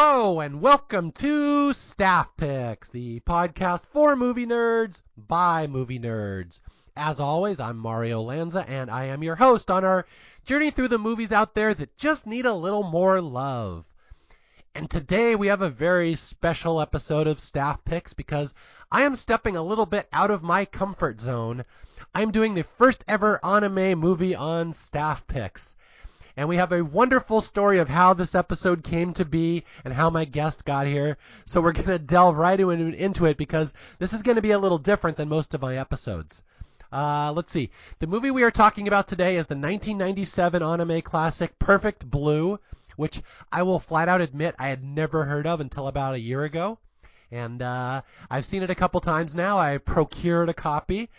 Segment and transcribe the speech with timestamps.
[0.00, 6.60] Hello and welcome to Staff Picks, the podcast for movie nerds by movie nerds.
[6.96, 10.06] As always, I'm Mario Lanza and I am your host on our
[10.44, 13.86] journey through the movies out there that just need a little more love.
[14.72, 18.54] And today we have a very special episode of Staff Picks because
[18.92, 21.64] I am stepping a little bit out of my comfort zone.
[22.14, 25.74] I'm doing the first ever anime movie on Staff Picks.
[26.38, 30.08] And we have a wonderful story of how this episode came to be and how
[30.08, 31.18] my guest got here.
[31.46, 34.58] So we're going to delve right into it because this is going to be a
[34.60, 36.44] little different than most of my episodes.
[36.92, 37.72] Uh, let's see.
[37.98, 42.60] The movie we are talking about today is the 1997 anime classic Perfect Blue,
[42.94, 46.44] which I will flat out admit I had never heard of until about a year
[46.44, 46.78] ago.
[47.32, 49.58] And uh, I've seen it a couple times now.
[49.58, 51.10] I procured a copy,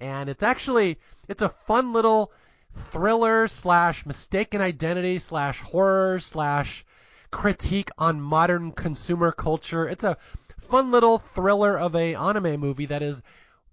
[0.00, 2.32] and it's actually it's a fun little
[2.74, 6.84] thriller slash mistaken identity slash horror slash
[7.30, 9.88] critique on modern consumer culture.
[9.88, 10.16] It's a
[10.60, 13.22] fun little thriller of a anime movie that is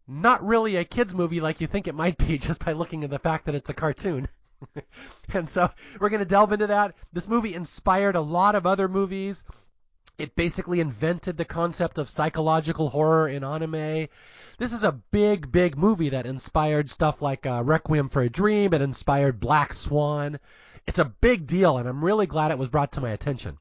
[0.07, 3.09] not really a kids movie like you think it might be just by looking at
[3.09, 4.27] the fact that it's a cartoon.
[5.33, 6.95] and so we're going to delve into that.
[7.11, 9.43] This movie inspired a lot of other movies.
[10.21, 14.07] It basically invented the concept of psychological horror in anime.
[14.59, 18.71] This is a big, big movie that inspired stuff like uh, Requiem for a Dream.
[18.71, 20.39] It inspired Black Swan.
[20.85, 23.57] It's a big deal, and I'm really glad it was brought to my attention.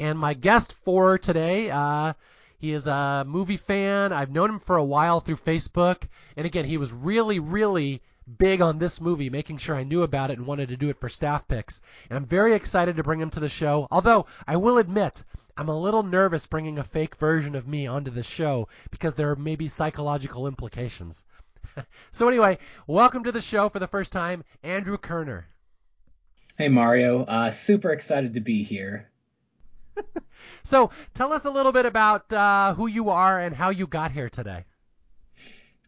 [0.00, 2.14] And my guest for today, uh,
[2.58, 4.12] he is a movie fan.
[4.12, 6.08] I've known him for a while through Facebook.
[6.36, 8.02] And again, he was really, really
[8.36, 10.98] big on this movie, making sure I knew about it and wanted to do it
[10.98, 11.80] for staff picks.
[12.10, 13.86] And I'm very excited to bring him to the show.
[13.92, 15.22] Although I will admit,
[15.58, 19.34] I'm a little nervous bringing a fake version of me onto the show because there
[19.34, 21.24] may be psychological implications.
[22.12, 25.48] so anyway, welcome to the show for the first time, Andrew Kerner.
[26.56, 29.10] Hey Mario, uh, super excited to be here.
[30.62, 34.12] so tell us a little bit about uh, who you are and how you got
[34.12, 34.64] here today.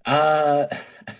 [0.04, 0.66] Uh,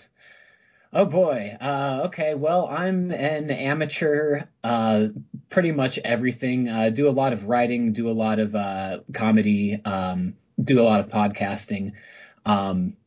[0.93, 1.55] Oh boy.
[1.59, 2.35] Uh, okay.
[2.35, 5.07] Well, I'm an amateur, uh,
[5.49, 6.67] pretty much everything.
[6.67, 10.83] Uh, do a lot of writing, do a lot of uh, comedy, um, do a
[10.83, 11.93] lot of podcasting.
[12.45, 12.97] Um,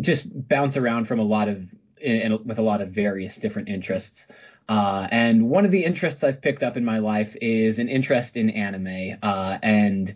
[0.00, 3.68] just bounce around from a lot of in, in, with a lot of various different
[3.68, 4.26] interests.
[4.68, 8.36] Uh, and one of the interests I've picked up in my life is an interest
[8.36, 10.12] in anime, uh, and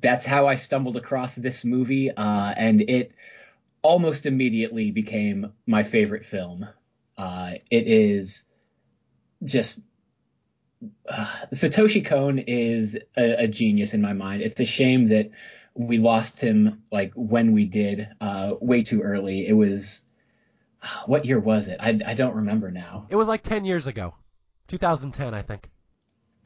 [0.00, 2.10] that's how I stumbled across this movie.
[2.16, 3.12] and it
[3.82, 6.66] almost immediately became my favorite film.
[7.18, 8.44] Uh, it is
[9.44, 9.80] just
[11.08, 14.42] uh, Satoshi Kon is a, a, genius in my mind.
[14.42, 15.30] It's a shame that
[15.74, 19.46] we lost him like when we did, uh, way too early.
[19.46, 20.02] It was
[21.06, 21.76] what year was it?
[21.80, 23.06] I, I don't remember now.
[23.08, 24.14] It was like ten years ago,
[24.68, 25.70] 2010, I think.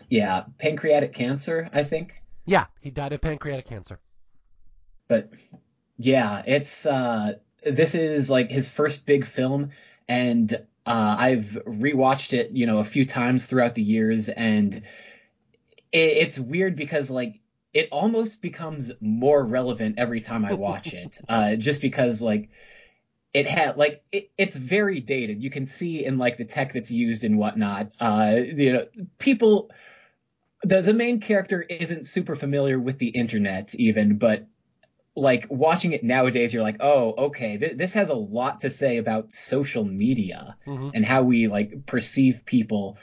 [0.08, 2.22] Yeah, pancreatic cancer, I think.
[2.44, 3.98] Yeah, he died of pancreatic cancer.
[5.08, 5.30] But
[5.98, 7.34] yeah, it's uh,
[7.64, 9.70] this is like his first big film,
[10.08, 10.52] and
[10.84, 14.82] uh, I've rewatched it, you know, a few times throughout the years, and it,
[15.92, 17.40] it's weird because like
[17.72, 22.50] it almost becomes more relevant every time I watch it, uh, just because like
[23.32, 25.42] it had like it, it's very dated.
[25.42, 27.92] You can see in like the tech that's used and whatnot.
[28.00, 28.86] Uh, you know,
[29.18, 29.70] people.
[30.62, 34.46] The the main character isn't super familiar with the internet even, but
[35.16, 38.98] like watching it nowadays, you're like, oh, okay, th- this has a lot to say
[38.98, 40.90] about social media mm-hmm.
[40.94, 42.98] and how we like perceive people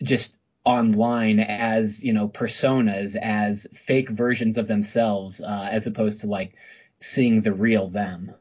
[0.00, 6.28] just online as you know personas, as fake versions of themselves, uh, as opposed to
[6.28, 6.54] like
[7.00, 8.32] seeing the real them.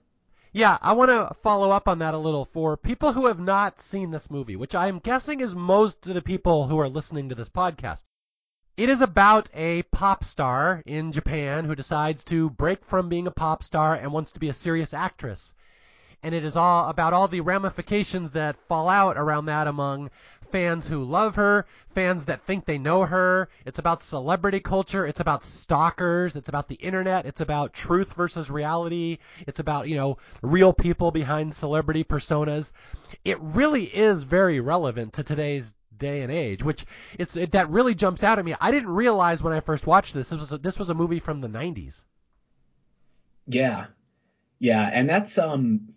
[0.53, 3.79] Yeah, I want to follow up on that a little for people who have not
[3.79, 7.35] seen this movie, which I'm guessing is most of the people who are listening to
[7.35, 8.03] this podcast.
[8.77, 13.31] It is about a pop star in Japan who decides to break from being a
[13.31, 15.55] pop star and wants to be a serious actress.
[16.21, 20.11] And it is all about all the ramifications that fall out around that among
[20.51, 21.65] fans who love her,
[21.95, 23.49] fans that think they know her.
[23.65, 25.07] It's about celebrity culture.
[25.07, 26.35] It's about stalkers.
[26.35, 27.25] It's about the internet.
[27.25, 29.17] It's about truth versus reality.
[29.47, 32.71] It's about, you know, real people behind celebrity personas.
[33.25, 36.85] It really is very relevant to today's day and age, which
[37.17, 38.55] it's it, that really jumps out at me.
[38.59, 41.19] I didn't realize when I first watched this this was a, this was a movie
[41.19, 42.03] from the 90s.
[43.47, 43.85] Yeah.
[44.59, 45.89] Yeah, and that's um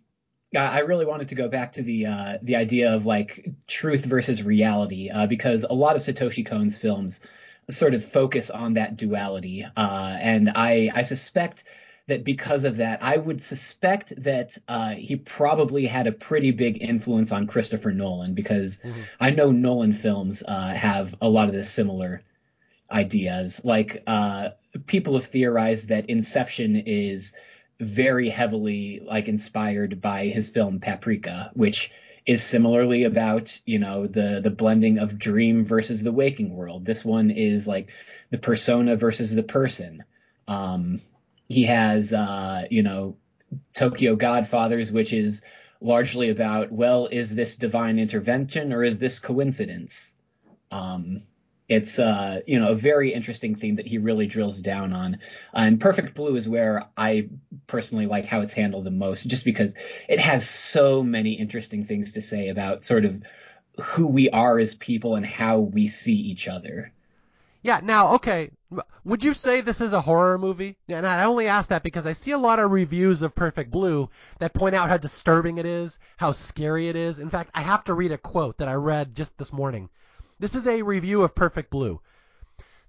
[0.56, 4.42] I really wanted to go back to the uh, the idea of like truth versus
[4.42, 7.20] reality uh, because a lot of Satoshi Kon's films
[7.68, 11.62] sort of focus on that duality, uh, and I I suspect
[12.10, 16.82] that because of that, I would suspect that uh, he probably had a pretty big
[16.82, 19.00] influence on Christopher Nolan because mm-hmm.
[19.18, 22.20] I know Nolan films uh, have a lot of the similar
[22.90, 23.60] ideas.
[23.64, 24.50] Like uh,
[24.86, 27.32] people have theorized that Inception is
[27.78, 31.90] very heavily like inspired by his film Paprika, which
[32.26, 36.84] is similarly about you know the the blending of dream versus the waking world.
[36.84, 37.88] This one is like
[38.30, 40.04] the persona versus the person.
[40.46, 40.98] Um,
[41.50, 43.16] he has uh, you know
[43.74, 45.42] Tokyo Godfathers, which is
[45.80, 50.14] largely about well, is this divine intervention or is this coincidence?
[50.70, 51.24] Um,
[51.68, 55.18] it's uh, you know a very interesting theme that he really drills down on.
[55.52, 57.28] And Perfect Blue is where I
[57.66, 59.74] personally like how it's handled the most, just because
[60.08, 63.22] it has so many interesting things to say about sort of
[63.80, 66.92] who we are as people and how we see each other.
[67.62, 67.80] Yeah.
[67.82, 68.50] Now, okay,
[69.04, 70.76] would you say this is a horror movie?
[70.88, 74.08] And I only ask that because I see a lot of reviews of Perfect Blue
[74.38, 77.18] that point out how disturbing it is, how scary it is.
[77.18, 79.90] In fact, I have to read a quote that I read just this morning.
[80.38, 82.00] This is a review of Perfect Blue.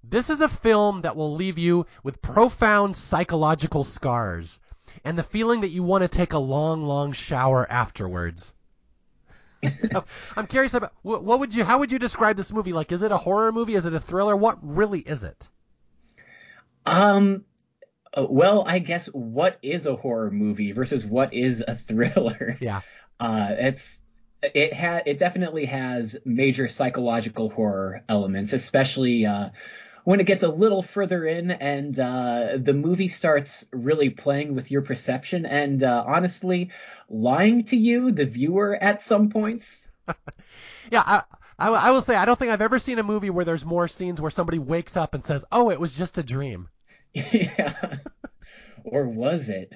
[0.03, 4.59] This is a film that will leave you with profound psychological scars
[5.03, 8.53] and the feeling that you want to take a long, long shower afterwards.
[9.91, 10.05] so
[10.35, 12.73] I'm curious about what would you how would you describe this movie?
[12.73, 13.75] Like, is it a horror movie?
[13.75, 14.35] Is it a thriller?
[14.35, 15.49] What really is it?
[16.85, 17.45] Um,
[18.13, 22.57] uh, well, I guess what is a horror movie versus what is a thriller?
[22.61, 22.81] Yeah.
[23.19, 24.01] Uh, it's
[24.41, 29.49] it had it definitely has major psychological horror elements, especially uh,
[30.03, 34.71] when it gets a little further in and uh, the movie starts really playing with
[34.71, 36.71] your perception and uh, honestly
[37.09, 39.87] lying to you, the viewer, at some points.
[40.91, 41.23] yeah, I,
[41.61, 43.87] I, I will say I don't think I've ever seen a movie where there's more
[43.87, 46.69] scenes where somebody wakes up and says, "Oh, it was just a dream."
[47.13, 47.97] yeah.
[48.83, 49.71] or was it?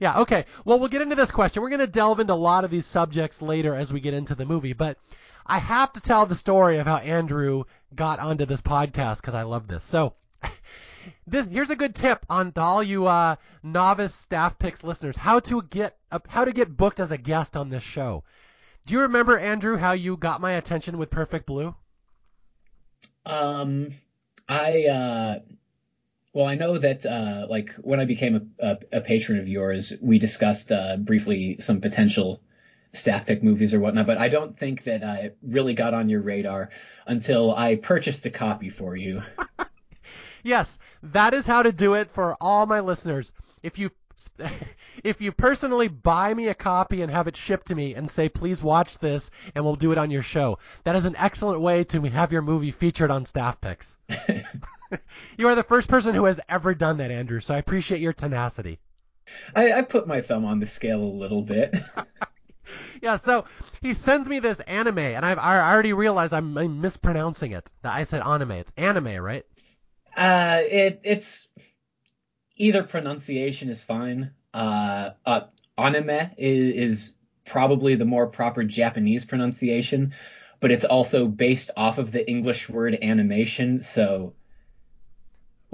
[0.00, 0.46] Yeah, okay.
[0.64, 1.62] Well, we'll get into this question.
[1.62, 4.34] We're going to delve into a lot of these subjects later as we get into
[4.34, 4.98] the movie, but
[5.46, 7.64] I have to tell the story of how Andrew
[7.94, 9.84] got onto this podcast because I love this.
[9.84, 10.14] So,
[11.26, 15.40] this here's a good tip on to all you uh, novice staff picks listeners how
[15.40, 18.24] to get uh, how to get booked as a guest on this show.
[18.86, 21.74] Do you remember Andrew how you got my attention with Perfect Blue?
[23.24, 23.88] Um,
[24.48, 25.38] I uh,
[26.34, 29.94] well, I know that uh, like when I became a, a, a, patron of yours,
[30.02, 32.42] we discussed uh, briefly some potential
[32.92, 36.20] staff pick movies or whatnot, but I don't think that I really got on your
[36.20, 36.70] radar
[37.06, 39.22] until I purchased a copy for you.
[40.42, 43.32] yes, that is how to do it for all my listeners.
[43.62, 43.90] If you
[45.02, 48.28] if you personally buy me a copy and have it shipped to me and say
[48.28, 51.84] please watch this and we'll do it on your show, that is an excellent way
[51.84, 53.96] to have your movie featured on staff picks.
[55.36, 57.40] you are the first person who has ever done that, Andrew.
[57.40, 58.78] So I appreciate your tenacity.
[59.54, 61.74] I, I put my thumb on the scale a little bit.
[63.02, 63.44] yeah, so
[63.80, 67.70] he sends me this anime, and I've I already realized I'm, I'm mispronouncing it.
[67.82, 68.52] That I said anime.
[68.52, 69.44] It's anime, right?
[70.16, 71.48] Uh, it it's
[72.56, 74.32] either pronunciation is fine.
[74.54, 75.40] Uh, uh
[75.76, 77.12] anime is, is
[77.44, 80.14] probably the more proper Japanese pronunciation,
[80.60, 84.32] but it's also based off of the English word animation, so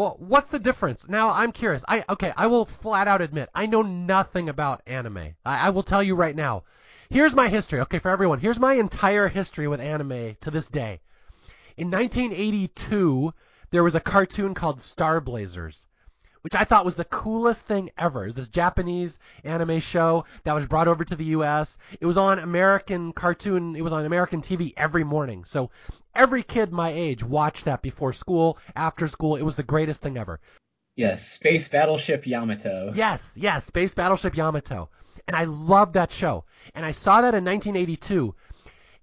[0.00, 1.06] well, what's the difference?
[1.10, 1.84] Now I'm curious.
[1.86, 5.34] I okay, I will flat out admit I know nothing about anime.
[5.44, 6.62] I, I will tell you right now.
[7.10, 7.80] Here's my history.
[7.80, 11.00] Okay, for everyone, here's my entire history with anime to this day.
[11.76, 13.34] In 1982,
[13.72, 15.86] there was a cartoon called Star Blazers
[16.42, 18.32] which I thought was the coolest thing ever.
[18.32, 21.78] This Japanese anime show that was brought over to the U.S.
[22.00, 23.76] It was on American cartoon.
[23.76, 25.44] It was on American TV every morning.
[25.44, 25.70] So
[26.14, 29.36] every kid my age watched that before school, after school.
[29.36, 30.40] It was the greatest thing ever.
[30.96, 32.90] Yes, Space Battleship Yamato.
[32.94, 34.90] Yes, yes, Space Battleship Yamato.
[35.26, 36.44] And I loved that show.
[36.74, 38.34] And I saw that in 1982.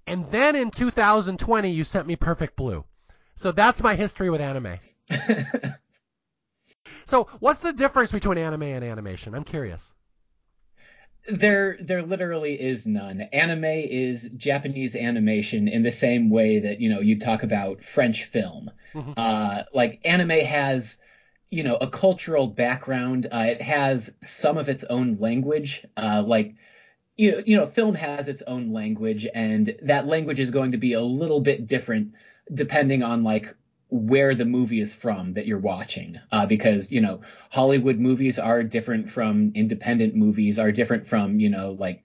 [0.05, 2.85] And then in 2020, you sent me Perfect Blue.
[3.35, 4.79] So that's my history with anime.
[7.07, 9.33] So, what's the difference between anime and animation?
[9.33, 9.93] I'm curious.
[11.29, 13.21] There, there literally is none.
[13.21, 18.25] Anime is Japanese animation in the same way that you know you talk about French
[18.25, 18.71] film.
[18.93, 19.13] Mm-hmm.
[19.15, 20.97] Uh, like anime has,
[21.49, 23.27] you know, a cultural background.
[23.31, 25.85] Uh, it has some of its own language.
[25.95, 26.55] Uh, like
[27.15, 30.77] you know, you know, film has its own language, and that language is going to
[30.77, 32.15] be a little bit different
[32.53, 33.55] depending on like
[33.89, 36.19] where the movie is from that you're watching.
[36.31, 41.49] Uh, because you know hollywood movies are different from independent movies are different from you
[41.49, 42.03] know like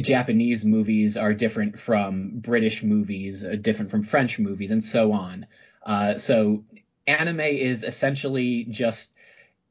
[0.00, 5.46] japanese movies are different from british movies uh, different from french movies and so on.
[5.84, 6.62] Uh, so
[7.06, 9.14] anime is essentially just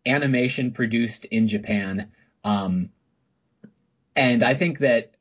[0.06, 2.06] animation produced in japan.
[2.44, 2.90] Um,
[4.16, 5.12] and i think that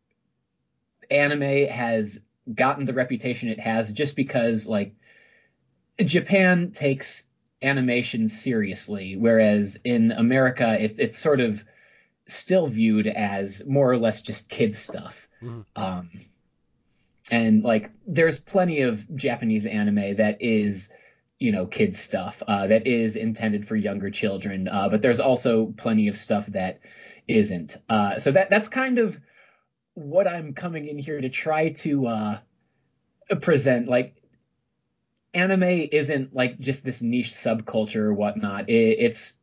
[1.10, 2.18] anime has
[2.54, 4.92] gotten the reputation it has just because like
[6.04, 7.24] Japan takes
[7.60, 11.64] animation seriously, whereas in America, it, it's sort of
[12.26, 15.28] still viewed as more or less just kids stuff.
[15.42, 15.60] Mm-hmm.
[15.74, 16.10] Um,
[17.30, 20.90] and like, there's plenty of Japanese anime that is,
[21.38, 25.66] you know, kids stuff uh, that is intended for younger children, uh, but there's also
[25.66, 26.80] plenty of stuff that
[27.26, 27.76] isn't.
[27.88, 29.18] Uh, so that that's kind of
[29.94, 32.38] what I'm coming in here to try to uh,
[33.40, 33.88] present.
[33.88, 34.17] Like,
[35.38, 38.68] anime isn't like just this niche subculture or whatnot.
[38.68, 39.34] It, it's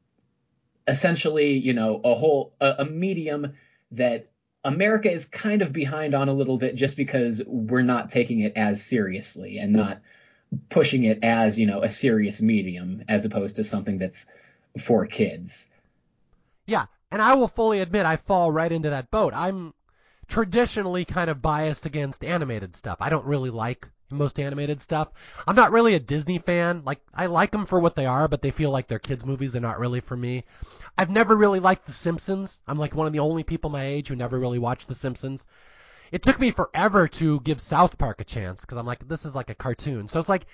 [0.88, 3.54] essentially, you know, a whole a, a medium
[3.92, 4.30] that
[4.64, 8.54] America is kind of behind on a little bit just because we're not taking it
[8.56, 10.02] as seriously and not
[10.70, 14.26] pushing it as, you know, a serious medium as opposed to something that's
[14.82, 15.68] for kids.
[16.66, 19.34] Yeah, and I will fully admit I fall right into that boat.
[19.36, 19.74] I'm
[20.28, 22.98] traditionally kind of biased against animated stuff.
[23.00, 25.10] I don't really like most animated stuff.
[25.48, 26.84] I'm not really a Disney fan.
[26.86, 29.52] Like I like them for what they are, but they feel like they're kids movies.
[29.52, 30.44] They're not really for me.
[30.98, 32.62] I've never really liked The Simpsons.
[32.68, 35.46] I'm like one of the only people my age who never really watched The Simpsons.
[36.12, 39.36] It took me forever to give South Park a chance because I'm like, this is
[39.36, 40.08] like a cartoon.
[40.08, 40.46] So it's like,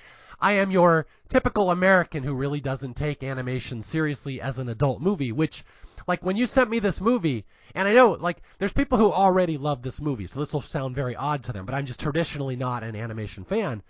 [0.41, 5.31] I am your typical American who really doesn't take animation seriously as an adult movie,
[5.31, 5.63] which,
[6.07, 7.45] like, when you sent me this movie,
[7.75, 10.95] and I know, like, there's people who already love this movie, so this will sound
[10.95, 13.83] very odd to them, but I'm just traditionally not an animation fan.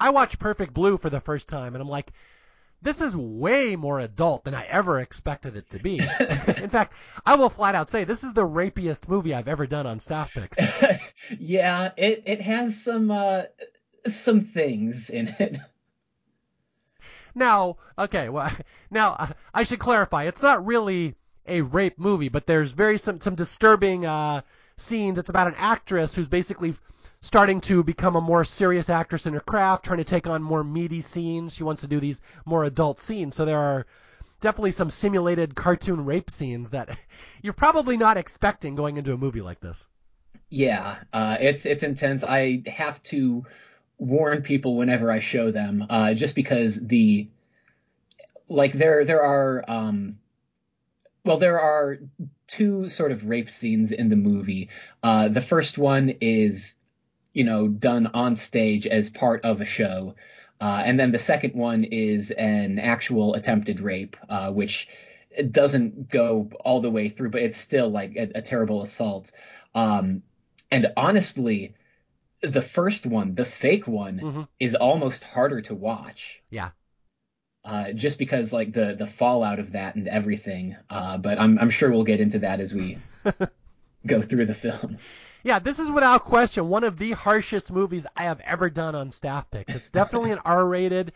[0.00, 2.12] I watched Perfect Blue for the first time, and I'm like,
[2.82, 5.98] this is way more adult than I ever expected it to be.
[6.58, 6.94] In fact,
[7.24, 10.34] I will flat out say this is the rapiest movie I've ever done on Staff
[10.34, 10.58] Picks.
[11.38, 13.42] yeah, it it has some uh,
[14.10, 15.58] some things in it.
[17.34, 18.50] Now, okay, well,
[18.90, 20.24] now I should clarify.
[20.24, 21.14] It's not really
[21.46, 24.42] a rape movie, but there's very some some disturbing uh,
[24.76, 25.18] scenes.
[25.18, 26.74] It's about an actress who's basically
[27.20, 30.64] starting to become a more serious actress in her craft, trying to take on more
[30.64, 31.54] meaty scenes.
[31.54, 33.36] She wants to do these more adult scenes.
[33.36, 33.86] So there are
[34.40, 36.98] definitely some simulated cartoon rape scenes that
[37.42, 39.88] you're probably not expecting going into a movie like this.
[40.50, 42.22] Yeah, uh, it's it's intense.
[42.22, 43.46] I have to
[44.02, 47.28] warn people whenever I show them, uh, just because the
[48.48, 50.18] like there there are um,
[51.24, 51.98] well there are
[52.46, 54.68] two sort of rape scenes in the movie.
[55.02, 56.74] Uh, the first one is
[57.32, 60.14] you know, done on stage as part of a show.
[60.60, 64.88] Uh, and then the second one is an actual attempted rape, uh, which
[65.50, 69.32] doesn't go all the way through, but it's still like a, a terrible assault.
[69.74, 70.22] Um,
[70.70, 71.74] and honestly,
[72.42, 74.42] the first one, the fake one, mm-hmm.
[74.58, 76.42] is almost harder to watch.
[76.50, 76.70] Yeah.
[77.64, 80.76] Uh, just because like the the fallout of that and everything.
[80.90, 82.98] Uh, but I'm I'm sure we'll get into that as we
[84.06, 84.98] go through the film.
[85.44, 89.10] Yeah, this is without question one of the harshest movies I have ever done on
[89.10, 89.74] Staff Picks.
[89.74, 91.12] It's definitely an R-rated.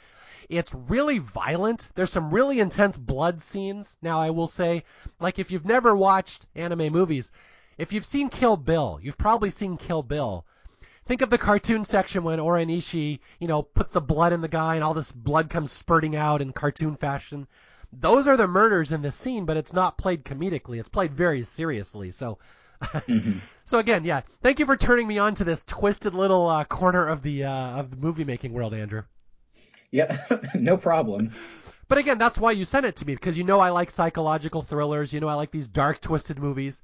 [0.48, 1.88] It's really violent.
[1.94, 3.96] There's some really intense blood scenes.
[4.02, 4.84] Now, I will say,
[5.20, 7.30] like, if you've never watched anime movies,
[7.78, 10.44] if you've seen Kill Bill, you've probably seen Kill Bill.
[11.06, 14.48] Think of the cartoon section when O-Ren Ishii, you know, puts the blood in the
[14.48, 17.46] guy and all this blood comes spurting out in cartoon fashion.
[17.92, 20.78] Those are the murders in this scene, but it's not played comedically.
[20.78, 22.10] It's played very seriously.
[22.10, 22.38] So
[22.82, 23.38] mm-hmm.
[23.66, 27.08] So again, yeah, thank you for turning me on to this twisted little uh, corner
[27.08, 29.02] of the uh, of the movie making world, Andrew.
[29.90, 31.32] Yeah, no problem.
[31.88, 34.62] But again, that's why you sent it to me because you know I like psychological
[34.62, 35.12] thrillers.
[35.12, 36.80] You know I like these dark, twisted movies.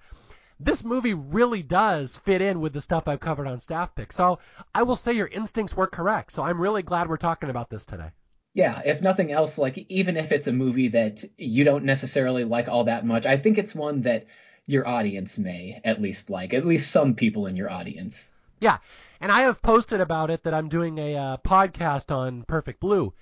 [0.64, 4.12] This movie really does fit in with the stuff I've covered on Staff Pick.
[4.12, 4.38] So
[4.74, 6.32] I will say your instincts were correct.
[6.32, 8.10] So I'm really glad we're talking about this today.
[8.54, 12.68] Yeah, if nothing else, like even if it's a movie that you don't necessarily like
[12.68, 14.26] all that much, I think it's one that
[14.66, 18.30] your audience may at least like, at least some people in your audience.
[18.60, 18.78] Yeah,
[19.20, 23.12] and I have posted about it that I'm doing a uh, podcast on Perfect Blue,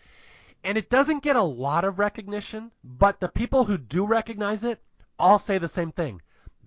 [0.63, 4.83] and it doesn't get a lot of recognition, but the people who do recognize it
[5.19, 6.21] all say the same thing.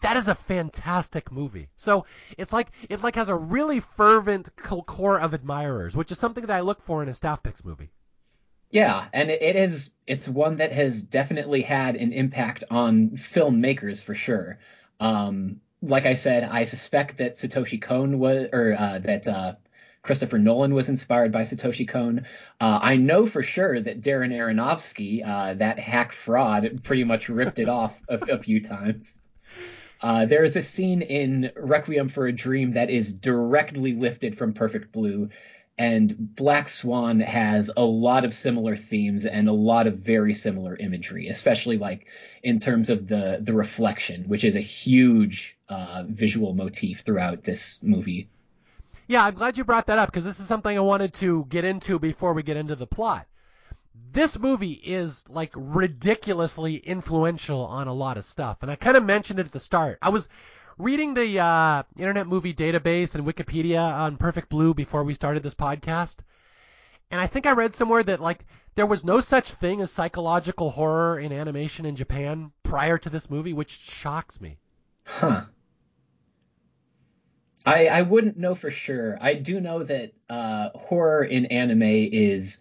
[0.04, 1.70] That is a fantastic movie.
[1.78, 2.06] So
[2.38, 6.54] it's like it like has a really fervent core of admirers, which is something that
[6.54, 7.90] I look for in a staff picks movie.
[8.70, 14.14] Yeah, and it is it's one that has definitely had an impact on filmmakers for
[14.14, 14.60] sure.
[15.00, 19.56] Um, like I said, I suspect that Satoshi Kon was, or uh, that uh,
[20.02, 22.26] Christopher Nolan was inspired by Satoshi Kon.
[22.60, 27.60] Uh, I know for sure that Darren Aronofsky, uh, that hack fraud, pretty much ripped
[27.60, 29.22] it off a, a, few times.
[30.04, 34.54] Uh, there is a scene in Requiem for a Dream that is directly lifted from
[34.54, 35.30] Perfect Blue
[35.78, 40.76] and Black Swan has a lot of similar themes and a lot of very similar
[40.76, 42.06] imagery, especially like
[42.44, 47.80] in terms of the the reflection, which is a huge uh, visual motif throughout this
[47.82, 48.30] movie.
[49.08, 51.66] Yeah, I'm glad you brought that up because this is something I wanted to get
[51.66, 53.28] into before we get into the plot.
[54.14, 58.60] This movie is like ridiculously influential on a lot of stuff.
[58.62, 59.98] And I kind of mentioned it at the start.
[60.02, 60.30] I was
[60.78, 65.56] reading the uh, Internet Movie Database and Wikipedia on Perfect Blue before we started this
[65.56, 66.18] podcast.
[67.10, 70.70] And I think I read somewhere that like there was no such thing as psychological
[70.70, 74.58] horror in animation in Japan prior to this movie, which shocks me.
[75.06, 75.46] Huh.
[77.66, 79.18] I I wouldn't know for sure.
[79.22, 82.60] I do know that uh, horror in anime is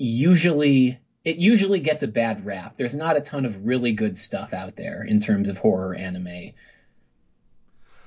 [0.00, 2.76] usually it usually gets a bad rap.
[2.78, 6.52] There's not a ton of really good stuff out there in terms of horror anime.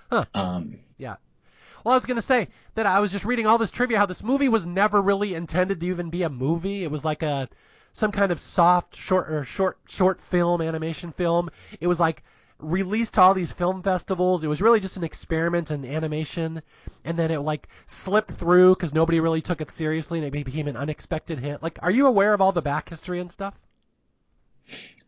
[0.09, 0.25] Huh.
[0.33, 1.17] Um, yeah.
[1.83, 4.07] Well, I was going to say that I was just reading all this trivia how
[4.07, 6.83] this movie was never really intended to even be a movie.
[6.83, 7.49] It was like a
[7.93, 11.51] some kind of soft short or short short film animation film.
[11.79, 12.23] It was like
[12.59, 14.43] released to all these film festivals.
[14.43, 16.61] It was really just an experiment in animation,
[17.03, 20.67] and then it like slipped through because nobody really took it seriously, and it became
[20.67, 21.61] an unexpected hit.
[21.61, 23.53] Like, are you aware of all the back history and stuff?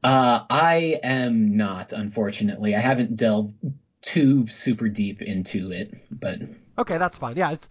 [0.03, 2.75] Uh, I am not, unfortunately.
[2.75, 3.55] I haven't delved
[4.01, 6.39] too super deep into it, but
[6.77, 7.37] okay, that's fine.
[7.37, 7.69] Yeah, it's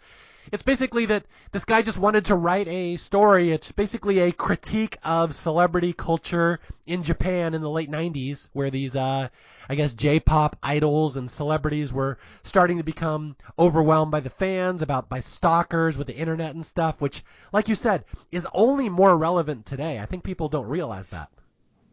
[0.53, 3.51] it's basically that this guy just wanted to write a story.
[3.53, 8.95] It's basically a critique of celebrity culture in Japan in the late 90s, where these,
[8.97, 9.29] uh,
[9.69, 15.09] I guess, J-pop idols and celebrities were starting to become overwhelmed by the fans, about
[15.09, 19.67] by stalkers with the internet and stuff, which, like you said, is only more relevant
[19.67, 20.01] today.
[20.01, 21.31] I think people don't realize that.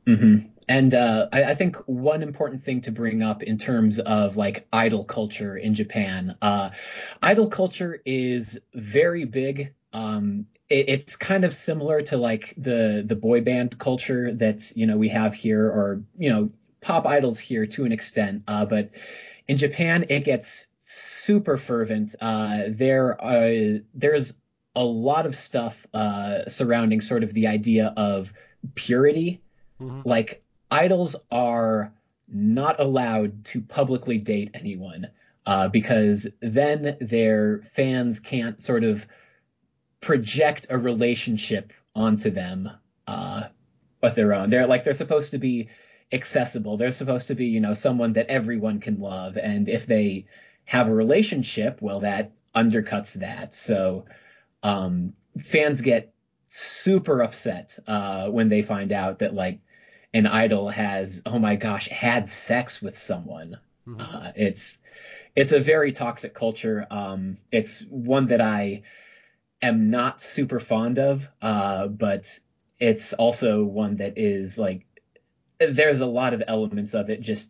[0.08, 0.50] Mm-hmm.
[0.72, 4.66] And uh, I, I, think one important thing to bring up in terms of like
[4.72, 6.70] idol culture in Japan, uh,
[7.22, 9.74] idol culture is very big.
[9.92, 14.86] Um, it, it's kind of similar to like the the boy band culture that you
[14.88, 18.44] know we have here, or you know pop idols here to an extent.
[18.48, 18.92] Uh, but
[19.50, 22.16] in Japan, it gets super fervent.
[22.22, 24.36] Uh, there are there's
[24.74, 28.32] a lot of stuff uh, surrounding sort of the idea of
[28.76, 29.42] purity
[29.82, 30.02] Mm-hmm.
[30.08, 31.94] Like idols are
[32.28, 35.08] not allowed to publicly date anyone
[35.46, 39.06] uh, because then their fans can't sort of
[40.00, 42.70] project a relationship onto them
[43.06, 43.44] uh,
[44.02, 44.50] of their own.
[44.50, 45.70] They're like they're supposed to be
[46.12, 46.78] accessible.
[46.78, 50.26] They're supposed to be you know someone that everyone can love, and if they
[50.66, 53.54] have a relationship, well, that undercuts that.
[53.54, 54.06] So
[54.64, 56.14] um, fans get
[56.46, 59.60] super upset uh, when they find out that like
[60.14, 63.58] an idol has, oh my gosh, had sex with someone.
[63.88, 64.02] Mm-hmm.
[64.02, 64.78] Uh, it's
[65.36, 66.86] it's a very toxic culture.
[66.90, 68.82] Um, it's one that I
[69.62, 72.40] am not super fond of, uh, but
[72.80, 74.86] it's also one that is like
[75.60, 77.50] there's a lot of elements of it just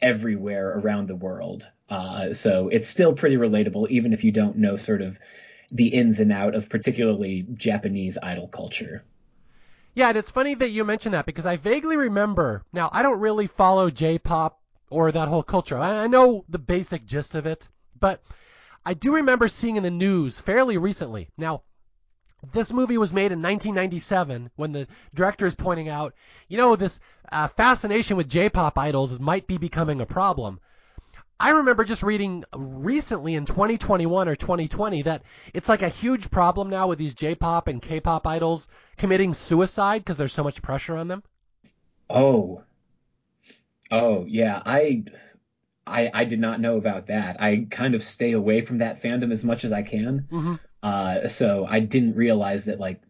[0.00, 1.68] everywhere around the world.
[1.88, 5.18] Uh, so it's still pretty relatable, even if you don't know sort of
[5.70, 9.04] the ins and out of particularly Japanese idol culture.
[9.94, 12.64] Yeah, and it's funny that you mentioned that because I vaguely remember.
[12.72, 15.76] Now, I don't really follow J-pop or that whole culture.
[15.76, 18.22] I, I know the basic gist of it, but
[18.86, 21.28] I do remember seeing in the news fairly recently.
[21.36, 21.62] Now,
[22.52, 26.14] this movie was made in 1997 when the director is pointing out,
[26.48, 26.98] you know, this
[27.30, 30.58] uh, fascination with J-pop idols might be becoming a problem.
[31.42, 36.70] I remember just reading recently in 2021 or 2020 that it's like a huge problem
[36.70, 41.08] now with these J-pop and K-pop idols committing suicide because there's so much pressure on
[41.08, 41.24] them.
[42.08, 42.62] Oh,
[43.90, 45.02] oh yeah, I,
[45.84, 47.42] I, I did not know about that.
[47.42, 50.28] I kind of stay away from that fandom as much as I can.
[50.30, 50.54] Mm-hmm.
[50.80, 53.00] Uh, so I didn't realize that like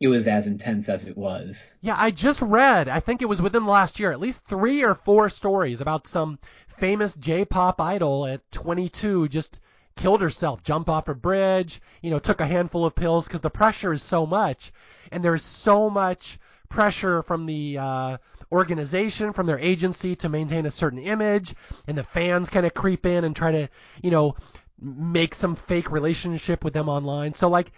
[0.00, 1.74] it was as intense as it was.
[1.80, 4.84] Yeah, I just read, I think it was within the last year, at least three
[4.84, 6.38] or four stories about some
[6.78, 9.58] famous J-pop idol at 22 just
[9.96, 13.50] killed herself, jumped off a bridge, you know, took a handful of pills because the
[13.50, 14.72] pressure is so much,
[15.10, 18.16] and there's so much pressure from the uh,
[18.52, 21.54] organization, from their agency to maintain a certain image,
[21.88, 23.68] and the fans kind of creep in and try to,
[24.00, 24.36] you know,
[24.80, 27.34] make some fake relationship with them online.
[27.34, 27.72] So like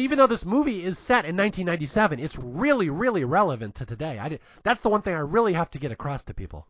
[0.00, 4.18] even though this movie is set in 1997, it's really, really relevant to today.
[4.18, 6.66] I did, that's the one thing I really have to get across to people.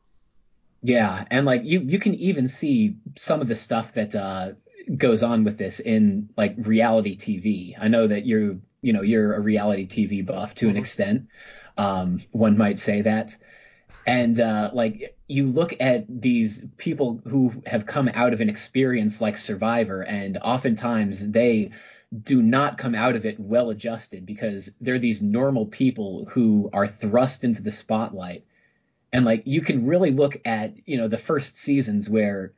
[0.83, 4.53] Yeah, and like you, you can even see some of the stuff that uh,
[4.97, 7.75] goes on with this in like reality TV.
[7.79, 10.71] I know that you're, you know, you're a reality TV buff to mm-hmm.
[10.71, 11.29] an extent.
[11.79, 13.37] Um, one might say that.
[14.05, 19.21] And uh, like you look at these people who have come out of an experience
[19.21, 21.71] like Survivor, and oftentimes they
[22.12, 26.87] do not come out of it well adjusted because they're these normal people who are
[26.87, 28.44] thrust into the spotlight.
[29.12, 32.53] And like you can really look at, you know, the first seasons where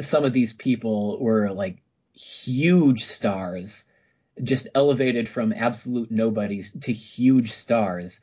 [0.00, 1.82] some of these people were like
[2.14, 3.86] huge stars
[4.42, 8.20] just elevated from absolute nobodies to huge stars.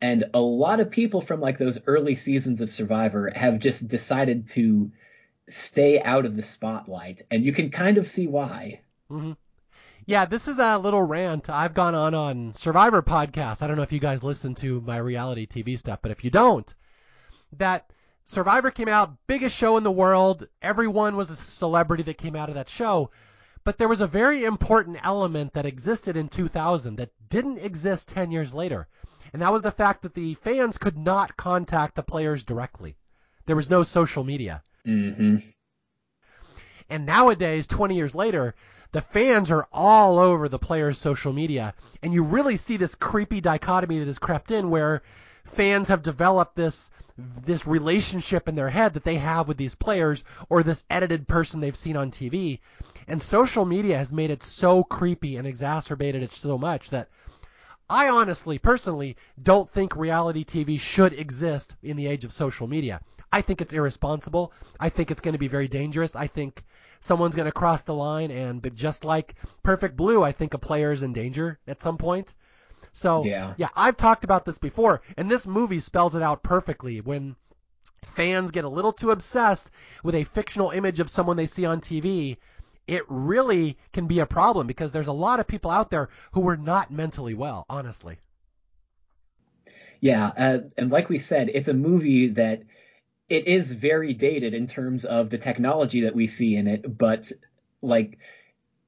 [0.00, 4.48] And a lot of people from like those early seasons of Survivor have just decided
[4.48, 4.92] to
[5.48, 7.22] stay out of the spotlight.
[7.30, 8.80] And you can kind of see why.
[9.10, 9.32] Mm-hmm.
[10.04, 13.62] Yeah, this is a little rant I've gone on on Survivor podcast.
[13.62, 16.30] I don't know if you guys listen to my reality TV stuff, but if you
[16.30, 16.72] don't,
[17.58, 17.92] that
[18.24, 20.48] Survivor came out, biggest show in the world.
[20.60, 23.10] Everyone was a celebrity that came out of that show.
[23.64, 28.32] But there was a very important element that existed in 2000 that didn't exist 10
[28.32, 28.88] years later.
[29.32, 32.96] And that was the fact that the fans could not contact the players directly.
[33.46, 34.62] There was no social media.
[34.84, 35.36] Mm-hmm.
[36.90, 38.54] And nowadays, 20 years later,
[38.92, 41.74] the fans are all over the players' social media.
[42.02, 45.02] And you really see this creepy dichotomy that has crept in where
[45.44, 50.24] fans have developed this this relationship in their head that they have with these players
[50.48, 52.58] or this edited person they've seen on TV.
[53.06, 57.08] And social media has made it so creepy and exacerbated it so much that
[57.90, 63.00] I honestly, personally, don't think reality TV should exist in the age of social media.
[63.30, 64.52] I think it's irresponsible.
[64.80, 66.16] I think it's going to be very dangerous.
[66.16, 66.64] I think
[67.02, 70.58] someone's going to cross the line, and but just like Perfect Blue, I think a
[70.58, 72.34] player is in danger at some point.
[72.92, 73.54] So yeah.
[73.58, 77.36] yeah, I've talked about this before, and this movie spells it out perfectly when
[78.04, 79.70] fans get a little too obsessed
[80.02, 82.38] with a fictional image of someone they see on TV.
[82.86, 86.48] It really can be a problem because there's a lot of people out there who
[86.48, 88.18] are not mentally well, honestly.
[90.00, 92.62] Yeah, uh, and like we said, it's a movie that
[93.32, 97.32] it is very dated in terms of the technology that we see in it, but
[97.80, 98.18] like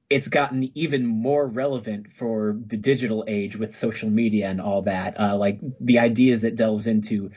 [0.07, 5.19] it's gotten even more relevant for the digital age with social media and all that.
[5.19, 7.31] Uh, like the ideas it delves into.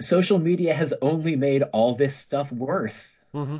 [0.00, 3.14] Social media has only made all this stuff worse.
[3.34, 3.58] Mm-hmm.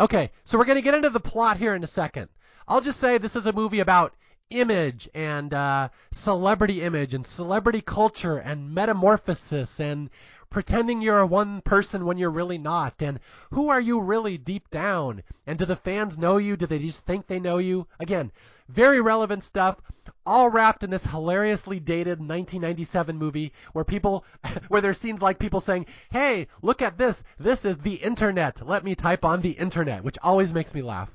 [0.00, 2.30] Okay, so we're going to get into the plot here in a second.
[2.66, 4.14] I'll just say this is a movie about
[4.48, 10.08] image and uh, celebrity image and celebrity culture and metamorphosis and
[10.52, 13.02] pretending you're one person when you're really not.
[13.02, 13.18] And
[13.50, 15.22] who are you really deep down?
[15.46, 16.56] And do the fans know you?
[16.56, 17.88] Do they just think they know you?
[17.98, 18.30] Again
[18.72, 19.76] very relevant stuff
[20.24, 24.24] all wrapped in this hilariously dated 1997 movie where people
[24.68, 27.22] where there's scenes like people saying hey look at this.
[27.38, 28.66] This is the internet.
[28.66, 31.10] Let me type on the internet which always makes me laugh.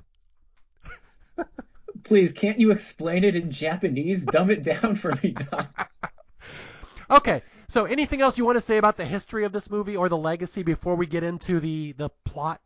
[2.04, 4.26] Please can't you explain it in japanese?
[4.26, 5.92] Dumb it down for me doc.
[7.10, 10.10] Okay so, anything else you want to say about the history of this movie or
[10.10, 12.62] the legacy before we get into the the plot?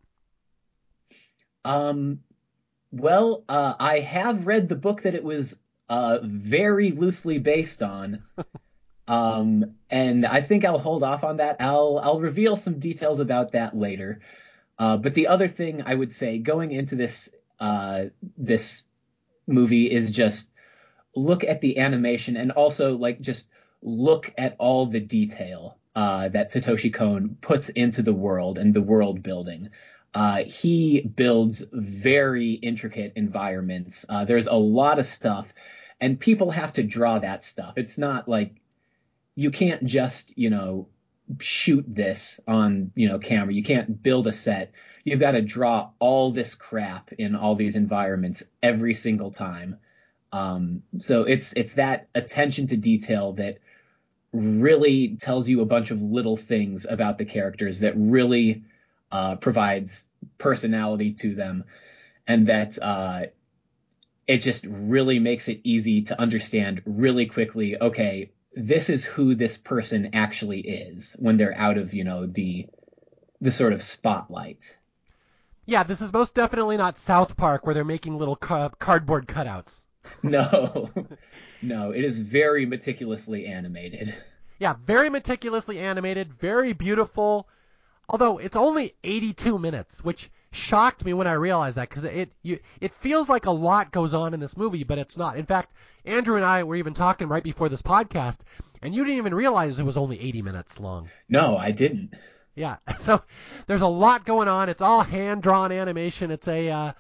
[1.65, 2.19] Um,
[2.91, 5.57] well, uh, I have read the book that it was
[5.89, 8.23] uh, very loosely based on.
[9.07, 11.57] um, and I think I'll hold off on that.
[11.59, 14.21] I'll I'll reveal some details about that later.
[14.77, 18.05] Uh, but the other thing I would say going into this uh,
[18.37, 18.83] this
[19.47, 20.49] movie is just
[21.15, 23.47] look at the animation and also like just
[23.81, 28.81] look at all the detail uh, that Satoshi Kon puts into the world and the
[28.81, 29.69] world building.
[30.13, 34.05] Uh, he builds very intricate environments.
[34.07, 35.53] Uh, there's a lot of stuff,
[35.99, 37.73] and people have to draw that stuff.
[37.77, 38.55] It's not like
[39.35, 40.89] you can't just, you know,
[41.39, 43.53] shoot this on, you know, camera.
[43.53, 44.73] You can't build a set.
[45.05, 49.77] You've got to draw all this crap in all these environments every single time.
[50.33, 53.59] Um, so it's it's that attention to detail that
[54.33, 58.63] really tells you a bunch of little things about the characters that really
[59.11, 60.05] uh, provides
[60.37, 61.65] personality to them,
[62.27, 63.23] and that uh,
[64.27, 67.79] it just really makes it easy to understand really quickly.
[67.79, 72.67] Okay, this is who this person actually is when they're out of you know the
[73.41, 74.77] the sort of spotlight.
[75.65, 79.83] Yeah, this is most definitely not South Park where they're making little ca- cardboard cutouts.
[80.23, 80.89] No,
[81.61, 84.13] no, it is very meticulously animated.
[84.59, 87.47] Yeah, very meticulously animated, very beautiful.
[88.07, 92.59] Although it's only 82 minutes, which shocked me when I realized that because it you,
[92.81, 95.37] it feels like a lot goes on in this movie, but it's not.
[95.37, 95.73] In fact,
[96.05, 98.39] Andrew and I were even talking right before this podcast,
[98.81, 101.09] and you didn't even realize it was only 80 minutes long.
[101.29, 102.13] No, I didn't.
[102.55, 103.21] Yeah, so
[103.67, 104.69] there's a lot going on.
[104.69, 106.31] It's all hand drawn animation.
[106.31, 106.93] It's a uh,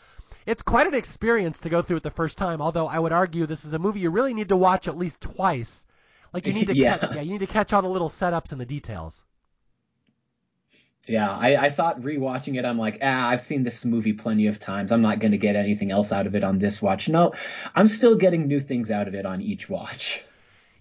[0.45, 2.61] it's quite an experience to go through it the first time.
[2.61, 5.21] Although I would argue this is a movie you really need to watch at least
[5.21, 5.85] twice.
[6.33, 6.97] Like you need to yeah.
[6.97, 9.23] catch, yeah, you need to catch all the little setups and the details.
[11.07, 14.59] Yeah, I, I thought rewatching it, I'm like, ah, I've seen this movie plenty of
[14.59, 14.91] times.
[14.91, 17.09] I'm not going to get anything else out of it on this watch.
[17.09, 17.33] No,
[17.73, 20.23] I'm still getting new things out of it on each watch.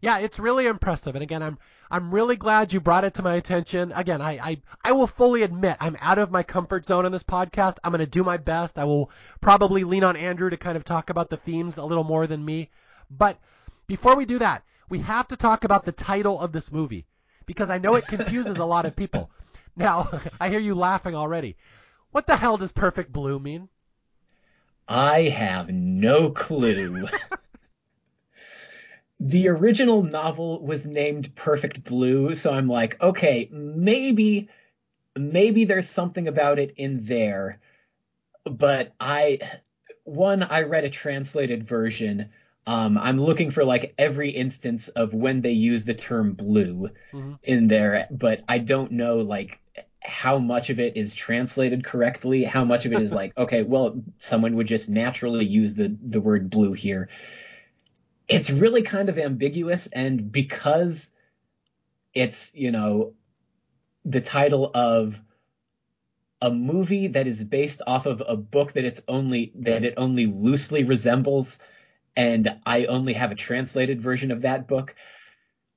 [0.03, 1.15] Yeah, it's really impressive.
[1.15, 1.59] And again, I'm
[1.91, 3.93] I'm really glad you brought it to my attention.
[3.95, 7.23] Again, I I, I will fully admit I'm out of my comfort zone on this
[7.23, 7.79] podcast.
[7.83, 8.79] I'm going to do my best.
[8.79, 12.05] I will probably lean on Andrew to kind of talk about the themes a little
[12.05, 12.71] more than me.
[13.11, 13.39] But
[13.87, 17.07] before we do that, we have to talk about the title of this movie
[17.45, 19.31] because I know it confuses a lot of people.
[19.77, 21.57] Now, I hear you laughing already.
[22.11, 23.69] What the hell does perfect blue mean?
[24.89, 27.07] I have no clue.
[29.21, 34.49] the original novel was named Perfect Blue, so I'm like, okay, maybe
[35.15, 37.61] maybe there's something about it in there.
[38.45, 39.41] But I
[40.05, 42.31] one I read a translated version.
[42.67, 47.35] Um, I'm looking for like every instance of when they use the term blue mm-hmm.
[47.43, 49.61] in there, but I don't know like
[50.03, 54.03] how much of it is translated correctly, how much of it is like, okay, well,
[54.17, 57.09] someone would just naturally use the, the word blue here.
[58.31, 59.87] It's really kind of ambiguous.
[59.89, 61.11] And because
[62.15, 63.15] it's, you know,
[64.05, 65.21] the title of
[66.41, 70.27] a movie that is based off of a book that it's only, that it only
[70.27, 71.59] loosely resembles,
[72.17, 74.95] and I only have a translated version of that book,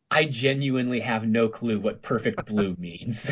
[0.09, 3.31] I genuinely have no clue what perfect blue means.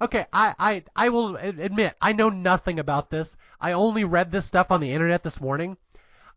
[0.00, 3.36] Okay, I, I, I will admit, I know nothing about this.
[3.60, 5.76] I only read this stuff on the internet this morning.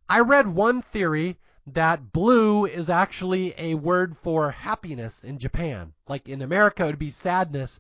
[0.07, 1.37] I read one theory
[1.73, 5.93] that blue is actually a word for happiness in Japan.
[6.07, 7.79] Like in America, it would be sadness,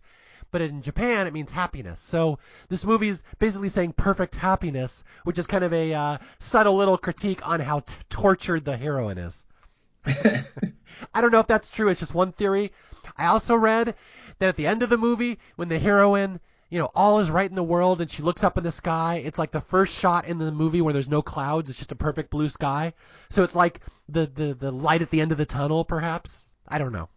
[0.51, 2.01] but in Japan, it means happiness.
[2.01, 6.75] So this movie is basically saying perfect happiness, which is kind of a uh, subtle
[6.75, 9.45] little critique on how t- tortured the heroine is.
[10.05, 11.87] I don't know if that's true.
[11.87, 12.73] It's just one theory.
[13.17, 13.95] I also read
[14.39, 17.49] that at the end of the movie, when the heroine, you know, all is right
[17.49, 20.27] in the world and she looks up in the sky, it's like the first shot
[20.27, 22.93] in the movie where there's no clouds, it's just a perfect blue sky.
[23.29, 26.45] So it's like the, the, the light at the end of the tunnel, perhaps?
[26.67, 27.09] I don't know.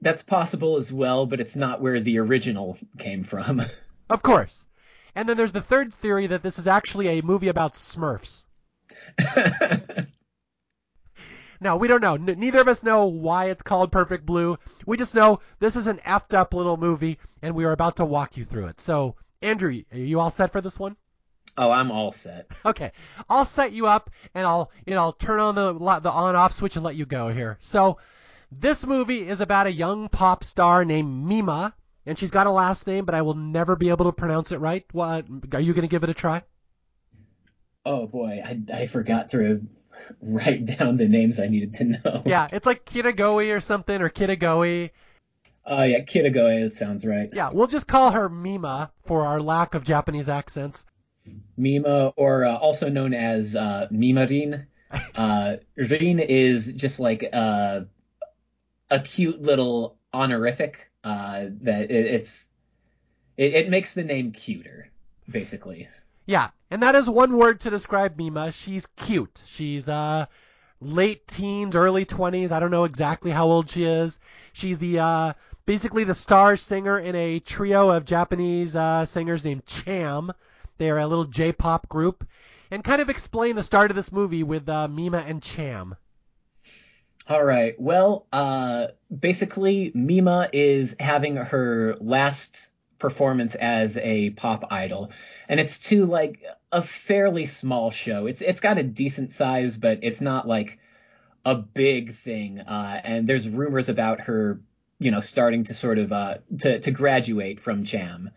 [0.00, 3.62] That's possible as well, but it's not where the original came from.
[4.10, 4.64] of course.
[5.14, 8.44] And then there's the third theory that this is actually a movie about Smurfs.
[11.60, 12.14] No, we don't know.
[12.14, 14.58] N- neither of us know why it's called Perfect Blue.
[14.86, 18.04] We just know this is an effed up little movie, and we are about to
[18.04, 18.80] walk you through it.
[18.80, 20.96] So, Andrew, are you all set for this one?
[21.56, 22.50] Oh, I'm all set.
[22.64, 22.92] Okay,
[23.28, 26.52] I'll set you up, and I'll you know I'll turn on the the on off
[26.52, 27.58] switch and let you go here.
[27.60, 27.98] So,
[28.52, 31.74] this movie is about a young pop star named Mima,
[32.06, 34.58] and she's got a last name, but I will never be able to pronounce it
[34.58, 34.84] right.
[34.92, 36.44] What are you going to give it a try?
[37.84, 39.60] Oh boy, I, I forgot to
[40.22, 42.22] write down the names I needed to know.
[42.26, 44.90] Yeah, it's like Kitagoe or something, or Kitagoe.
[45.66, 47.30] Oh, uh, yeah, Kitagoe, that sounds right.
[47.32, 50.84] Yeah, we'll just call her Mima for our lack of Japanese accents.
[51.56, 54.66] Mima, or uh, also known as uh, Mimarin.
[55.14, 57.80] Uh, Rin is just like uh,
[58.90, 62.48] a cute little honorific uh, that it, it's
[63.36, 64.88] it, it makes the name cuter,
[65.28, 65.88] basically.
[66.24, 68.52] Yeah, and that is one word to describe Mima.
[68.52, 69.42] She's cute.
[69.46, 70.26] She's uh
[70.80, 72.50] late teens, early 20s.
[72.52, 74.18] I don't know exactly how old she is.
[74.52, 75.32] She's the uh
[75.66, 80.32] basically the star singer in a trio of Japanese uh singers named Cham.
[80.78, 82.26] They are a little J-pop group.
[82.70, 85.96] And kind of explain the start of this movie with uh, Mima and Cham.
[87.26, 87.74] All right.
[87.80, 95.10] Well, uh, basically, Mima is having her last performance as a pop idol
[95.48, 98.26] and it's to like a fairly small show.
[98.26, 100.78] It's it's got a decent size but it's not like
[101.44, 104.60] a big thing uh, and there's rumors about her
[104.98, 108.30] you know starting to sort of uh, to to graduate from Cham.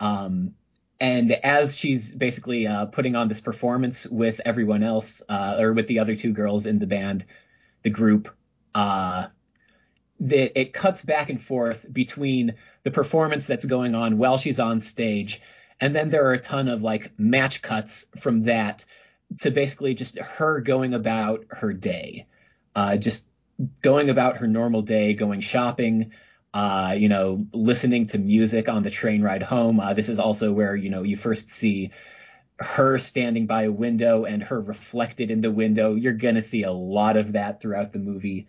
[0.00, 0.54] Um,
[1.00, 5.86] and as she's basically uh, putting on this performance with everyone else uh, or with
[5.88, 7.24] the other two girls in the band
[7.82, 8.28] the group
[8.74, 9.26] uh,
[10.20, 12.54] that it cuts back and forth between
[12.84, 15.40] the performance that's going on while she's on stage,
[15.82, 18.84] and then there are a ton of like match cuts from that
[19.40, 22.28] to basically just her going about her day,
[22.76, 23.26] uh, just
[23.82, 26.12] going about her normal day, going shopping,
[26.54, 29.80] uh, you know, listening to music on the train ride home.
[29.80, 31.90] Uh, this is also where you know you first see
[32.60, 35.96] her standing by a window and her reflected in the window.
[35.96, 38.46] You're gonna see a lot of that throughout the movie.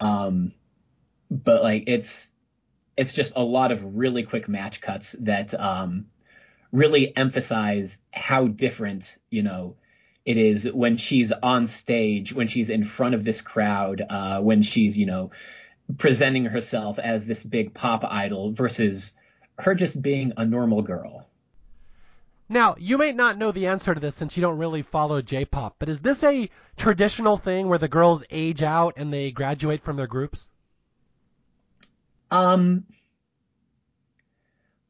[0.00, 0.50] Um,
[1.30, 2.32] but like it's
[2.96, 6.06] it's just a lot of really quick match cuts that um,
[6.72, 9.76] really emphasize how different you know
[10.24, 14.62] it is when she's on stage, when she's in front of this crowd, uh, when
[14.62, 15.30] she's you know
[15.96, 19.12] presenting herself as this big pop idol versus
[19.58, 21.26] her just being a normal girl.
[22.50, 25.76] Now, you may not know the answer to this since you don't really follow J-pop,
[25.78, 29.96] but is this a traditional thing where the girls age out and they graduate from
[29.96, 30.48] their groups?
[32.30, 32.84] Um,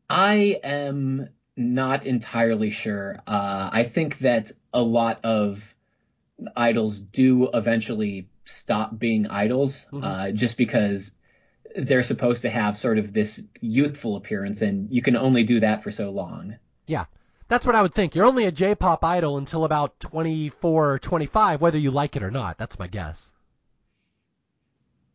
[0.08, 3.18] I am not entirely sure.
[3.26, 5.74] Uh, I think that a lot of
[6.56, 10.04] idols do eventually stop being idols, Mhm.
[10.04, 11.12] uh, just because
[11.76, 15.82] they're supposed to have sort of this youthful appearance, and you can only do that
[15.82, 16.56] for so long.
[16.86, 17.06] Yeah.
[17.48, 18.14] That's what I would think.
[18.14, 22.30] You're only a J-pop idol until about 24 or 25, whether you like it or
[22.30, 22.58] not.
[22.58, 23.30] That's my guess.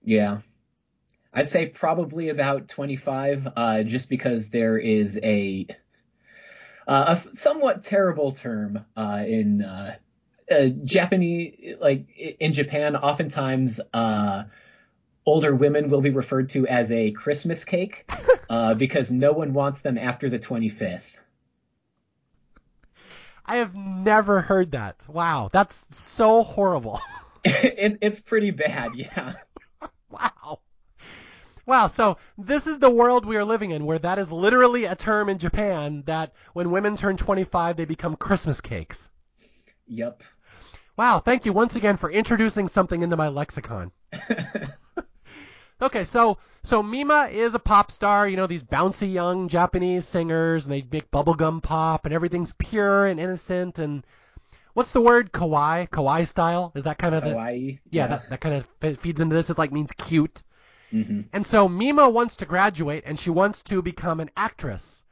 [0.03, 0.39] Yeah.
[1.33, 5.67] I'd say probably about 25, uh, just because there is a,
[6.87, 9.95] uh, a f- somewhat terrible term, uh, in, uh,
[10.51, 14.43] uh, Japanese, like in Japan, oftentimes, uh,
[15.25, 18.11] older women will be referred to as a Christmas cake,
[18.49, 21.17] uh, because no one wants them after the 25th.
[23.45, 25.03] I have never heard that.
[25.07, 27.01] Wow, that's so horrible.
[27.43, 29.33] it, it's pretty bad, yeah.
[30.09, 30.59] wow.
[31.65, 34.95] Wow, so this is the world we are living in where that is literally a
[34.95, 39.09] term in Japan that when women turn 25 they become Christmas cakes.
[39.87, 40.23] Yep.
[40.97, 43.91] Wow, thank you once again for introducing something into my lexicon.
[45.83, 50.65] Okay, so so Mima is a pop star, you know, these bouncy young Japanese singers
[50.65, 54.05] and they make bubblegum pop and everything's pure and innocent and
[54.73, 55.89] what's the word kawaii?
[55.89, 56.71] Kawaii style?
[56.73, 57.79] Is that kind of the Hawaii.
[57.91, 59.49] Yeah, that that kind of feeds into this.
[59.49, 60.43] It's like means cute.
[60.93, 65.03] Hmm And so Mima wants to graduate and she wants to become an actress.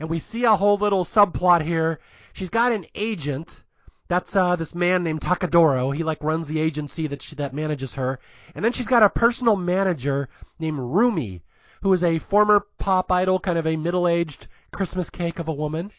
[0.00, 2.00] And we see a whole little subplot here.
[2.32, 3.62] She's got an agent.
[4.08, 5.94] That's uh, this man named Takadoro.
[5.94, 8.18] He like runs the agency that she, that manages her.
[8.54, 11.42] And then she's got a personal manager named Rumi,
[11.82, 15.92] who is a former pop idol, kind of a middle-aged Christmas cake of a woman.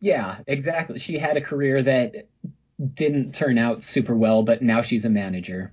[0.00, 0.98] Yeah, exactly.
[0.98, 2.28] She had a career that
[2.94, 5.72] didn't turn out super well, but now she's a manager.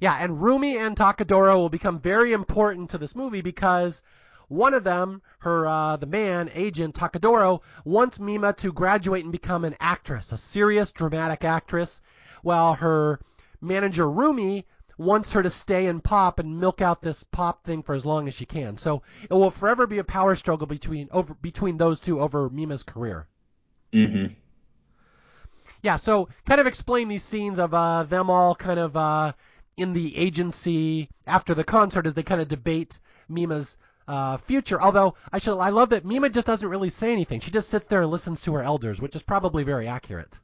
[0.00, 4.02] Yeah, and Rumi and Takadoro will become very important to this movie because
[4.48, 9.64] one of them, her uh, the man agent Takadoro, wants Mima to graduate and become
[9.64, 12.00] an actress, a serious dramatic actress,
[12.42, 13.20] while her
[13.60, 14.66] manager Rumi
[14.98, 18.28] wants her to stay in pop and milk out this pop thing for as long
[18.28, 18.76] as she can.
[18.76, 22.82] So it will forever be a power struggle between over between those two over Mima's
[22.82, 23.26] career.
[23.92, 24.26] hmm
[25.82, 29.32] Yeah, so kind of explain these scenes of uh, them all kind of uh,
[29.76, 33.76] in the agency after the concert as they kind of debate Mima's
[34.08, 34.80] uh, future.
[34.80, 37.40] Although I should, I love that Mima just doesn't really say anything.
[37.40, 40.38] She just sits there and listens to her elders, which is probably very accurate.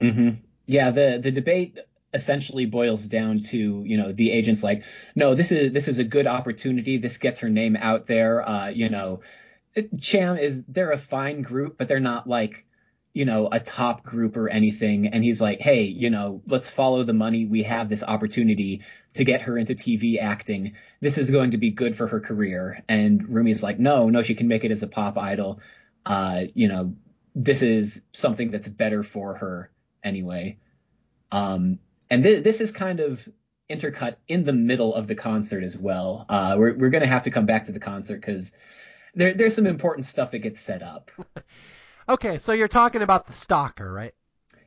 [0.00, 0.30] hmm
[0.66, 1.78] Yeah, the the debate
[2.12, 4.84] essentially boils down to you know the agents like
[5.16, 8.68] no this is this is a good opportunity this gets her name out there uh
[8.68, 9.20] you know
[10.00, 12.63] cham is they're a fine group but they're not like
[13.14, 15.06] you know a top group or anything.
[15.06, 17.46] And he's like hey you know let's follow the money.
[17.46, 18.82] We have this opportunity
[19.14, 20.74] to get her into tv acting.
[21.00, 22.82] This is going to be good for her career.
[22.88, 25.60] And rumi's like no no she can make it as a pop idol.
[26.04, 26.94] Uh you know
[27.34, 29.70] this is something that's better for her
[30.02, 30.58] anyway.
[31.32, 31.78] Um
[32.10, 33.26] and th- this is kind of
[33.70, 36.26] intercut in the middle of the concert as well.
[36.28, 38.52] Uh, we're we're gonna have to come back to the concert because
[39.14, 41.10] there there's some important stuff that gets set up.
[42.08, 44.14] Okay, so you're talking about the stalker, right?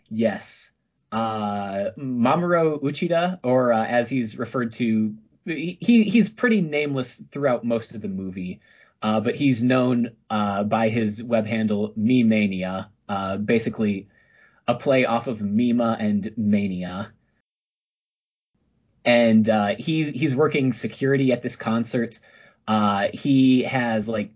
[0.10, 0.72] Yes,
[1.12, 7.94] uh, Mamoru Uchida, or uh, as he's referred to, he he's pretty nameless throughout most
[7.94, 8.60] of the movie,
[9.02, 14.08] uh, but he's known uh, by his web handle Me Mania, uh, basically
[14.68, 17.12] a play off of Mima and Mania.
[19.06, 22.20] and uh, he he's working security at this concert.
[23.14, 24.32] He has like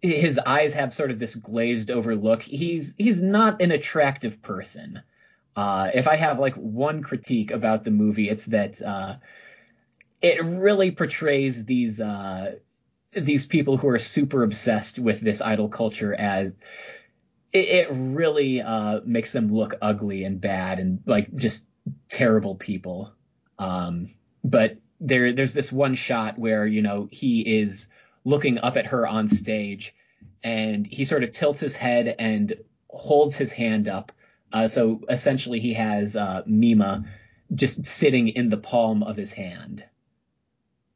[0.00, 2.42] his eyes have sort of this glazed over look.
[2.42, 5.02] He's he's not an attractive person.
[5.56, 9.16] Uh, if I have like one critique about the movie, it's that uh,
[10.22, 12.56] it really portrays these uh,
[13.12, 16.52] these people who are super obsessed with this idol culture as
[17.52, 21.66] it, it really uh, makes them look ugly and bad and like just
[22.08, 23.12] terrible people.
[23.58, 24.06] Um,
[24.44, 27.88] but there, there's this one shot where, you know, he is
[28.28, 29.94] looking up at her on stage
[30.42, 32.52] and he sort of tilts his head and
[32.88, 34.12] holds his hand up.
[34.52, 37.04] Uh, so essentially he has, uh, Mima
[37.54, 39.84] just sitting in the palm of his hand.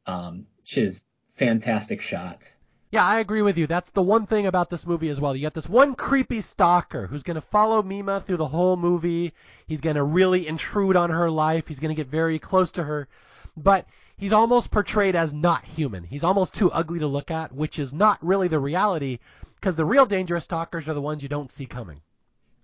[0.05, 1.03] Um, which is
[1.35, 2.49] fantastic shot.
[2.91, 3.65] Yeah, I agree with you.
[3.65, 5.35] That's the one thing about this movie as well.
[5.35, 9.33] You got this one creepy stalker who's going to follow Mima through the whole movie.
[9.65, 11.67] He's going to really intrude on her life.
[11.67, 13.07] He's going to get very close to her.
[13.57, 13.87] But
[14.17, 16.03] he's almost portrayed as not human.
[16.03, 19.19] He's almost too ugly to look at, which is not really the reality
[19.55, 22.01] because the real dangerous stalkers are the ones you don't see coming.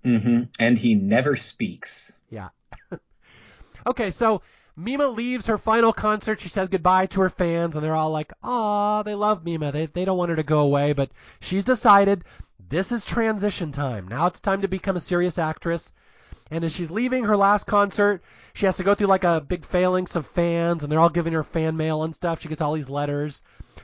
[0.06, 0.44] Mm-hmm.
[0.60, 2.12] And he never speaks.
[2.30, 2.50] Yeah.
[3.88, 4.42] okay, so
[4.76, 6.40] Mima leaves her final concert.
[6.40, 9.72] She says goodbye to her fans, and they're all like, "Aw, they love Mima.
[9.72, 12.24] They they don't want her to go away." But she's decided
[12.70, 14.08] this is transition time.
[14.08, 15.92] Now it's time to become a serious actress.
[16.52, 18.24] And as she's leaving her last concert,
[18.54, 21.34] she has to go through like a big phalanx of fans, and they're all giving
[21.34, 22.42] her fan mail and stuff.
[22.42, 23.42] She gets all these letters,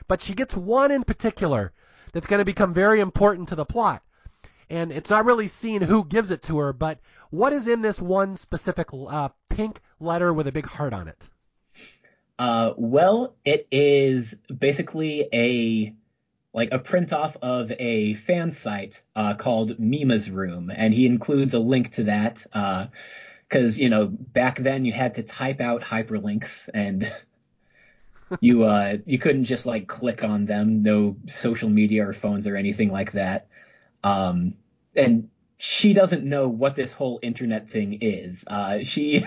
[0.08, 1.72] but she gets one in particular
[2.12, 4.02] that's going to become very important to the plot.
[4.68, 6.98] And it's not really seen who gives it to her, but
[7.30, 11.28] what is in this one specific uh, pink letter with a big heart on it?
[12.38, 15.94] Uh, well, it is basically a
[16.56, 21.52] like a print off of a fan site uh, called Mima's Room, and he includes
[21.52, 22.44] a link to that
[23.48, 27.14] because uh, you know back then you had to type out hyperlinks and
[28.40, 32.56] you uh, you couldn't just like click on them, no social media or phones or
[32.56, 33.48] anything like that.
[34.02, 34.56] Um,
[34.96, 35.28] and
[35.58, 38.44] she doesn't know what this whole internet thing is.
[38.46, 39.26] Uh, she,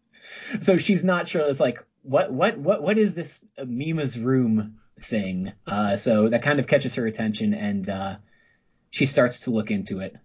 [0.60, 1.42] so she's not sure.
[1.42, 5.52] It's like, what, what, what, what is this Mima's room thing?
[5.66, 8.16] Uh, so that kind of catches her attention and, uh,
[8.90, 10.16] she starts to look into it.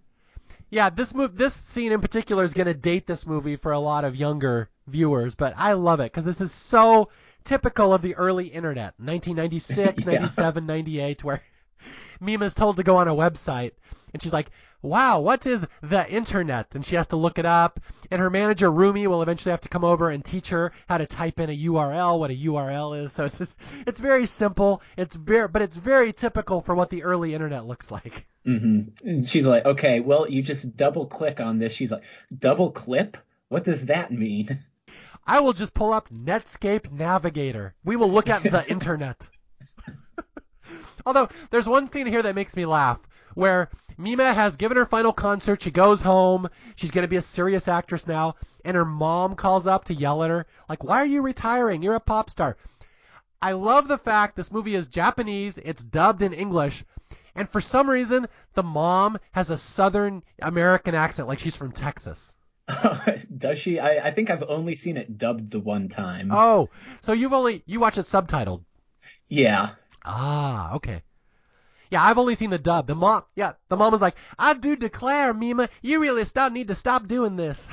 [0.69, 3.79] Yeah, this move, this scene in particular is going to date this movie for a
[3.79, 7.09] lot of younger viewers, but I love it because this is so
[7.45, 10.11] typical of the early internet, 1996, yeah.
[10.11, 11.41] 97, 98, where
[12.19, 13.71] Mima's told to go on a website
[14.13, 14.51] and she's like,
[14.81, 16.75] wow, what is the internet?
[16.75, 17.79] And she has to look it up.
[18.11, 21.05] And her manager, Rumi, will eventually have to come over and teach her how to
[21.05, 23.11] type in a URL, what a URL is.
[23.11, 23.55] So it's just,
[23.85, 24.81] it's very simple.
[24.97, 28.27] It's very, but it's very typical for what the early internet looks like.
[28.45, 29.07] Mm-hmm.
[29.07, 31.73] And she's like, okay, well, you just double click on this.
[31.73, 32.03] She's like,
[32.37, 33.17] double clip?
[33.49, 34.63] What does that mean?
[35.25, 37.75] I will just pull up Netscape Navigator.
[37.83, 39.27] We will look at the internet.
[41.05, 42.99] Although there's one scene here that makes me laugh
[43.33, 45.61] where Mima has given her final concert.
[45.61, 46.49] She goes home.
[46.75, 48.35] She's going to be a serious actress now.
[48.63, 51.81] And her mom calls up to yell at her, like, why are you retiring?
[51.81, 52.57] You're a pop star.
[53.41, 55.57] I love the fact this movie is Japanese.
[55.57, 56.83] It's dubbed in English.
[57.35, 62.33] And for some reason, the mom has a Southern American accent, like she's from Texas.
[63.37, 63.79] Does she?
[63.79, 66.31] I, I think I've only seen it dubbed the one time.
[66.33, 66.69] Oh,
[67.01, 68.63] so you've only you watch it subtitled?
[69.29, 69.71] Yeah.
[70.03, 71.03] Ah, okay.
[71.89, 72.87] Yeah, I've only seen the dub.
[72.87, 76.67] The mom, yeah, the mom was like, "I do declare, Mima, you really stop need
[76.67, 77.67] to stop doing this."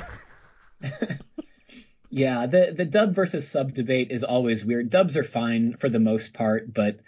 [2.10, 4.90] yeah, the the dub versus sub debate is always weird.
[4.90, 7.00] Dubs are fine for the most part, but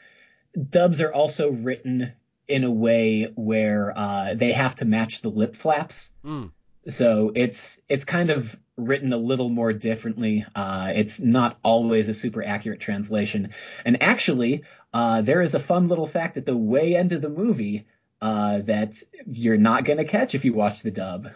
[0.70, 2.12] dubs are also written
[2.48, 6.12] in a way where uh, they have to match the lip flaps.
[6.24, 6.52] Mm.
[6.88, 10.44] So it's it's kind of written a little more differently.
[10.54, 13.50] Uh, it's not always a super accurate translation.
[13.84, 17.28] And actually, uh, there is a fun little fact at the way end of the
[17.28, 17.86] movie
[18.20, 21.28] uh, that you're not going to catch if you watch the dub.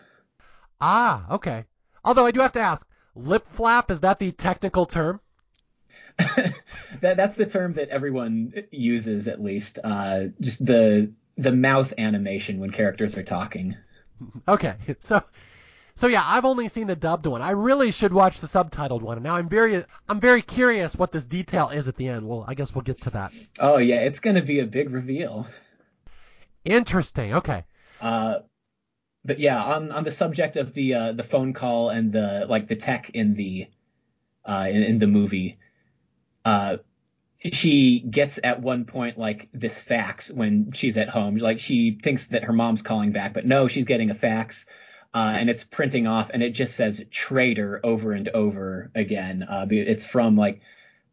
[0.80, 1.64] Ah, okay.
[2.04, 5.20] Although I do have to ask, lip flap is that the technical term?
[7.00, 9.78] that that's the term that everyone uses at least.
[9.82, 13.76] Uh, just the the mouth animation when characters are talking.
[14.46, 15.22] Okay, so
[15.94, 17.42] so yeah, I've only seen the dubbed one.
[17.42, 19.18] I really should watch the subtitled one.
[19.18, 22.28] And now I'm very I'm very curious what this detail is at the end.
[22.28, 23.32] Well, I guess we'll get to that.
[23.58, 25.46] Oh yeah, it's going to be a big reveal.
[26.64, 27.34] Interesting.
[27.34, 27.64] Okay.
[28.00, 28.40] Uh
[29.24, 32.68] but yeah, on on the subject of the uh the phone call and the like
[32.68, 33.68] the tech in the
[34.44, 35.58] uh in, in the movie
[36.44, 36.78] uh
[37.52, 41.36] she gets at one point like this fax when she's at home.
[41.36, 44.66] Like she thinks that her mom's calling back, but no, she's getting a fax
[45.12, 49.42] uh, and it's printing off, and it just says traitor over and over again.
[49.42, 50.60] Uh, it's from like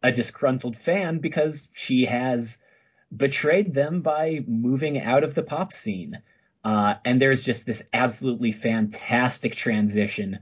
[0.03, 2.57] a disgruntled fan because she has
[3.15, 6.19] betrayed them by moving out of the pop scene.
[6.63, 10.39] Uh, and there's just this absolutely fantastic transition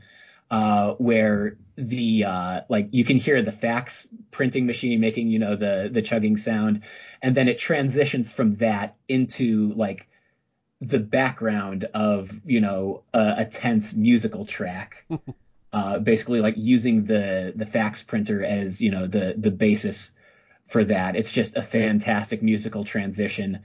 [0.49, 5.55] uh, where the uh, like you can hear the fax printing machine making you know
[5.55, 6.83] the the chugging sound,
[7.21, 10.07] and then it transitions from that into like
[10.81, 15.05] the background of you know a, a tense musical track
[15.73, 20.13] uh, basically like using the the fax printer as you know the the basis
[20.67, 21.15] for that.
[21.15, 23.59] It's just a fantastic musical transition.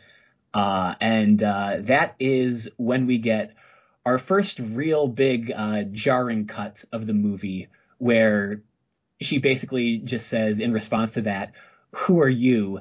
[0.52, 3.54] Uh, and uh, that is when we get
[4.04, 8.62] our first real big uh, jarring cut of the movie where
[9.20, 11.52] she basically just says in response to that
[11.92, 12.80] who are you?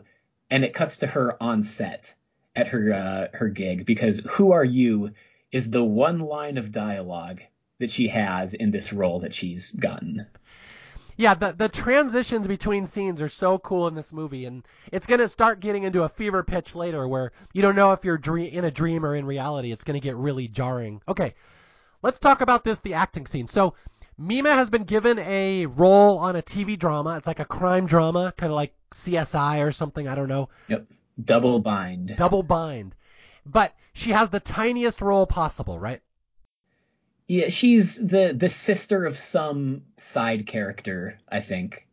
[0.50, 2.16] And it cuts to her on set
[2.60, 5.12] at her uh, her gig because "Who are you?"
[5.52, 7.42] is the one line of dialogue
[7.80, 10.28] that she has in this role that she's gotten.
[11.16, 15.28] Yeah, the the transitions between scenes are so cool in this movie, and it's gonna
[15.28, 18.66] start getting into a fever pitch later, where you don't know if you're dream, in
[18.66, 19.72] a dream or in reality.
[19.72, 21.02] It's gonna get really jarring.
[21.08, 21.36] Okay,
[22.04, 23.48] let's talk about this the acting scene.
[23.48, 23.74] So.
[24.22, 27.16] Mima has been given a role on a TV drama.
[27.16, 30.10] It's like a crime drama, kind of like CSI or something.
[30.10, 30.50] I don't know.
[30.68, 30.88] Yep.
[31.22, 32.16] Double bind.
[32.16, 32.96] Double bind.
[33.46, 36.02] But she has the tiniest role possible, right?
[37.28, 41.88] Yeah, she's the the sister of some side character, I think.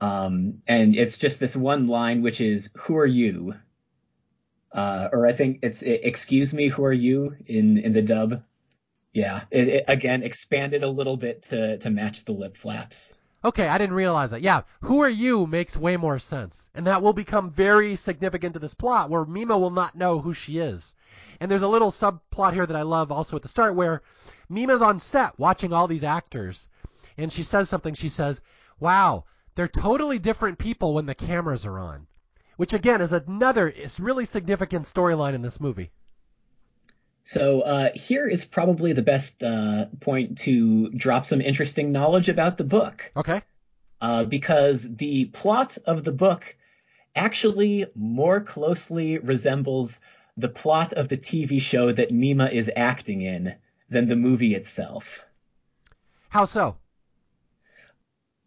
[0.00, 3.54] Um, and it's just this one line, which is "Who are you?"
[4.72, 8.42] Uh, or I think it's "Excuse me, who are you?" in in the dub.
[9.12, 13.14] Yeah, it, it, again expanded a little bit to to match the lip flaps.
[13.42, 14.42] Okay, I didn't realize that.
[14.42, 16.68] Yeah, who are you makes way more sense.
[16.74, 20.34] And that will become very significant to this plot where Mima will not know who
[20.34, 20.94] she is.
[21.40, 24.02] And there's a little subplot here that I love also at the start where
[24.50, 26.68] Mima's on set watching all these actors
[27.16, 27.94] and she says something.
[27.94, 28.40] She says,
[28.78, 29.24] Wow,
[29.54, 32.06] they're totally different people when the cameras are on.
[32.56, 35.92] Which again is another is really significant storyline in this movie.
[37.24, 42.58] So uh, here is probably the best uh, point to drop some interesting knowledge about
[42.58, 43.12] the book.
[43.16, 43.42] Okay.
[44.00, 46.56] Uh, because the plot of the book
[47.14, 50.00] actually more closely resembles
[50.36, 53.54] the plot of the TV show that Mima is acting in
[53.90, 55.24] than the movie itself.
[56.30, 56.76] How so?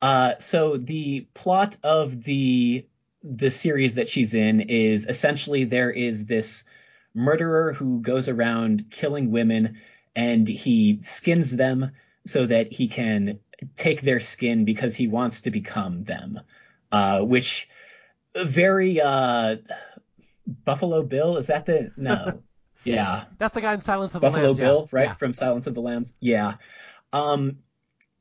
[0.01, 2.85] Uh, so the plot of the
[3.23, 6.65] the series that she's in is essentially there is this
[7.13, 9.77] murderer who goes around killing women
[10.15, 11.91] and he skins them
[12.25, 13.39] so that he can
[13.75, 16.39] take their skin because he wants to become them.
[16.91, 17.67] Uh, which
[18.35, 19.57] very uh,
[20.45, 22.41] Buffalo Bill is that the no?
[22.83, 24.59] yeah, that's the guy in Silence of Buffalo the Lambs.
[24.59, 24.99] Buffalo Bill, yeah.
[24.99, 25.15] right yeah.
[25.15, 26.15] from Silence of the Lambs.
[26.19, 26.55] Yeah,
[27.11, 27.57] um,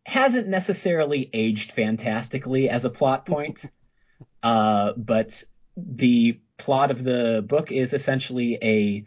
[0.04, 3.64] hasn't necessarily aged fantastically as a plot point,
[4.42, 5.42] uh, but
[5.76, 9.04] the plot of the book is essentially a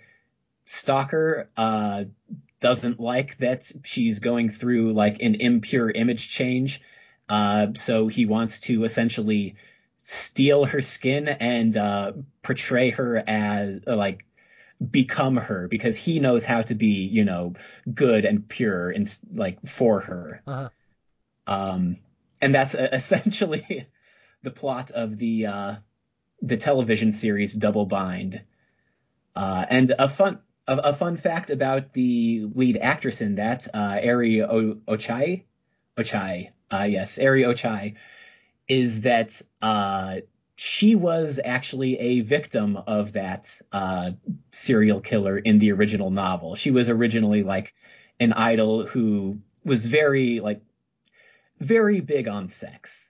[0.66, 2.06] stalker uh,
[2.60, 6.82] doesn't like that she's going through like an impure image change.
[7.30, 9.56] Uh, so he wants to essentially
[10.04, 12.12] steal her skin and uh,
[12.44, 14.26] portray her as uh, like
[14.92, 17.54] become her because he knows how to be, you know,
[17.92, 20.42] good and pure and like for her.
[20.46, 20.70] Uh-huh.
[21.48, 21.98] Um,
[22.42, 23.88] and that's essentially
[24.44, 25.76] the plot of the uh,
[26.42, 28.42] the television series Double Bind.
[29.36, 34.00] Uh, and a fun a, a, fun fact about the lead actress in that, uh,
[34.02, 35.44] Eri o- Ochai,
[35.98, 37.96] Ochai, uh, yes, Eri Ochai,
[38.68, 40.18] is that uh,
[40.56, 44.12] she was actually a victim of that uh,
[44.52, 46.56] serial killer in the original novel.
[46.56, 47.74] She was originally like
[48.20, 50.62] an idol who was very like
[51.60, 53.10] very big on sex.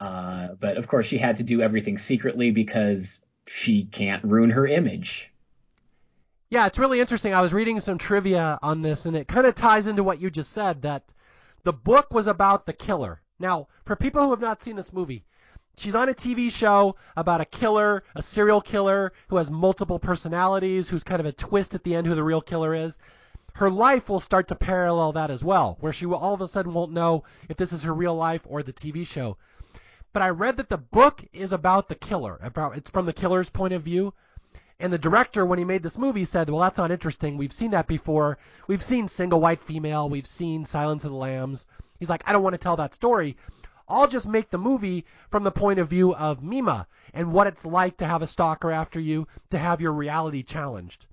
[0.00, 4.66] Uh, but of course, she had to do everything secretly because she can't ruin her
[4.66, 5.30] image.
[6.48, 7.34] Yeah, it's really interesting.
[7.34, 10.30] I was reading some trivia on this, and it kind of ties into what you
[10.30, 11.04] just said that
[11.64, 13.20] the book was about the killer.
[13.38, 15.24] Now, for people who have not seen this movie,
[15.76, 20.88] she's on a TV show about a killer, a serial killer who has multiple personalities,
[20.88, 22.96] who's kind of a twist at the end who the real killer is.
[23.54, 26.48] Her life will start to parallel that as well, where she will all of a
[26.48, 29.36] sudden won't know if this is her real life or the TV show
[30.12, 32.38] but I read that the book is about the killer.
[32.42, 34.14] About it's from the killer's point of view.
[34.78, 37.36] And the director, when he made this movie, said, "Well, that's not interesting.
[37.36, 38.38] We've seen that before.
[38.66, 40.08] We've seen Single White Female.
[40.08, 41.66] We've seen Silence of the Lambs."
[41.98, 43.36] He's like, "I don't want to tell that story.
[43.88, 47.64] I'll just make the movie from the point of view of Mima and what it's
[47.64, 51.06] like to have a stalker after you, to have your reality challenged."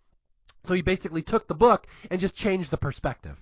[0.64, 3.38] So he basically took the book and just changed the perspective.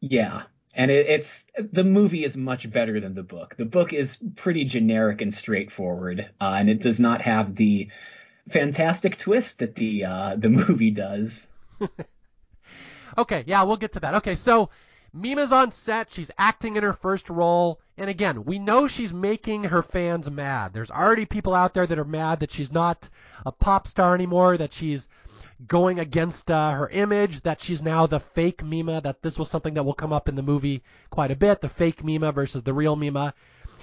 [0.00, 0.42] Yeah,
[0.74, 3.56] and it, it's the movie is much better than the book.
[3.56, 7.88] The book is pretty generic and straightforward, uh, and it does not have the
[8.48, 11.46] fantastic twist that the uh, the movie does.
[13.18, 14.14] okay, yeah, we'll get to that.
[14.14, 14.70] Okay, so
[15.12, 16.12] Mima's on set.
[16.12, 17.80] She's acting in her first role.
[17.96, 20.72] And again, we know she's making her fans mad.
[20.72, 23.08] There's already people out there that are mad that she's not
[23.46, 25.06] a pop star anymore, that she's
[25.66, 29.74] going against uh, her image, that she's now the fake Mima, that this was something
[29.74, 32.74] that will come up in the movie quite a bit, the fake Mima versus the
[32.74, 33.34] real Mima.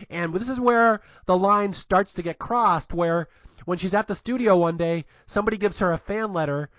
[0.10, 3.28] And this is where the line starts to get crossed, where
[3.66, 6.70] when she's at the studio one day, somebody gives her a fan letter,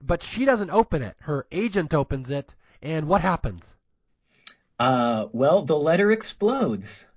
[0.00, 1.16] but she doesn't open it.
[1.20, 3.74] Her agent opens it, and what happens?
[4.78, 7.08] Uh, well, the letter explodes.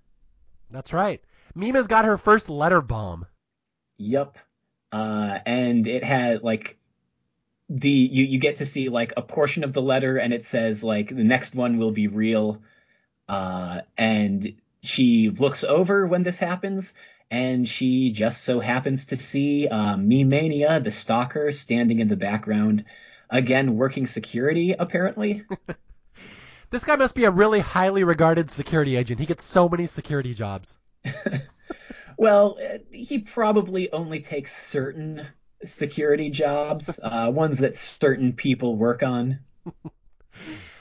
[0.70, 1.22] That's right.
[1.56, 3.26] Mima's got her first letter bomb.
[3.98, 4.38] Yep.
[4.92, 6.78] Uh, and it had like
[7.70, 10.84] the you you get to see like a portion of the letter and it says
[10.84, 12.62] like the next one will be real
[13.28, 16.94] Uh, and she looks over when this happens,
[17.32, 22.86] and she just so happens to see uh, Me-Mania, the stalker, standing in the background,
[23.30, 25.44] again working security, apparently.
[26.70, 29.20] this guy must be a really highly regarded security agent.
[29.20, 30.78] He gets so many security jobs.
[32.18, 32.58] well,
[32.92, 35.28] he probably only takes certain
[35.64, 39.40] security jobs, uh, ones that certain people work on.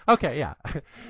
[0.06, 0.54] Okay, yeah.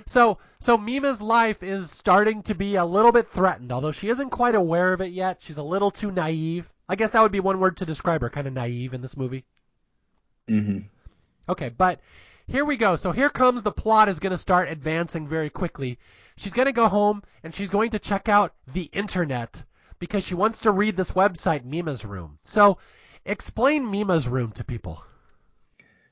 [0.06, 4.30] So so Mima's life is starting to be a little bit threatened, although she isn't
[4.30, 5.38] quite aware of it yet.
[5.40, 6.70] She's a little too naive.
[6.88, 9.16] I guess that would be one word to describe her, kind of naive in this
[9.16, 9.44] movie.
[10.48, 10.80] Mm-hmm.
[11.48, 12.00] Okay, but
[12.46, 12.96] here we go.
[12.96, 15.98] So here comes the plot is going to start advancing very quickly.
[16.36, 19.64] She's going to go home and she's going to check out the internet
[19.98, 22.38] because she wants to read this website, Mima's Room.
[22.44, 22.78] So
[23.24, 25.02] explain Mima's Room to people.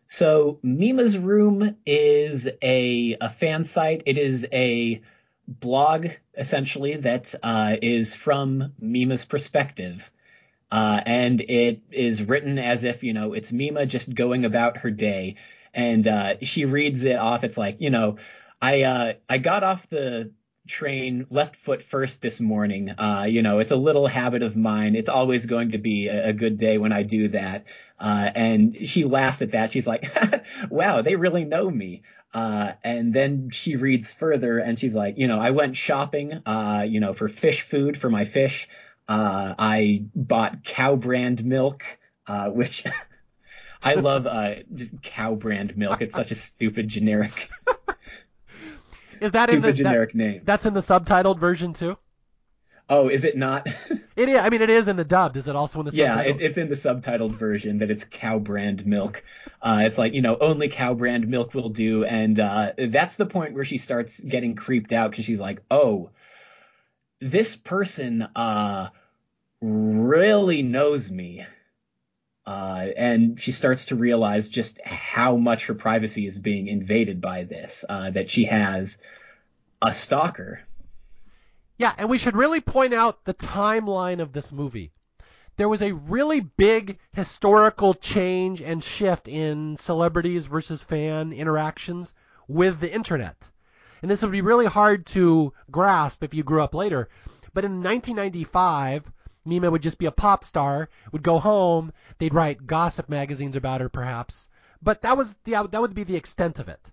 [0.07, 4.03] So Mima's Room is a a fan site.
[4.07, 5.01] It is a
[5.49, 10.11] blog essentially that uh, is from Mima's perspective.
[10.71, 14.91] Uh, and it is written as if, you know, it's Mima just going about her
[14.91, 15.37] day.
[15.75, 17.45] And uh, she reads it off.
[17.45, 18.17] It's like, you know,
[18.61, 20.33] I uh, I got off the
[20.67, 22.91] train left foot first this morning.
[22.91, 24.95] Uh, you know, it's a little habit of mine.
[24.95, 27.65] It's always going to be a, a good day when I do that.
[27.99, 29.73] Uh, and she laughs at that.
[29.73, 30.13] She's like,
[30.71, 32.03] wow, they really know me.
[32.35, 36.87] Uh, and then she reads further and she's like, you know, I went shopping, uh,
[36.89, 38.69] you know, for fish food for my fish.
[39.07, 41.85] Uh, I bought cow brand milk,
[42.27, 42.85] uh, which
[43.83, 46.01] I love, uh, just cow brand milk.
[46.01, 47.51] It's such a stupid generic.
[49.23, 50.41] Is that stupid in the generic that, name?
[50.45, 51.97] That's in the subtitled version too.
[52.89, 53.66] Oh, is it not?
[54.16, 54.39] it is.
[54.39, 55.37] I mean, it is in the dubbed.
[55.37, 55.93] Is it also in the?
[55.93, 55.97] Subtitled?
[55.97, 59.25] Yeah, it, it's in the subtitled version that it's cow brand milk.
[59.62, 63.27] Uh, it's like you know only cow brand milk will do, and uh, that's the
[63.27, 66.11] point where she starts getting creeped out because she's like, oh,
[67.20, 68.89] this person uh,
[69.61, 71.47] really knows me.
[72.45, 77.45] Uh, and she starts to realize just how much her privacy is being invaded by
[77.45, 77.84] this.
[77.88, 78.99] Uh, that she has
[79.80, 80.61] a stalker
[81.82, 84.93] yeah, and we should really point out the timeline of this movie.
[85.57, 92.14] There was a really big historical change and shift in celebrities versus fan interactions
[92.47, 93.51] with the internet.
[94.01, 97.09] And this would be really hard to grasp if you grew up later.
[97.53, 99.11] But in 1995,
[99.45, 103.80] Mima would just be a pop star, would go home, they'd write gossip magazines about
[103.80, 104.49] her perhaps.
[104.80, 106.90] But that was the, that would be the extent of it.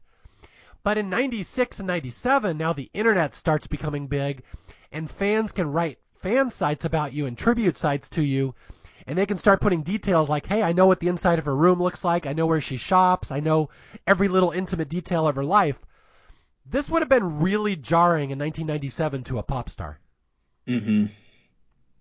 [0.83, 4.43] But in 96 and 97, now the internet starts becoming big
[4.91, 8.55] and fans can write fan sites about you and tribute sites to you
[9.09, 11.55] and they can start putting details like, hey, I know what the inside of her
[11.55, 12.27] room looks like.
[12.27, 13.31] I know where she shops.
[13.31, 13.69] I know
[14.05, 15.79] every little intimate detail of her life.
[16.63, 19.99] This would have been really jarring in 1997 to a pop star.
[20.67, 21.07] Mm-hmm.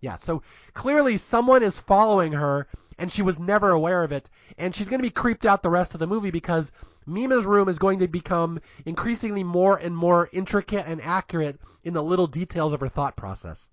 [0.00, 0.42] Yeah, so
[0.74, 2.68] clearly someone is following her
[2.98, 4.28] and she was never aware of it.
[4.56, 6.72] And she's going to be creeped out the rest of the movie because
[7.06, 12.02] Mima's room is going to become increasingly more and more intricate and accurate in the
[12.02, 13.68] little details of her thought process.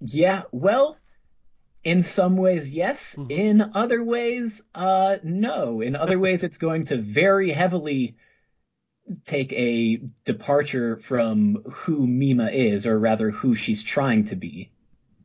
[0.00, 0.98] Yeah, well,
[1.82, 3.14] in some ways, yes.
[3.14, 3.30] Mm-hmm.
[3.30, 5.80] In other ways, uh, no.
[5.80, 8.16] In other ways, it's going to very heavily
[9.24, 14.70] take a departure from who Mima is, or rather, who she's trying to be.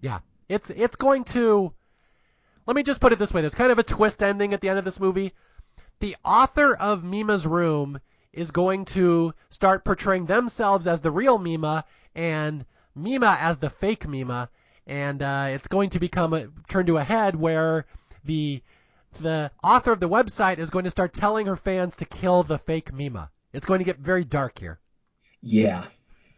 [0.01, 1.73] Yeah, it's it's going to.
[2.65, 4.69] Let me just put it this way: there's kind of a twist ending at the
[4.69, 5.33] end of this movie
[5.99, 7.99] the author of Mima's Room
[8.31, 11.85] is going to start portraying themselves as the real Mima
[12.15, 14.49] and Mima as the fake Mima,
[14.87, 17.85] and uh, it's going to become a, turn to a head where
[18.23, 18.61] the
[19.19, 22.59] the author of the website is going to start telling her fans to kill the
[22.59, 23.31] fake Mima.
[23.51, 24.79] It's going to get very dark here.
[25.41, 25.85] Yeah.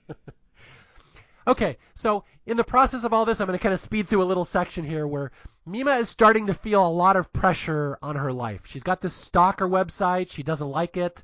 [1.47, 4.23] okay, so in the process of all this, I'm going to kind of speed through
[4.23, 5.31] a little section here where
[5.63, 8.65] Mima is starting to feel a lot of pressure on her life.
[8.65, 10.31] She's got this stalker website.
[10.31, 11.23] She doesn't like it.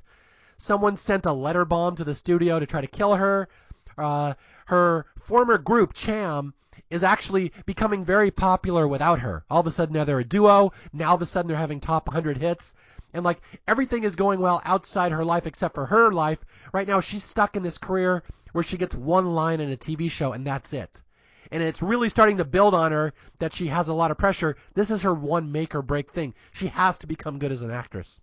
[0.58, 3.48] Someone sent a letter bomb to the studio to try to kill her.
[3.96, 4.34] Uh,
[4.66, 6.54] her former group, Cham,
[6.88, 9.44] is actually becoming very popular without her.
[9.50, 10.72] All of a sudden, now they're a duo.
[10.92, 12.74] Now, all of a sudden, they're having top 100 hits.
[13.12, 16.38] And like everything is going well outside her life except for her life.
[16.72, 20.08] Right now, she's stuck in this career where she gets one line in a TV
[20.08, 21.02] show and that's it
[21.50, 24.56] and it's really starting to build on her that she has a lot of pressure.
[24.74, 26.34] This is her one make or break thing.
[26.52, 28.20] She has to become good as an actress.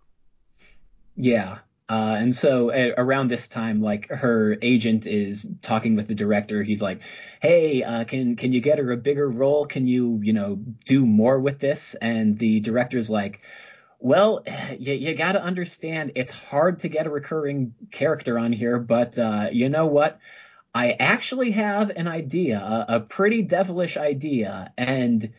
[1.16, 1.58] Yeah.
[1.88, 6.64] Uh, and so around this time, like her agent is talking with the director.
[6.64, 7.02] He's like,
[7.40, 9.66] "Hey, uh, can can you get her a bigger role?
[9.66, 13.40] Can you you know do more with this?" And the director's like,
[14.00, 14.42] "Well,
[14.80, 19.16] you, you got to understand, it's hard to get a recurring character on here, but
[19.16, 20.18] uh, you know what?
[20.76, 25.32] I actually have an idea, a, pretty devilish idea, and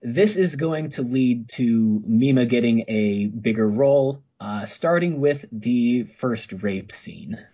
[0.00, 6.04] this is going to lead to Mima getting a bigger role, uh, starting with the
[6.04, 7.44] first rape scene.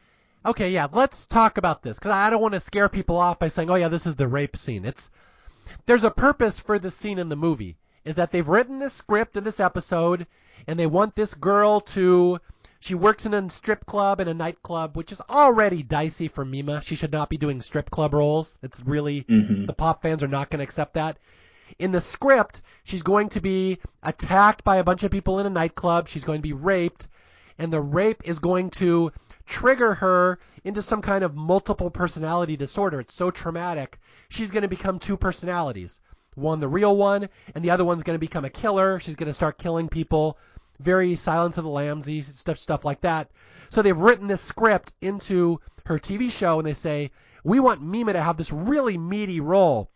[0.44, 3.48] Okay, yeah, let's talk about this because I don't want to scare people off by
[3.48, 5.10] saying, "Oh yeah, this is the rape scene." It's
[5.86, 7.78] there's a purpose for the scene in the movie.
[8.04, 10.26] Is that they've written this script in this episode,
[10.66, 12.38] and they want this girl to.
[12.80, 16.80] She works in a strip club and a nightclub, which is already dicey for Mima.
[16.82, 18.58] She should not be doing strip club roles.
[18.62, 19.66] It's really Mhm.
[19.66, 21.18] the pop fans are not going to accept that.
[21.78, 25.50] In the script, she's going to be attacked by a bunch of people in a
[25.50, 26.08] nightclub.
[26.08, 27.06] She's going to be raped,
[27.58, 29.12] and the rape is going to
[29.46, 33.00] trigger her into some kind of multiple personality disorder.
[33.00, 34.00] It's so traumatic.
[34.30, 36.00] She's going to become two personalities.
[36.34, 39.00] One, the real one, and the other one's going to become a killer.
[39.00, 40.38] She's going to start killing people.
[40.80, 43.30] Very Silence of the Lambsy stuff, stuff like that.
[43.68, 47.10] So they've written this script into her TV show, and they say,
[47.44, 49.90] we want Mima to have this really meaty role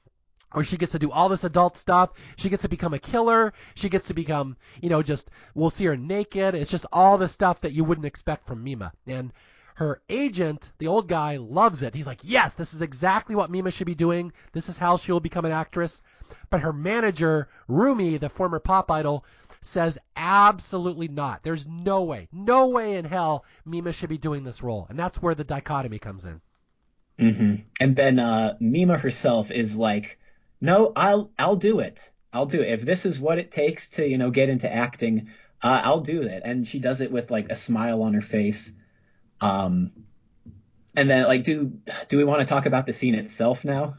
[0.53, 2.11] where she gets to do all this adult stuff.
[2.37, 3.53] She gets to become a killer.
[3.75, 6.55] She gets to become, you know, just we'll see her naked.
[6.55, 8.93] It's just all the stuff that you wouldn't expect from Mima.
[9.07, 9.33] And
[9.75, 11.95] her agent, the old guy, loves it.
[11.95, 14.33] He's like, yes, this is exactly what Mima should be doing.
[14.53, 16.01] This is how she will become an actress.
[16.49, 19.25] But her manager, Rumi, the former pop idol,
[19.65, 21.43] says absolutely not.
[21.43, 24.87] There's no way, no way in hell Mima should be doing this role.
[24.89, 26.41] And that's where the dichotomy comes in.
[27.19, 30.19] hmm And then uh, Mima herself is like,
[30.61, 32.11] "No, I'll I'll do it.
[32.33, 32.69] I'll do it.
[32.73, 35.29] If this is what it takes to you know get into acting,
[35.63, 38.73] uh, I'll do it." And she does it with like a smile on her face.
[39.41, 39.93] Um,
[40.97, 43.97] and then like, do do we want to talk about the scene itself now?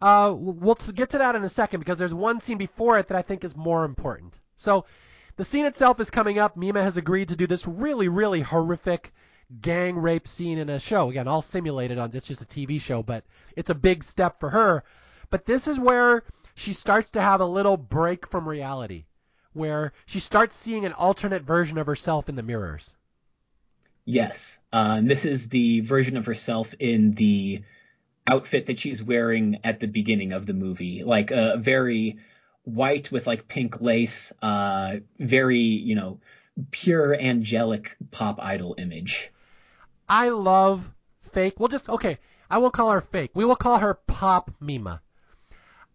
[0.00, 3.16] Uh, we'll get to that in a second because there's one scene before it that
[3.16, 4.37] I think is more important.
[4.58, 4.84] So,
[5.36, 6.56] the scene itself is coming up.
[6.56, 9.14] Mima has agreed to do this really, really horrific
[9.62, 11.10] gang rape scene in a show.
[11.10, 13.24] Again, all simulated on it's just a TV show, but
[13.56, 14.82] it's a big step for her.
[15.30, 16.24] But this is where
[16.56, 19.04] she starts to have a little break from reality,
[19.52, 22.94] where she starts seeing an alternate version of herself in the mirrors.
[24.04, 24.58] Yes.
[24.72, 27.62] Uh, and this is the version of herself in the
[28.26, 32.16] outfit that she's wearing at the beginning of the movie, like a very
[32.68, 36.20] white with like pink lace, uh, very you know
[36.70, 39.30] pure angelic pop idol image.
[40.08, 40.90] I love
[41.32, 41.58] fake.
[41.58, 42.18] We'll just okay.
[42.50, 43.30] I won't call her fake.
[43.34, 45.02] We will call her Pop Mima.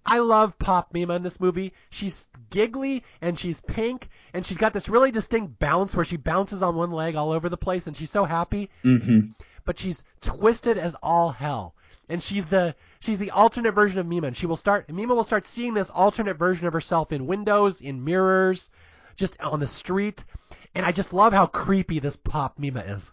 [0.05, 1.73] I love Pop Mima in this movie.
[1.89, 6.61] She's giggly and she's pink and she's got this really distinct bounce where she bounces
[6.61, 9.31] on one leg all over the place and she's so happy, hmm
[9.65, 11.73] but she's twisted as all hell.
[12.09, 15.25] And she's the she's the alternate version of Mima and she will start Mima will
[15.25, 18.69] start seeing this alternate version of herself in windows, in mirrors,
[19.15, 20.23] just on the street.
[20.73, 23.11] And I just love how creepy this Pop Mima is.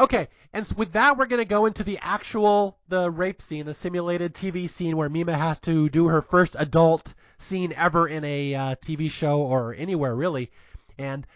[0.00, 3.64] Okay, and so with that, we're going to go into the actual the rape scene,
[3.64, 8.24] the simulated TV scene where Mima has to do her first adult scene ever in
[8.24, 10.50] a uh, TV show or anywhere really.
[10.98, 11.26] And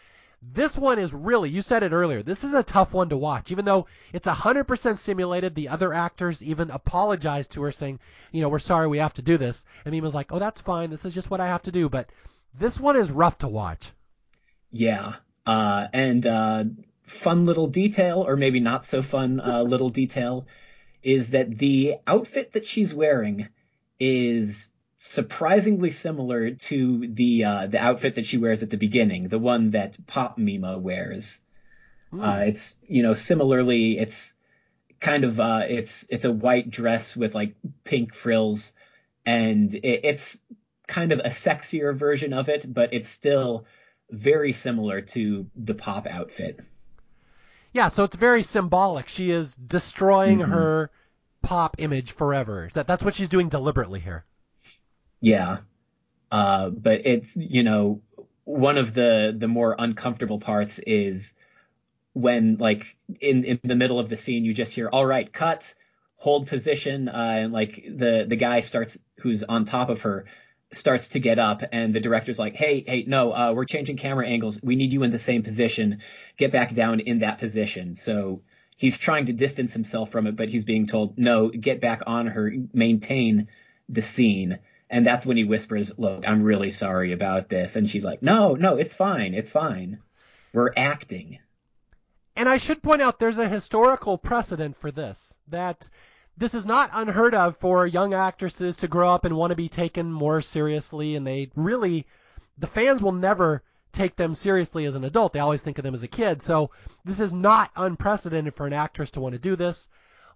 [0.41, 3.51] this one is really, you said it earlier, this is a tough one to watch.
[3.51, 7.99] Even though it's 100% simulated, the other actors even apologized to her saying,
[8.31, 9.65] you know, we're sorry we have to do this.
[9.85, 10.91] And Mima's like, oh, that's fine.
[10.91, 11.89] This is just what I have to do.
[11.89, 12.11] But
[12.57, 13.91] this one is rough to watch.
[14.71, 15.17] Yeah.
[15.45, 16.65] Uh, and uh,
[17.05, 20.47] fun little detail, or maybe not so fun uh, little detail,
[21.03, 23.49] is that the outfit that she's wearing
[23.99, 24.69] is
[24.99, 29.71] surprisingly similar to the uh, the outfit that she wears at the beginning, the one
[29.71, 31.41] that Pop Mima wears.
[32.11, 32.21] Hmm.
[32.21, 34.35] Uh, it's you know similarly, it's
[35.01, 38.73] kind of uh, it's it's a white dress with like pink frills,
[39.25, 40.39] and it, it's
[40.87, 43.67] kind of a sexier version of it, but it's still
[44.11, 46.61] very similar to the Pop outfit.
[47.73, 49.09] Yeah, so it's very symbolic.
[49.09, 50.49] She is destroying Mhm.
[50.49, 50.91] her
[51.43, 52.71] pop image forever.
[52.73, 54.25] That that's what she's doing deliberately here.
[55.21, 55.59] Yeah.
[56.31, 58.03] Uh, but it's, you know,
[58.45, 61.35] one of the, the more uncomfortable parts is
[62.13, 65.75] when, like, in, in the middle of the scene, you just hear, all right, cut,
[66.17, 70.27] hold position, uh, and like the, the guy starts, who's on top of her,
[70.73, 74.27] starts to get up, and the director's like, hey, hey, no, uh, we're changing camera
[74.27, 74.61] angles.
[74.63, 76.01] We need you in the same position.
[76.37, 77.95] Get back down in that position.
[77.95, 78.43] So
[78.77, 82.27] he's trying to distance himself from it, but he's being told, no, get back on
[82.27, 83.49] her, maintain
[83.89, 84.59] the scene.
[84.91, 87.77] And that's when he whispers, Look, I'm really sorry about this.
[87.77, 89.35] And she's like, No, no, it's fine.
[89.35, 89.99] It's fine.
[90.53, 91.39] We're acting.
[92.37, 95.89] And I should point out there's a historical precedent for this that
[96.37, 99.69] this is not unheard of for young actresses to grow up and want to be
[99.69, 102.07] taken more seriously and they really
[102.57, 103.63] the fans will never
[103.93, 105.33] take them seriously as an adult.
[105.33, 106.43] They always think of them as a kid.
[106.43, 106.71] So
[107.05, 109.89] this is not unprecedented for an actress to want to do this.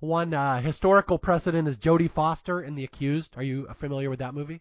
[0.03, 3.37] One uh, historical precedent is Jodie Foster in The Accused.
[3.37, 4.61] Are you familiar with that movie?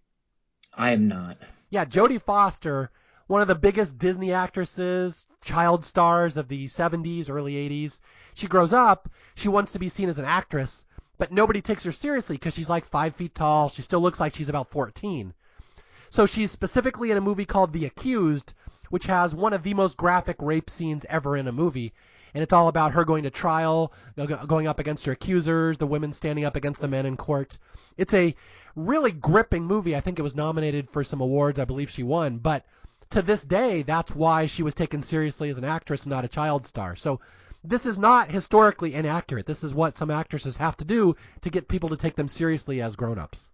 [0.71, 1.39] I am not.
[1.71, 2.91] Yeah, Jodie Foster,
[3.25, 7.99] one of the biggest Disney actresses, child stars of the 70s, early 80s.
[8.35, 10.85] She grows up, she wants to be seen as an actress,
[11.17, 13.67] but nobody takes her seriously because she's like five feet tall.
[13.67, 15.33] She still looks like she's about 14.
[16.11, 18.53] So she's specifically in a movie called The Accused,
[18.91, 21.93] which has one of the most graphic rape scenes ever in a movie.
[22.33, 23.93] And it's all about her going to trial,
[24.47, 27.57] going up against her accusers, the women standing up against the men in court.
[27.97, 28.35] It's a
[28.75, 29.95] really gripping movie.
[29.95, 31.59] I think it was nominated for some awards.
[31.59, 32.37] I believe she won.
[32.37, 32.65] But
[33.11, 36.29] to this day, that's why she was taken seriously as an actress and not a
[36.29, 36.95] child star.
[36.95, 37.19] So
[37.63, 39.45] this is not historically inaccurate.
[39.45, 42.81] This is what some actresses have to do to get people to take them seriously
[42.81, 43.49] as grown-ups.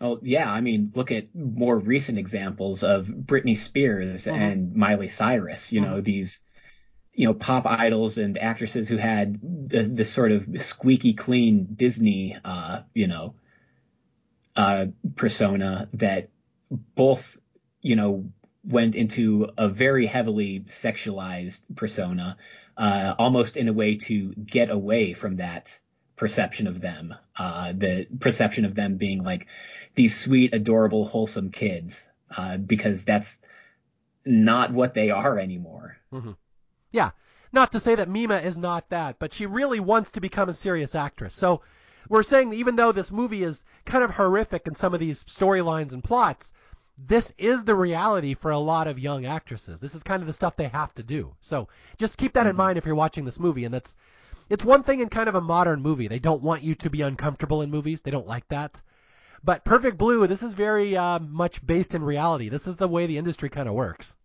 [0.00, 4.40] Oh yeah, I mean, look at more recent examples of Britney Spears mm-hmm.
[4.40, 5.72] and Miley Cyrus.
[5.72, 5.90] You mm-hmm.
[5.90, 6.40] know these,
[7.16, 12.36] you know, pop idols and actresses who had this, this sort of squeaky clean Disney,
[12.44, 13.34] uh, you know,
[14.54, 14.86] uh,
[15.16, 16.28] persona that
[16.70, 17.38] both,
[17.80, 18.26] you know,
[18.64, 22.36] went into a very heavily sexualized persona,
[22.76, 25.80] uh, almost in a way to get away from that
[26.16, 29.46] perception of them, uh, the perception of them being like
[29.94, 32.06] these sweet, adorable, wholesome kids,
[32.36, 33.40] uh, because that's
[34.26, 35.96] not what they are anymore.
[36.12, 36.32] Mm-hmm.
[36.96, 37.10] Yeah.
[37.52, 40.54] Not to say that Mima is not that, but she really wants to become a
[40.54, 41.34] serious actress.
[41.34, 41.60] So
[42.08, 45.92] we're saying even though this movie is kind of horrific in some of these storylines
[45.92, 46.52] and plots,
[46.96, 49.78] this is the reality for a lot of young actresses.
[49.78, 51.36] This is kind of the stuff they have to do.
[51.42, 51.68] So
[51.98, 52.50] just keep that mm-hmm.
[52.50, 53.66] in mind if you're watching this movie.
[53.66, 53.94] And that's,
[54.48, 56.08] it's one thing in kind of a modern movie.
[56.08, 58.00] They don't want you to be uncomfortable in movies.
[58.00, 58.80] They don't like that.
[59.44, 62.48] But Perfect Blue, this is very uh, much based in reality.
[62.48, 64.16] This is the way the industry kind of works.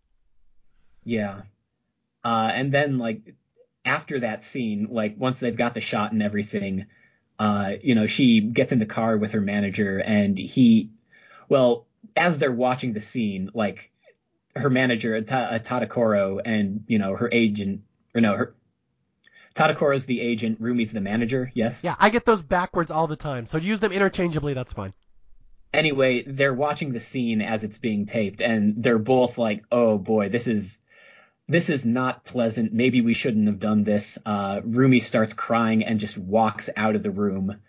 [1.04, 1.42] Yeah.
[2.24, 3.36] Uh, and then like
[3.86, 6.86] after that scene, like once they've got the shot and everything,
[7.40, 10.92] uh, you know, she gets in the car with her manager and he,
[11.50, 13.92] well, as they're watching the scene, like
[14.56, 17.82] her manager, Ta- Tadokoro, and you know her agent,
[18.14, 18.56] or no, her
[19.56, 21.52] Tadokoro's the agent, Rumi's the manager.
[21.54, 21.84] Yes.
[21.84, 23.46] Yeah, I get those backwards all the time.
[23.46, 24.54] So use them interchangeably.
[24.54, 24.94] That's fine.
[25.74, 30.30] Anyway, they're watching the scene as it's being taped, and they're both like, "Oh boy,
[30.30, 30.80] this is."
[31.52, 32.72] This is not pleasant.
[32.72, 34.18] Maybe we shouldn't have done this.
[34.26, 37.60] Uh, Rumi starts crying and just walks out of the room.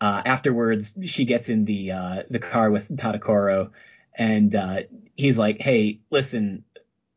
[0.00, 3.72] Uh, afterwards, she gets in the uh, the car with Tadokoro,
[4.14, 4.82] and uh,
[5.16, 6.62] he's like, "Hey, listen,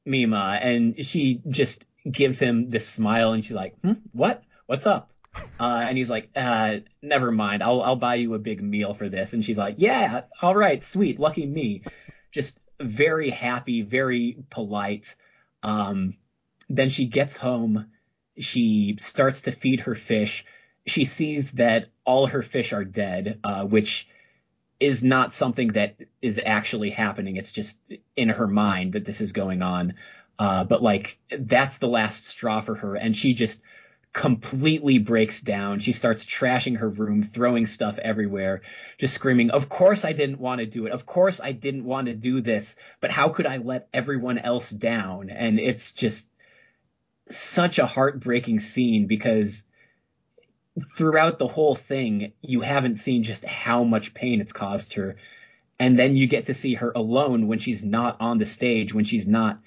[0.04, 4.42] Mima," and she just gives him this smile, and she's like, hmm, "What?
[4.66, 5.12] What's up?"
[5.60, 7.62] Uh, and he's like, uh, "Never mind.
[7.62, 10.82] I'll I'll buy you a big meal for this." And she's like, "Yeah, all right,
[10.82, 11.84] sweet, lucky me."
[12.32, 15.16] Just very happy, very polite.
[15.64, 16.16] Um,
[16.70, 17.92] then she gets home.
[18.38, 20.46] She starts to feed her fish
[20.90, 24.08] she sees that all her fish are dead, uh, which
[24.80, 27.36] is not something that is actually happening.
[27.36, 27.80] It's just
[28.16, 29.96] in her mind that this is going on.
[30.38, 33.62] Uh, but like that's the last straw for her, and she just
[34.14, 35.80] completely breaks down.
[35.80, 38.62] She starts trashing her room, throwing stuff everywhere,
[38.98, 40.92] just screaming, Of course I didn't want to do it.
[40.92, 44.70] Of course I didn't want to do this, but how could I let everyone else
[44.70, 45.30] down?
[45.30, 46.28] And it's just
[47.30, 49.64] such a heartbreaking scene because
[50.96, 55.18] throughout the whole thing, you haven't seen just how much pain it's caused her.
[55.78, 59.06] And then you get to see her alone when she's not on the stage, when
[59.06, 59.60] she's not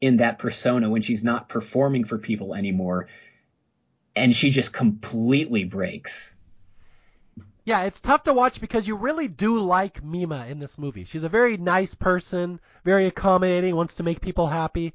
[0.00, 3.08] in that persona, when she's not performing for people anymore.
[4.16, 6.32] And she just completely breaks.
[7.64, 11.04] Yeah, it's tough to watch because you really do like Mima in this movie.
[11.04, 14.94] She's a very nice person, very accommodating, wants to make people happy.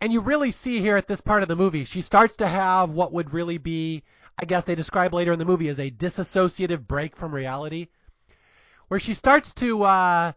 [0.00, 2.90] And you really see here at this part of the movie, she starts to have
[2.90, 4.02] what would really be
[4.38, 7.88] I guess they describe later in the movie as a disassociative break from reality,
[8.88, 10.32] where she starts to uh,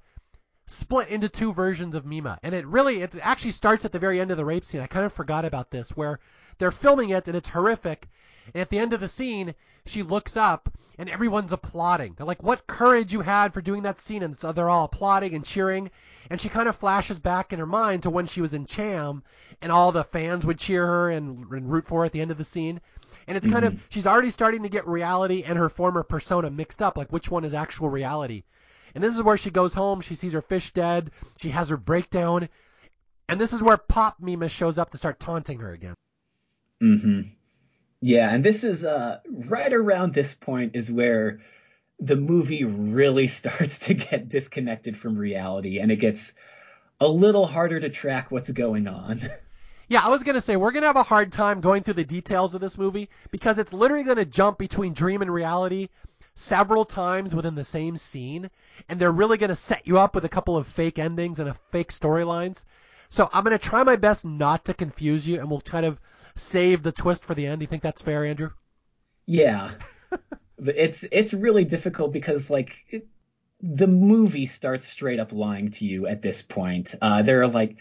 [0.68, 4.20] split into two versions of Mima, and it really it actually starts at the very
[4.20, 4.82] end of the rape scene.
[4.82, 6.20] I kind of forgot about this, where
[6.58, 8.08] they're filming it and it's horrific,
[8.54, 12.14] and at the end of the scene, she looks up and everyone's applauding.
[12.14, 15.34] They're like, "What courage you had for doing that scene!" And so they're all applauding
[15.34, 15.92] and cheering.
[16.30, 19.24] And she kind of flashes back in her mind to when she was in Cham,
[19.62, 22.32] and all the fans would cheer her and, and root for her at the end
[22.32, 22.82] of the scene.
[23.28, 23.76] And it's kind mm-hmm.
[23.76, 27.30] of she's already starting to get reality and her former persona mixed up, like which
[27.30, 28.44] one is actual reality.
[28.94, 31.78] And this is where she goes home, she sees her fish dead, she has her
[31.78, 32.48] breakdown,
[33.28, 35.96] and this is where Pop Mima shows up to start taunting her again.
[36.82, 37.22] Mm-hmm.
[38.02, 41.40] Yeah, and this is uh right around this point is where
[42.00, 46.34] the movie really starts to get disconnected from reality and it gets
[47.00, 49.22] a little harder to track what's going on.
[49.88, 51.94] Yeah, I was going to say, we're going to have a hard time going through
[51.94, 55.90] the details of this movie because it's literally going to jump between dream and reality
[56.34, 58.50] several times within the same scene,
[58.90, 61.50] and they're really going to set you up with a couple of fake endings and
[61.50, 62.66] a fake storylines.
[63.10, 66.00] So I'm going to try my best not to confuse you, and we'll kind of
[66.36, 67.60] save the twist for the end.
[67.60, 68.52] Do you think that's fair, Andrew?
[69.26, 69.72] Yeah.
[70.58, 73.08] it's it's really difficult because like it,
[73.62, 76.94] the movie starts straight up lying to you at this point.
[77.02, 77.78] Uh, there are like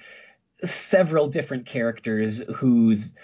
[0.62, 3.14] several different characters whose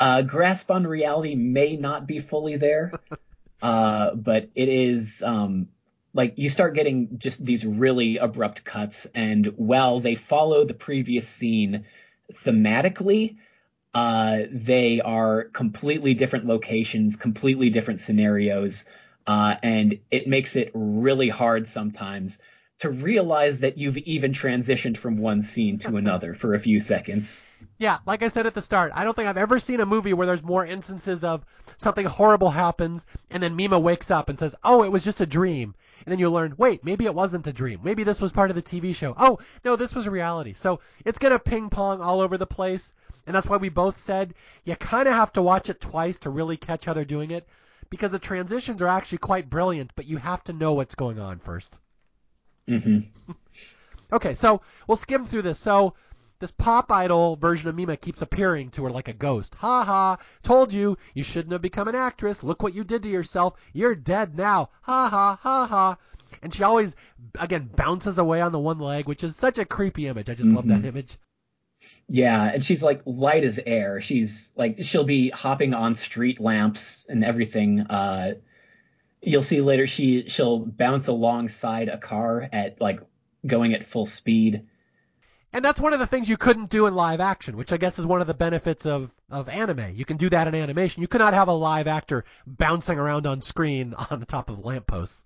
[0.00, 2.92] uh, grasp on reality may not be fully there,
[3.62, 5.68] uh, but it is um,
[6.14, 11.28] like you start getting just these really abrupt cuts, and while they follow the previous
[11.28, 11.84] scene
[12.32, 13.36] thematically,
[13.94, 18.84] uh, they are completely different locations, completely different scenarios,
[19.26, 22.40] uh, and it makes it really hard sometimes
[22.78, 27.44] to realize that you've even transitioned from one scene to another for a few seconds.
[27.78, 30.14] Yeah, like I said at the start, I don't think I've ever seen a movie
[30.14, 31.44] where there's more instances of
[31.76, 35.26] something horrible happens and then Mima wakes up and says, "Oh, it was just a
[35.26, 35.74] dream."
[36.04, 37.80] And then you learn, "Wait, maybe it wasn't a dream.
[37.84, 39.14] Maybe this was part of the TV show.
[39.16, 42.94] Oh, no, this was reality." So, it's going to ping pong all over the place,
[43.26, 46.30] and that's why we both said you kind of have to watch it twice to
[46.30, 47.46] really catch how they're doing it
[47.92, 51.38] because the transitions are actually quite brilliant, but you have to know what's going on
[51.38, 51.78] first.
[52.66, 53.32] Mm-hmm.
[54.12, 55.58] okay, so we'll skim through this.
[55.58, 55.92] So
[56.38, 59.54] this pop idol version of Mima keeps appearing to her like a ghost.
[59.56, 60.16] Ha ha!
[60.42, 62.42] Told you you shouldn't have become an actress.
[62.42, 63.60] Look what you did to yourself.
[63.74, 64.70] You're dead now.
[64.82, 65.98] Ha ha ha ha.
[66.42, 66.96] And she always
[67.38, 70.30] again bounces away on the one leg, which is such a creepy image.
[70.30, 70.56] I just mm-hmm.
[70.56, 70.88] love that mm-hmm.
[70.88, 71.18] image.
[72.14, 74.02] Yeah, and she's like light as air.
[74.02, 77.80] She's like she'll be hopping on street lamps and everything.
[77.80, 78.34] Uh,
[79.22, 83.00] you'll see later she she'll bounce alongside a car at like
[83.46, 84.66] going at full speed.
[85.54, 87.98] And that's one of the things you couldn't do in live action, which I guess
[87.98, 89.94] is one of the benefits of, of anime.
[89.94, 91.00] You can do that in animation.
[91.00, 94.62] You could not have a live actor bouncing around on screen on the top of
[94.62, 95.24] lampposts.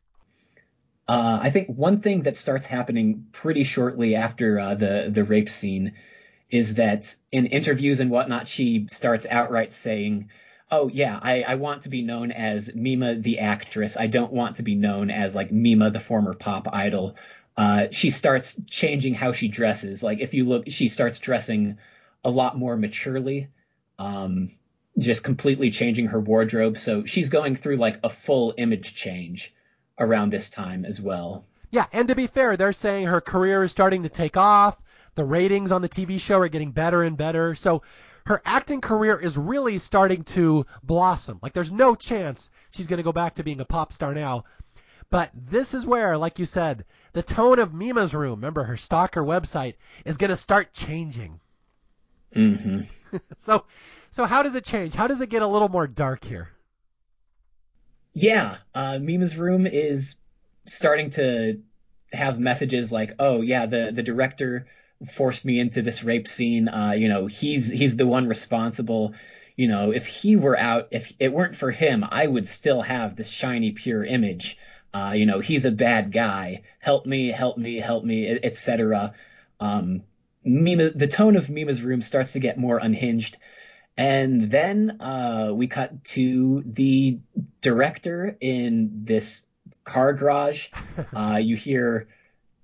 [1.08, 5.48] Uh, I think one thing that starts happening pretty shortly after uh, the the rape
[5.48, 5.94] scene
[6.50, 10.30] is that in interviews and whatnot, she starts outright saying,
[10.70, 13.96] oh yeah, I, I want to be known as Mima the actress.
[13.96, 17.16] I don't want to be known as like Mima the former pop idol.
[17.56, 20.02] Uh, she starts changing how she dresses.
[20.02, 21.78] Like if you look, she starts dressing
[22.24, 23.48] a lot more maturely,
[23.98, 24.50] um,
[24.98, 26.78] just completely changing her wardrobe.
[26.78, 29.54] So she's going through like a full image change
[29.98, 31.44] around this time as well.
[31.70, 34.78] Yeah, and to be fair, they're saying her career is starting to take off.
[35.16, 37.54] The ratings on the TV show are getting better and better.
[37.54, 37.82] So
[38.26, 41.38] her acting career is really starting to blossom.
[41.42, 44.44] Like there's no chance she's going to go back to being a pop star now.
[45.08, 49.22] But this is where, like you said, the tone of Mima's room, remember her stalker
[49.22, 51.40] website, is going to start changing.
[52.34, 53.16] Mm-hmm.
[53.38, 53.64] so,
[54.10, 54.94] so how does it change?
[54.94, 56.50] How does it get a little more dark here?
[58.12, 60.16] Yeah, uh, Mima's room is
[60.66, 61.60] starting to
[62.12, 64.66] have messages like, "Oh yeah, the the director
[65.12, 66.68] forced me into this rape scene.
[66.68, 69.14] Uh, you know, he's he's the one responsible.
[69.56, 73.16] You know, if he were out, if it weren't for him, I would still have
[73.16, 74.58] this shiny, pure image.
[74.92, 76.62] Uh, you know, he's a bad guy.
[76.78, 79.14] Help me, help me, help me, etc.
[79.60, 80.02] Um,
[80.44, 83.36] Mima, the tone of Mima's room starts to get more unhinged.
[83.98, 87.18] And then uh, we cut to the
[87.60, 89.42] director in this
[89.84, 90.68] car garage.
[91.14, 92.08] Uh, you hear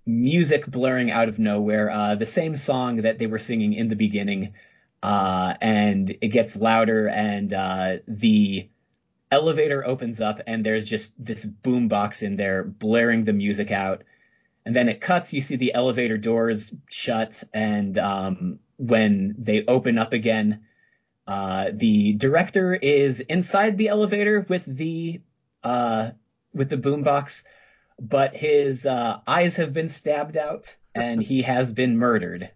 [0.06, 3.96] music blaring out of nowhere, uh, the same song that they were singing in the
[3.96, 4.54] beginning,
[5.02, 8.68] uh, and it gets louder, and uh, the
[9.30, 14.04] elevator opens up, and there's just this boombox in there blaring the music out.
[14.64, 19.98] And then it cuts, you see the elevator doors shut, and um, when they open
[19.98, 20.62] up again,
[21.26, 25.20] uh, the director is inside the elevator with the
[25.64, 26.10] uh,
[26.52, 27.44] with the boombox
[28.02, 32.50] but his uh, eyes have been stabbed out and he has been murdered.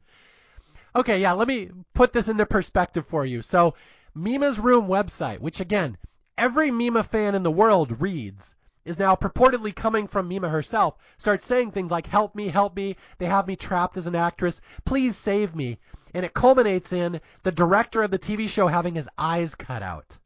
[0.96, 3.42] Okay, yeah, let me put this into perspective for you.
[3.42, 3.74] So,
[4.12, 5.96] Mima's Room website, which again,
[6.36, 11.46] every Mima fan in the world reads, is now purportedly coming from Mima herself, starts
[11.46, 15.16] saying things like, Help me, help me, they have me trapped as an actress, please
[15.16, 15.78] save me.
[16.12, 20.18] And it culminates in the director of the TV show having his eyes cut out.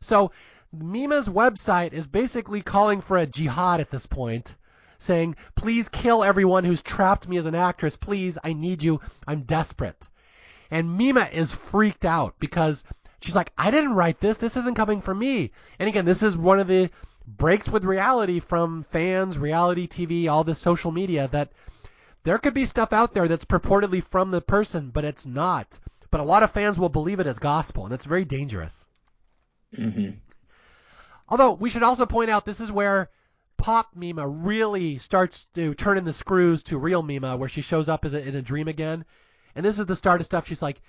[0.00, 0.32] So,
[0.72, 4.54] Mima's website is basically calling for a jihad at this point,
[4.98, 7.96] saying, please kill everyone who's trapped me as an actress.
[7.96, 9.00] Please, I need you.
[9.26, 10.06] I'm desperate.
[10.70, 12.84] And Mima is freaked out because
[13.20, 14.38] she's like, I didn't write this.
[14.38, 15.52] This isn't coming from me.
[15.78, 16.90] And again, this is one of the
[17.26, 21.52] breaks with reality from fans, reality TV, all this social media that
[22.24, 25.78] there could be stuff out there that's purportedly from the person, but it's not.
[26.10, 28.86] But a lot of fans will believe it as gospel, and it's very dangerous.
[29.74, 30.10] hmm
[31.28, 33.10] Although we should also point out this is where
[33.58, 37.88] Pop Mima really starts to turn in the screws to real Mima, where she shows
[37.88, 39.04] up as a, in a dream again.
[39.54, 40.46] And this is the start of stuff.
[40.46, 40.80] She's like,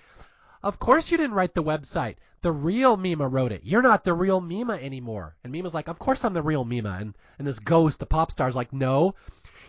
[0.64, 2.18] "Of course you didn't write the website.
[2.42, 3.64] The real Mima wrote it.
[3.64, 6.98] You're not the real Mima anymore." And Mima's like, "Of course I'm the real Mima."
[7.02, 9.16] And and this ghost, the pop star, is like, "No,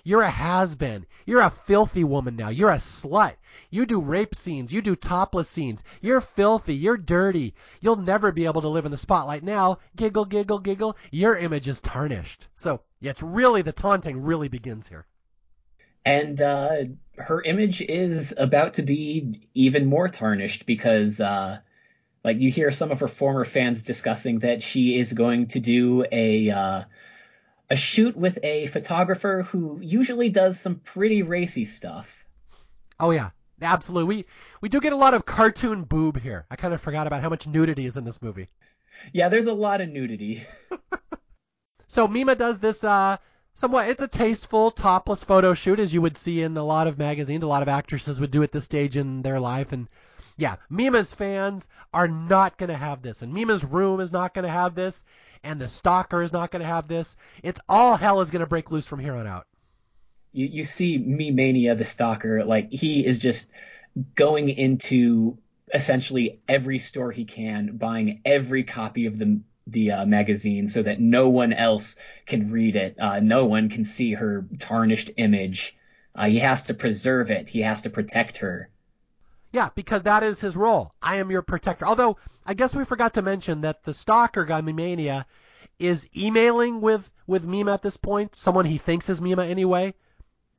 [0.04, 1.06] you're a has-been.
[1.26, 2.48] You're a filthy woman now.
[2.48, 3.34] You're a slut.
[3.70, 4.72] You do rape scenes.
[4.72, 5.82] You do topless scenes.
[6.00, 6.74] You're filthy.
[6.74, 7.54] You're dirty.
[7.80, 9.78] You'll never be able to live in the spotlight now.
[9.96, 10.96] Giggle, giggle, giggle.
[11.10, 12.48] Your image is tarnished.
[12.56, 15.06] So, yeah, it's really, the taunting really begins here.
[16.04, 16.84] And uh,
[17.18, 21.58] her image is about to be even more tarnished because, uh,
[22.24, 26.04] like, you hear some of her former fans discussing that she is going to do
[26.10, 26.82] a uh,
[27.70, 32.26] a shoot with a photographer who usually does some pretty racy stuff.
[32.98, 33.30] Oh yeah,
[33.62, 34.16] absolutely.
[34.16, 34.26] We
[34.60, 36.46] we do get a lot of cartoon boob here.
[36.50, 38.48] I kind of forgot about how much nudity is in this movie.
[39.12, 40.44] Yeah, there's a lot of nudity.
[41.86, 43.16] so Mima does this uh
[43.54, 46.98] somewhat it's a tasteful topless photo shoot as you would see in a lot of
[46.98, 47.44] magazines.
[47.44, 49.86] A lot of actresses would do at this stage in their life and
[50.40, 54.44] yeah, Mima's fans are not going to have this, and Mima's room is not going
[54.44, 55.04] to have this,
[55.44, 57.14] and the stalker is not going to have this.
[57.42, 59.46] It's all hell is going to break loose from here on out.
[60.32, 63.48] You you see Me Mania, the stalker, like he is just
[64.14, 65.36] going into
[65.74, 71.00] essentially every store he can, buying every copy of the the uh, magazine so that
[71.00, 72.96] no one else can read it.
[72.98, 75.76] Uh, no one can see her tarnished image.
[76.14, 77.50] Uh, he has to preserve it.
[77.50, 78.70] He has to protect her.
[79.52, 80.94] Yeah, because that is his role.
[81.02, 81.86] I am your protector.
[81.86, 85.24] Although I guess we forgot to mention that the stalker guy, Mimania,
[85.78, 88.34] is emailing with with Mima at this point.
[88.34, 89.94] Someone he thinks is Mima anyway.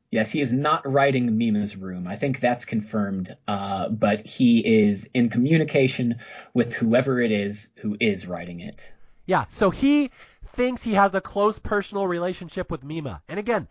[0.09, 2.05] Yes, he is not writing Mima's room.
[2.05, 3.35] I think that's confirmed.
[3.47, 6.15] Uh, but he is in communication
[6.53, 8.91] with whoever it is who is writing it.
[9.25, 10.11] Yeah, so he
[10.47, 13.21] thinks he has a close personal relationship with Mima.
[13.29, 13.69] And again,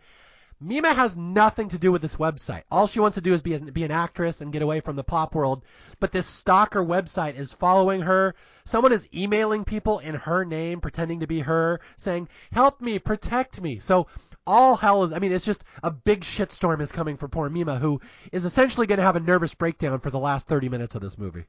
[0.63, 2.61] Mima has nothing to do with this website.
[2.69, 5.03] All she wants to do is be, be an actress and get away from the
[5.03, 5.63] pop world.
[5.99, 8.35] But this stalker website is following her.
[8.63, 13.59] Someone is emailing people in her name, pretending to be her, saying, help me, protect
[13.59, 13.79] me.
[13.79, 14.05] So
[14.45, 17.79] all hell is, I mean, it's just a big shitstorm is coming for poor Mima,
[17.79, 17.99] who
[18.31, 21.17] is essentially going to have a nervous breakdown for the last 30 minutes of this
[21.17, 21.45] movie.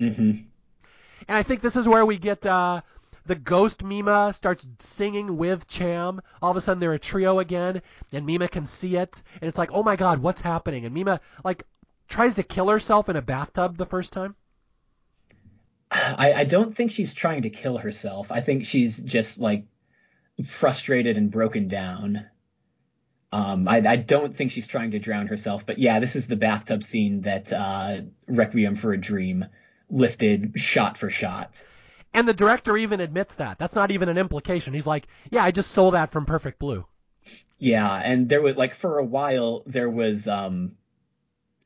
[0.00, 0.42] Mm-hmm.
[1.28, 2.82] And I think this is where we get, uh,
[3.26, 6.20] the ghost Mima starts singing with Cham.
[6.42, 9.58] All of a sudden they're a trio again, and Mima can see it, and it's
[9.58, 10.84] like, oh my god, what's happening?
[10.84, 11.64] And Mima like
[12.08, 14.36] tries to kill herself in a bathtub the first time.
[15.90, 18.32] I, I don't think she's trying to kill herself.
[18.32, 19.64] I think she's just like
[20.44, 22.26] frustrated and broken down.
[23.32, 26.36] Um, I, I, don't think she's trying to drown herself, but yeah, this is the
[26.36, 29.46] bathtub scene that uh, Requiem for a Dream
[29.90, 31.64] lifted shot for shot.
[32.14, 33.58] And the director even admits that.
[33.58, 34.72] That's not even an implication.
[34.72, 36.86] He's like, yeah, I just stole that from Perfect Blue.
[37.58, 40.72] Yeah, and there was like for a while there was um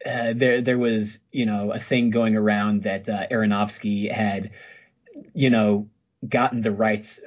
[0.04, 4.52] uh, there there was you know a thing going around that uh, Aronofsky had
[5.34, 5.88] you know
[6.26, 7.20] gotten the rights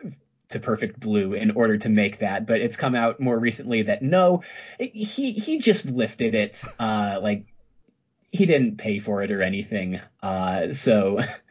[0.49, 4.01] to Perfect Blue in order to make that, but it's come out more recently that
[4.01, 4.43] no,
[4.79, 7.45] he he just lifted it, uh, like
[8.31, 11.19] he didn't pay for it or anything, uh, so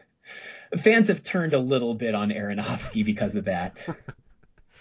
[0.79, 3.87] fans have turned a little bit on Aronofsky because of that.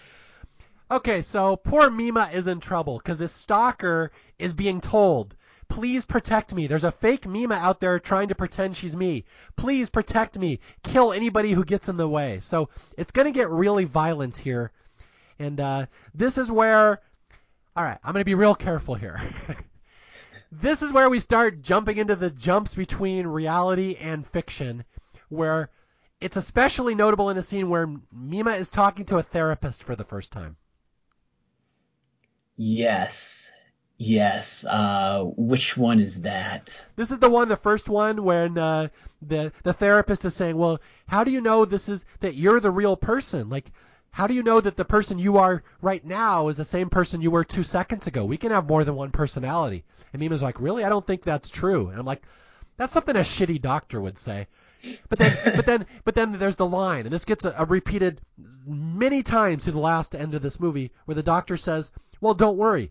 [0.90, 5.34] okay, so poor Mima is in trouble because this stalker is being told,
[5.68, 6.66] please protect me.
[6.66, 9.24] There's a fake Mima out there trying to pretend she's me.
[9.56, 10.60] Please protect me.
[10.82, 12.40] Kill anybody who gets in the way.
[12.40, 14.72] So it's going to get really violent here.
[15.38, 17.00] And uh, this is where,
[17.74, 19.20] all right, I'm going to be real careful here.
[20.52, 24.84] this is where we start jumping into the jumps between reality and fiction,
[25.28, 25.70] where
[26.20, 30.04] it's especially notable in a scene where Mima is talking to a therapist for the
[30.04, 30.56] first time.
[32.56, 33.50] Yes.
[33.96, 34.64] Yes.
[34.68, 36.86] Uh, which one is that?
[36.96, 38.88] This is the one, the first one, when uh,
[39.22, 42.70] the the therapist is saying, "Well, how do you know this is that you're the
[42.70, 43.48] real person?
[43.48, 43.70] Like,
[44.10, 47.20] how do you know that the person you are right now is the same person
[47.22, 48.24] you were two seconds ago?
[48.24, 50.84] We can have more than one personality." And Mima's like, "Really?
[50.84, 52.22] I don't think that's true." And I'm like,
[52.76, 54.48] "That's something a shitty doctor would say."
[55.08, 58.20] But then, but then, but then there's the line, and this gets a, a repeated
[58.66, 61.90] many times to the last end of this movie, where the doctor says,
[62.20, 62.90] "Well, don't worry.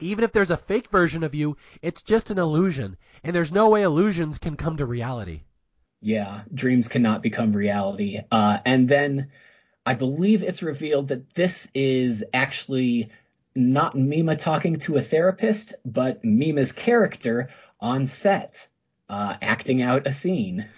[0.00, 3.70] Even if there's a fake version of you, it's just an illusion, and there's no
[3.70, 5.42] way illusions can come to reality."
[6.00, 8.20] Yeah, dreams cannot become reality.
[8.30, 9.30] Uh, and then
[9.84, 13.10] I believe it's revealed that this is actually
[13.54, 17.48] not Mima talking to a therapist, but Mima's character
[17.80, 18.68] on set,
[19.08, 20.68] uh, acting out a scene.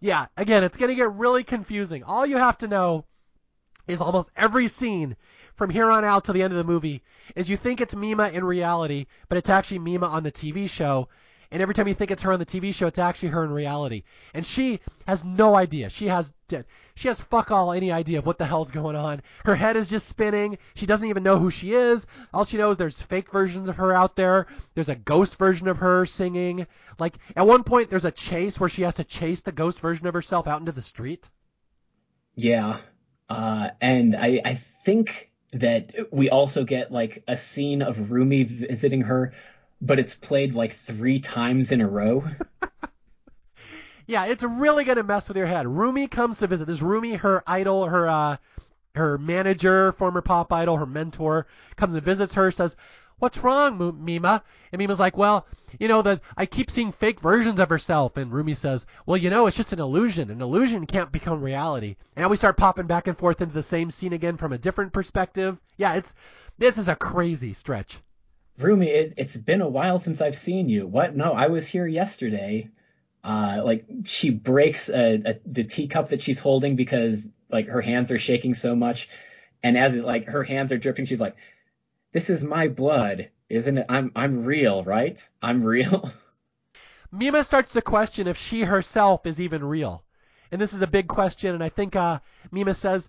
[0.00, 2.04] Yeah, again, it's going to get really confusing.
[2.04, 3.04] All you have to know
[3.88, 5.16] is almost every scene
[5.56, 7.02] from here on out to the end of the movie
[7.34, 11.08] is you think it's Mima in reality, but it's actually Mima on the TV show.
[11.50, 13.50] And every time you think it's her on the TV show, it's actually her in
[13.50, 14.02] reality.
[14.34, 15.88] And she has no idea.
[15.88, 16.32] She has
[16.94, 19.22] she has fuck all any idea of what the hell's going on.
[19.44, 20.58] Her head is just spinning.
[20.74, 22.06] She doesn't even know who she is.
[22.34, 24.46] All she knows there's fake versions of her out there.
[24.74, 26.66] There's a ghost version of her singing.
[26.98, 30.06] Like at one point there's a chase where she has to chase the ghost version
[30.06, 31.28] of herself out into the street.
[32.34, 32.78] Yeah.
[33.28, 39.02] Uh, and I, I think that we also get like a scene of Rumi visiting
[39.02, 39.32] her,
[39.80, 42.24] but it's played like three times in a row.
[44.06, 45.66] yeah, it's really gonna mess with your head.
[45.66, 46.66] Rumi comes to visit.
[46.66, 48.36] This Rumi, her idol, her uh,
[48.94, 51.46] her manager, former pop idol, her mentor,
[51.76, 52.50] comes and visits her.
[52.50, 52.74] Says,
[53.18, 54.42] "What's wrong, Mima?"
[54.72, 55.46] And Mima's like, "Well,
[55.78, 59.30] you know that I keep seeing fake versions of herself." And Rumi says, "Well, you
[59.30, 60.30] know, it's just an illusion.
[60.30, 63.62] An illusion can't become reality." And now we start popping back and forth into the
[63.62, 65.60] same scene again from a different perspective.
[65.76, 66.16] Yeah, it's
[66.58, 68.00] this is a crazy stretch.
[68.58, 70.86] Rumi, it, it's been a while since I've seen you.
[70.86, 71.14] What?
[71.14, 72.68] No, I was here yesterday.
[73.22, 78.10] Uh, like she breaks a, a, the teacup that she's holding because like her hands
[78.10, 79.08] are shaking so much,
[79.62, 81.36] and as it, like her hands are dripping, she's like,
[82.12, 83.86] "This is my blood, isn't it?
[83.88, 85.20] I'm I'm real, right?
[85.42, 86.10] I'm real."
[87.12, 90.04] Mima starts to question if she herself is even real,
[90.52, 91.54] and this is a big question.
[91.54, 92.20] And I think uh,
[92.50, 93.08] Mima says,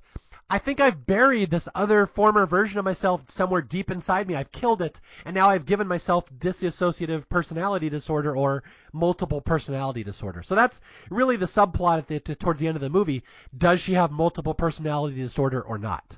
[0.50, 4.36] I think I've buried this other former version of myself somewhere deep inside me.
[4.36, 10.42] I've killed it, and now I've given myself dissociative personality disorder or multiple personality disorder.
[10.42, 10.82] So that's
[11.12, 13.24] really the subplot the, to, towards the end of the movie.
[13.56, 16.18] Does she have multiple personality disorder or not?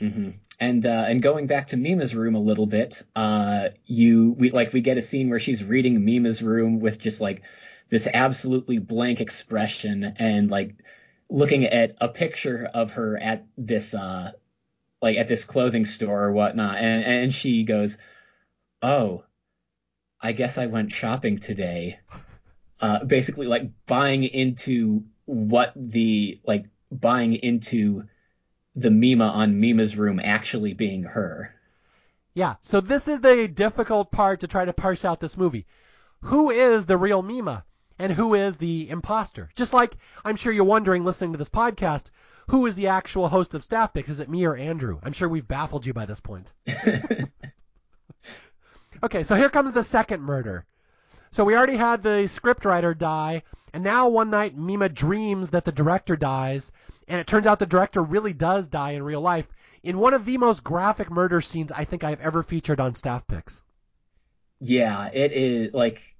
[0.00, 0.30] Mm-hmm.
[0.60, 4.72] And uh, and going back to Mima's room a little bit, uh, you we like
[4.72, 7.42] we get a scene where she's reading Mima's room with just like
[7.88, 10.76] this absolutely blank expression and like
[11.30, 14.32] looking at a picture of her at this uh
[15.00, 17.98] like at this clothing store or whatnot and and she goes
[18.82, 19.24] oh
[20.20, 21.98] i guess i went shopping today.
[22.80, 28.04] Uh basically like buying into what the like buying into
[28.76, 31.54] the mima on mima's room actually being her.
[32.34, 35.66] Yeah so this is the difficult part to try to parse out this movie.
[36.22, 37.64] Who is the real mima
[37.98, 39.50] and who is the imposter.
[39.54, 42.10] Just like I'm sure you're wondering listening to this podcast,
[42.48, 44.10] who is the actual host of Staff Picks?
[44.10, 44.98] Is it me or Andrew?
[45.02, 46.52] I'm sure we've baffled you by this point.
[49.02, 50.66] okay, so here comes the second murder.
[51.30, 53.42] So we already had the scriptwriter die,
[53.72, 56.70] and now one night Mima dreams that the director dies,
[57.08, 59.48] and it turns out the director really does die in real life
[59.82, 63.26] in one of the most graphic murder scenes I think I've ever featured on Staff
[63.26, 63.60] Picks.
[64.60, 66.13] Yeah, it is like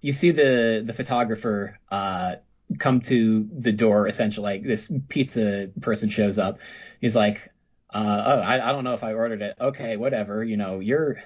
[0.00, 2.36] you see the the photographer uh,
[2.78, 6.58] come to the door essentially like this pizza person shows up.
[7.00, 7.50] He's like
[7.90, 9.56] uh, oh I, I don't know if i ordered it.
[9.60, 11.18] Okay whatever you know you're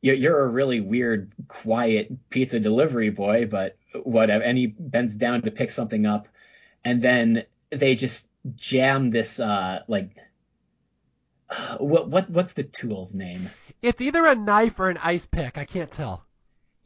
[0.00, 5.50] you're a really weird quiet pizza delivery boy but whatever and he bends down to
[5.50, 6.28] pick something up
[6.84, 10.16] and then they just jam this uh like
[11.78, 13.50] what what what's the tool's name?
[13.82, 15.58] It's either a knife or an ice pick.
[15.58, 16.24] I can't tell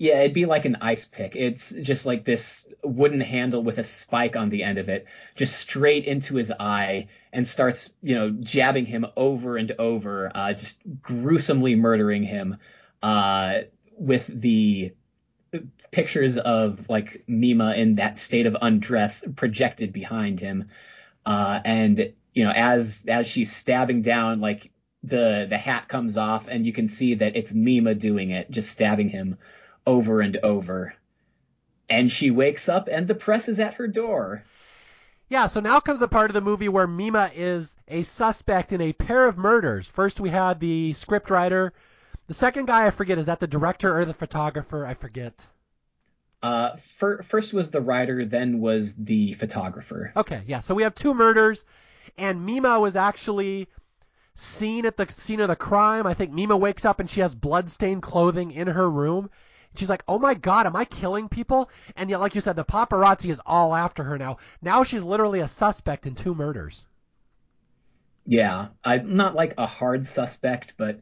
[0.01, 1.37] yeah, it'd be like an ice pick.
[1.37, 5.05] It's just like this wooden handle with a spike on the end of it,
[5.37, 10.55] just straight into his eye, and starts, you know, jabbing him over and over, uh,
[10.55, 12.57] just gruesomely murdering him,
[13.03, 13.59] uh,
[13.99, 14.93] with the
[15.91, 20.71] pictures of like Mima in that state of undress projected behind him,
[21.27, 24.71] uh, and you know, as as she's stabbing down, like
[25.03, 28.71] the the hat comes off, and you can see that it's Mima doing it, just
[28.71, 29.37] stabbing him
[29.91, 30.95] over and over.
[31.89, 34.45] And she wakes up and the press is at her door.
[35.29, 38.81] Yeah, so now comes the part of the movie where Mima is a suspect in
[38.81, 39.89] a pair of murders.
[39.89, 41.73] First, we had the scriptwriter.
[42.29, 44.87] The second guy, I forget, is that the director or the photographer?
[44.87, 45.45] I forget.
[46.43, 50.13] Uh, fir- first was the writer, then was the photographer.
[50.17, 50.61] Okay, yeah.
[50.61, 51.65] So we have two murders,
[52.17, 53.69] and Mima was actually
[54.35, 56.07] seen at the scene of the crime.
[56.07, 59.31] I think Mima wakes up and she has bloodstained clothing in her room,
[59.77, 62.65] She's like, "Oh my god, am I killing people?" And yet, like you said, the
[62.65, 64.39] paparazzi is all after her now.
[64.61, 66.87] Now she's literally a suspect in two murders.
[68.27, 71.01] Yeah, I'm not like a hard suspect, but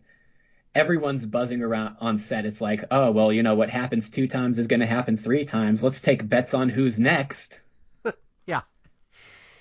[0.74, 2.46] everyone's buzzing around on set.
[2.46, 5.44] It's like, oh well, you know what happens two times is going to happen three
[5.44, 5.82] times.
[5.82, 7.60] Let's take bets on who's next.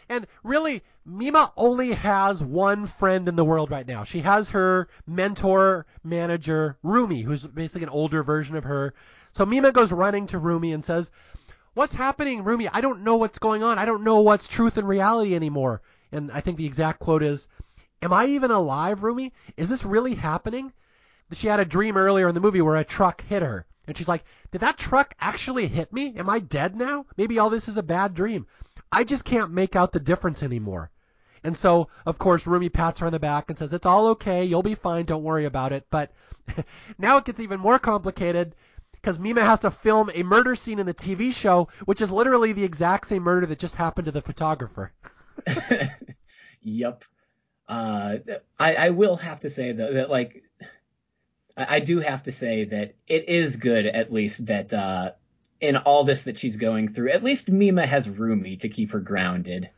[0.10, 4.04] And really, Mima only has one friend in the world right now.
[4.04, 8.94] She has her mentor, manager, Rumi, who's basically an older version of her.
[9.34, 11.12] So Mima goes running to Rumi and says,
[11.74, 12.68] What's happening, Rumi?
[12.70, 13.78] I don't know what's going on.
[13.78, 15.82] I don't know what's truth and reality anymore.
[16.12, 17.48] And I think the exact quote is,
[18.02, 19.34] Am I even alive, Rumi?
[19.58, 20.72] Is this really happening?
[21.34, 23.66] She had a dream earlier in the movie where a truck hit her.
[23.86, 26.16] And she's like, Did that truck actually hit me?
[26.18, 27.06] Am I dead now?
[27.16, 28.48] Maybe all this is a bad dream.
[28.92, 30.92] I just can't make out the difference anymore.
[31.44, 34.44] And so, of course, Rumi pats her on the back and says, It's all okay.
[34.44, 35.06] You'll be fine.
[35.06, 35.86] Don't worry about it.
[35.90, 36.12] But
[36.98, 38.56] now it gets even more complicated
[38.94, 42.54] because Mima has to film a murder scene in the TV show, which is literally
[42.54, 44.92] the exact same murder that just happened to the photographer.
[46.62, 47.04] yep.
[47.68, 48.18] Uh,
[48.60, 50.44] I, I will have to say, though, that, like,
[51.56, 55.12] I, I do have to say that it is good, at least, that uh,
[55.60, 59.00] in all this that she's going through, at least Mima has Rumi to keep her
[59.00, 59.70] grounded.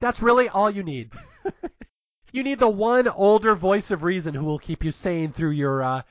[0.00, 1.12] That's really all you need.
[2.32, 5.82] you need the one older voice of reason who will keep you sane through your
[5.82, 6.02] uh,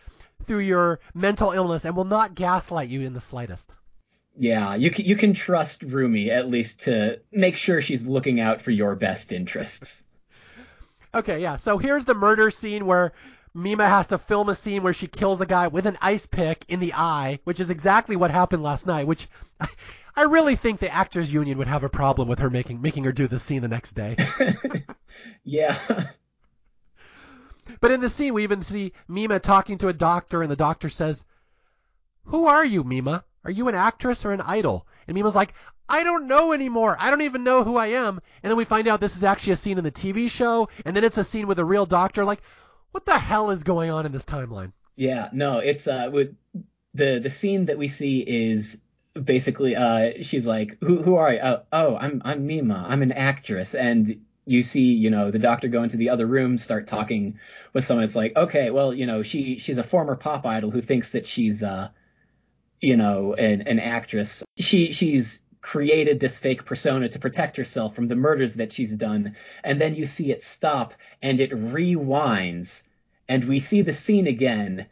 [0.45, 3.75] through your mental illness and will not gaslight you in the slightest.
[4.37, 8.61] Yeah, you can, you can trust Rumi at least to make sure she's looking out
[8.61, 10.03] for your best interests.
[11.13, 11.55] Okay, yeah.
[11.55, 13.13] So here's the murder scene where
[13.55, 16.65] Mima has to film a scene where she kills a guy with an ice pick
[16.67, 19.07] in the eye, which is exactly what happened last night.
[19.07, 19.29] Which
[20.15, 23.13] I really think the actors union would have a problem with her making making her
[23.13, 24.17] do the scene the next day.
[25.45, 25.79] yeah.
[27.79, 30.89] But in the scene, we even see Mima talking to a doctor, and the doctor
[30.89, 31.23] says,
[32.25, 33.23] "Who are you, Mima?
[33.45, 35.53] Are you an actress or an idol?" And Mima's like,
[35.87, 36.97] I don't know anymore.
[36.99, 38.19] I don't even know who I am.
[38.43, 40.95] And then we find out this is actually a scene in the TV show, and
[40.95, 42.25] then it's a scene with a real doctor.
[42.25, 42.41] Like,
[42.95, 44.71] what the hell is going on in this timeline?
[44.95, 46.33] Yeah, no, it's uh with
[46.93, 48.77] the the scene that we see is
[49.21, 51.39] basically uh she's like who who are you?
[51.43, 52.85] Oh, oh I'm I'm Mima.
[52.87, 56.57] I'm an actress and you see, you know, the doctor go into the other room,
[56.57, 57.37] start talking
[57.73, 58.05] with someone.
[58.05, 61.27] It's like, okay, well, you know, she she's a former pop idol who thinks that
[61.27, 61.89] she's uh
[62.79, 64.41] you know, an an actress.
[64.57, 69.35] She she's created this fake persona to protect herself from the murders that she's done.
[69.63, 70.93] And then you see it stop
[71.23, 72.83] and it rewinds
[73.27, 74.85] and we see the scene again.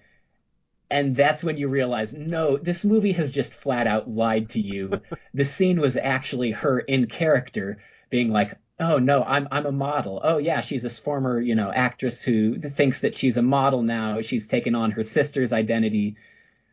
[0.90, 5.00] And that's when you realize, no, this movie has just flat out lied to you.
[5.36, 7.78] the scene was actually her in character
[8.10, 10.22] being like, oh no, I'm I'm a model.
[10.24, 14.22] Oh yeah, she's this former, you know, actress who thinks that she's a model now.
[14.22, 16.16] She's taken on her sister's identity.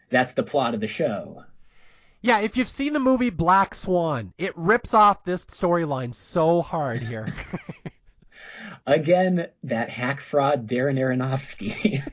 [0.08, 1.44] That's the plot of the show.
[2.22, 7.00] Yeah, if you've seen the movie Black Swan, it rips off this storyline so hard
[7.00, 7.32] here.
[8.86, 12.06] Again, that hack fraud Darren Aronofsky.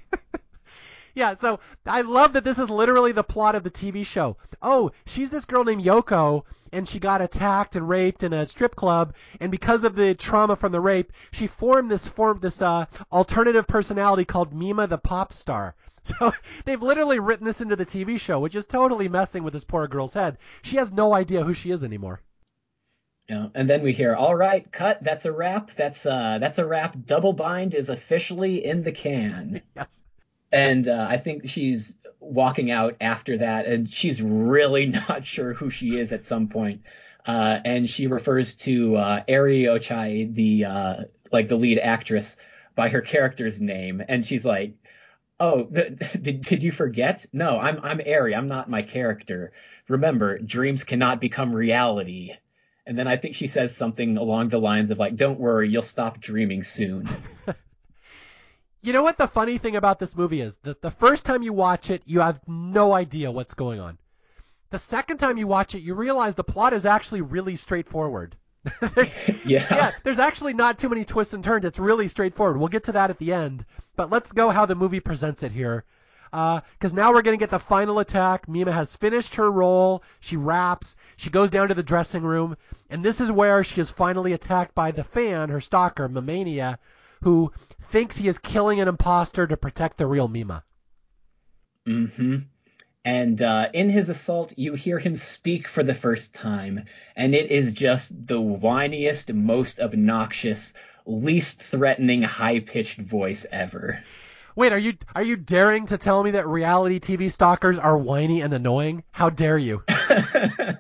[1.14, 4.38] yeah, so I love that this is literally the plot of the TV show.
[4.62, 8.78] Oh, she's this girl named Yoko, and she got attacked and raped in a strip
[8.78, 12.86] club, and because of the trauma from the rape, she formed this form this uh,
[13.12, 15.76] alternative personality called Mima the pop star.
[16.20, 16.32] So
[16.66, 19.88] they've literally written this into the TV show, which is totally messing with this poor
[19.88, 20.38] girl's head.
[20.62, 22.22] She has no idea who she is anymore.
[23.30, 25.04] Yeah, and then we hear, "All right, cut.
[25.04, 25.72] That's a wrap.
[25.72, 26.96] That's uh, that's a wrap.
[27.06, 30.02] Double bind is officially in the can." Yes.
[30.50, 35.70] And uh, I think she's walking out after that, and she's really not sure who
[35.70, 36.84] she is at some point.
[37.26, 40.96] Uh, and she refers to uh, Eri Ochiai, the uh,
[41.34, 42.38] like the lead actress,
[42.76, 44.74] by her character's name, and she's like,
[45.40, 45.64] Oh,
[46.22, 47.26] did, did you forget?
[47.34, 48.36] No, I'm I'm Eri.
[48.36, 49.52] I'm not my character.
[49.88, 52.32] Remember, dreams cannot become reality.
[52.86, 55.82] And then I think she says something along the lines of like, "Don't worry, you'll
[55.82, 57.10] stop dreaming soon."
[58.82, 60.58] you know what the funny thing about this movie is?
[60.64, 63.98] The the first time you watch it, you have no idea what's going on.
[64.70, 68.36] The second time you watch it, you realize the plot is actually really straightforward.
[68.96, 69.16] there's,
[69.46, 69.66] yeah.
[69.72, 71.64] yeah, there's actually not too many twists and turns.
[71.64, 72.58] It's really straightforward.
[72.58, 73.66] We'll get to that at the end,
[73.98, 75.84] but let's go how the movie presents it here.
[76.32, 78.48] Because uh, now we're going to get the final attack.
[78.48, 80.04] Mima has finished her role.
[80.20, 80.96] She wraps.
[81.16, 82.58] She goes down to the dressing room.
[82.90, 86.78] And this is where she is finally attacked by the fan, her stalker, Mamania,
[87.24, 87.52] who
[87.82, 90.64] thinks he is killing an imposter to protect the real Mima.
[91.88, 92.38] Mm hmm.
[93.06, 96.84] And uh, in his assault, you hear him speak for the first time,
[97.16, 100.74] and it is just the whiniest, most obnoxious,
[101.08, 104.04] least threatening, high-pitched voice ever.
[104.56, 108.42] Wait, are you are you daring to tell me that reality TV stalkers are whiny
[108.42, 109.04] and annoying?
[109.12, 109.84] How dare you?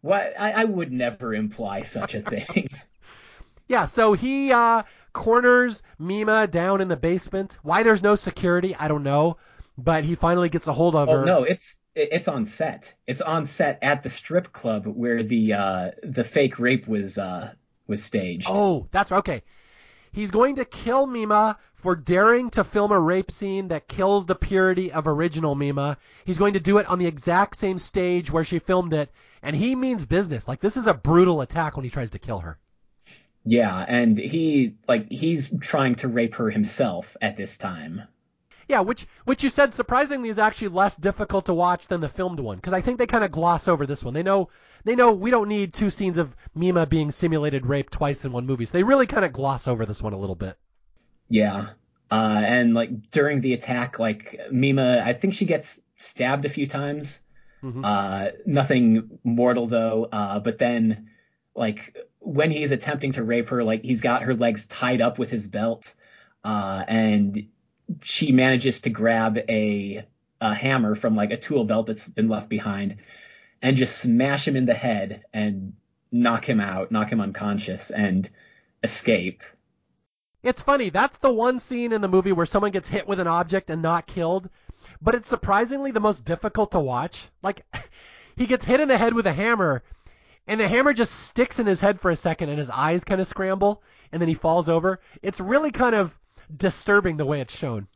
[0.00, 2.66] what I, I would never imply such a thing.
[3.68, 4.82] yeah, so he uh,
[5.12, 7.58] corners Mima down in the basement.
[7.62, 9.36] Why there's no security, I don't know
[9.78, 11.24] but he finally gets a hold of oh, her.
[11.24, 12.92] No, it's it's on set.
[13.06, 17.52] It's on set at the strip club where the uh, the fake rape was uh,
[17.88, 18.46] was staged.
[18.48, 19.42] Oh, that's okay.
[20.12, 24.34] He's going to kill Mima for daring to film a rape scene that kills the
[24.34, 25.98] purity of original Mima.
[26.24, 29.10] He's going to do it on the exact same stage where she filmed it,
[29.42, 30.48] and he means business.
[30.48, 32.58] Like this is a brutal attack when he tries to kill her.
[33.44, 38.02] Yeah, and he like he's trying to rape her himself at this time.
[38.68, 42.40] Yeah, which which you said surprisingly is actually less difficult to watch than the filmed
[42.40, 44.14] one because I think they kind of gloss over this one.
[44.14, 44.50] They know
[44.84, 48.46] they know we don't need two scenes of Mima being simulated rape twice in one
[48.46, 50.56] movie, so they really kind of gloss over this one a little bit.
[51.28, 51.70] Yeah,
[52.10, 56.66] uh, and like during the attack, like Mima, I think she gets stabbed a few
[56.66, 57.22] times.
[57.62, 57.84] Mm-hmm.
[57.84, 60.08] Uh, nothing mortal though.
[60.10, 61.10] Uh, but then,
[61.54, 65.30] like when he's attempting to rape her, like he's got her legs tied up with
[65.30, 65.94] his belt,
[66.44, 67.48] uh, and
[68.02, 70.04] she manages to grab a,
[70.40, 72.96] a hammer from like a tool belt that's been left behind
[73.62, 75.74] and just smash him in the head and
[76.10, 78.28] knock him out, knock him unconscious and
[78.82, 79.42] escape.
[80.42, 83.26] It's funny, that's the one scene in the movie where someone gets hit with an
[83.26, 84.48] object and not killed,
[85.02, 87.28] but it's surprisingly the most difficult to watch.
[87.42, 87.66] Like,
[88.36, 89.82] he gets hit in the head with a hammer,
[90.46, 93.20] and the hammer just sticks in his head for a second, and his eyes kind
[93.20, 93.82] of scramble,
[94.12, 95.00] and then he falls over.
[95.22, 96.16] It's really kind of
[96.56, 97.88] disturbing the way it's shown.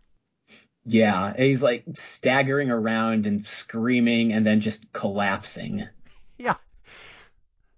[0.85, 5.89] Yeah, he's like staggering around and screaming and then just collapsing.
[6.39, 6.55] Yeah.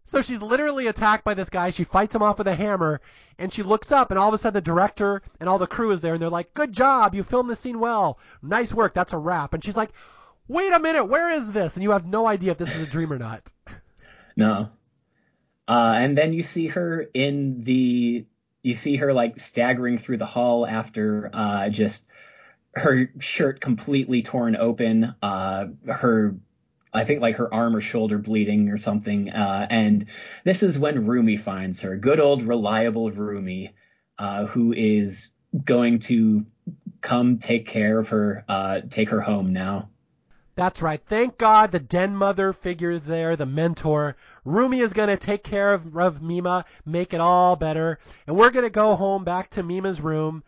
[0.04, 1.68] So she's literally attacked by this guy.
[1.70, 3.00] She fights him off with a hammer,
[3.38, 5.90] and she looks up, and all of a sudden the director and all the crew
[5.90, 8.18] is there, and they're like, "Good job, you filmed the scene well.
[8.42, 8.94] Nice work.
[8.94, 9.90] That's a wrap." And she's like,
[10.48, 12.90] "Wait a minute, where is this?" And you have no idea if this is a
[12.90, 13.52] dream or not.
[14.36, 14.70] No.
[15.68, 18.26] Uh, and then you see her in the
[18.62, 22.04] you see her like staggering through the hall after uh, just
[22.76, 26.36] her shirt completely torn open, uh, her
[26.94, 29.30] I think like her arm or shoulder bleeding or something.
[29.30, 30.06] Uh, and
[30.44, 33.74] this is when Rumi finds her, good old reliable Rumi,
[34.16, 35.30] uh, who is
[35.64, 36.46] going to
[37.00, 39.88] come take care of her, uh, take her home now.
[40.56, 41.02] That's right.
[41.04, 44.14] Thank God the den mother figure there, the mentor.
[44.44, 47.98] Rumi is going to take care of, of Mima, make it all better,
[48.28, 50.44] and we're going to go home back to Mima's room.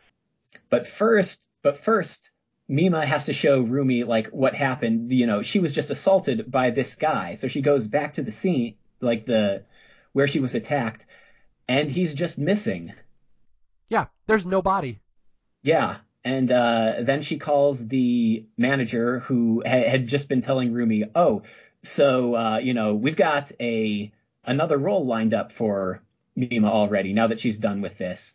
[0.71, 2.31] But first, but first,
[2.69, 5.11] Mima has to show Rumi like what happened.
[5.11, 8.31] You know, she was just assaulted by this guy, so she goes back to the
[8.31, 9.65] scene, like the
[10.13, 11.07] where she was attacked,
[11.67, 12.93] and he's just missing.
[13.89, 15.01] Yeah, there's no body.
[15.65, 21.03] Yeah, and uh, then she calls the manager who ha- had just been telling Rumi,
[21.17, 21.43] "Oh,
[21.83, 24.13] so uh, you know we've got a
[24.45, 26.01] another role lined up for
[26.37, 27.13] Mima already.
[27.13, 28.35] Now that she's done with this,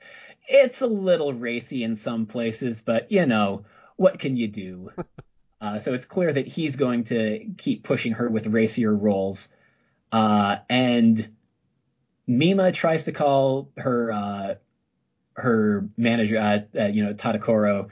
[0.52, 3.66] it's a little racy in some places, but you know
[3.96, 4.92] what can you do?"
[5.62, 9.48] uh, so it's clear that he's going to keep pushing her with racier roles,
[10.12, 11.36] uh, and
[12.28, 14.56] Mima tries to call her uh,
[15.36, 17.90] her manager, uh, uh, you know, Tadokoro,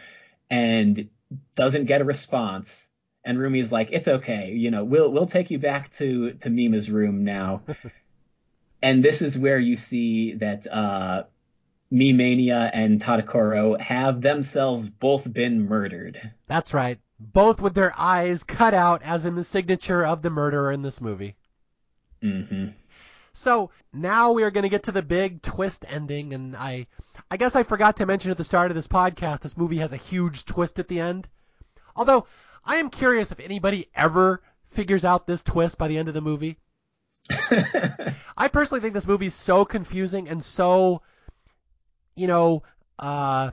[0.49, 1.09] and
[1.55, 2.87] doesn't get a response.
[3.23, 6.89] And Rumi's like, "It's okay, you know, we'll we'll take you back to to Mima's
[6.89, 7.63] room now."
[8.81, 10.67] and this is where you see that
[11.91, 16.31] uh, Mimania and Tadokoro have themselves both been murdered.
[16.47, 20.71] That's right, both with their eyes cut out, as in the signature of the murderer
[20.71, 21.35] in this movie.
[22.23, 22.69] Mm-hmm.
[23.33, 26.87] So now we are going to get to the big twist ending, and I,
[27.31, 29.93] I guess I forgot to mention at the start of this podcast, this movie has
[29.93, 31.27] a huge twist at the end.
[31.95, 32.25] Although
[32.65, 34.41] I am curious if anybody ever
[34.71, 36.57] figures out this twist by the end of the movie.
[38.37, 41.01] I personally think this movie is so confusing and so,
[42.19, 42.63] you know,
[42.99, 43.51] uh,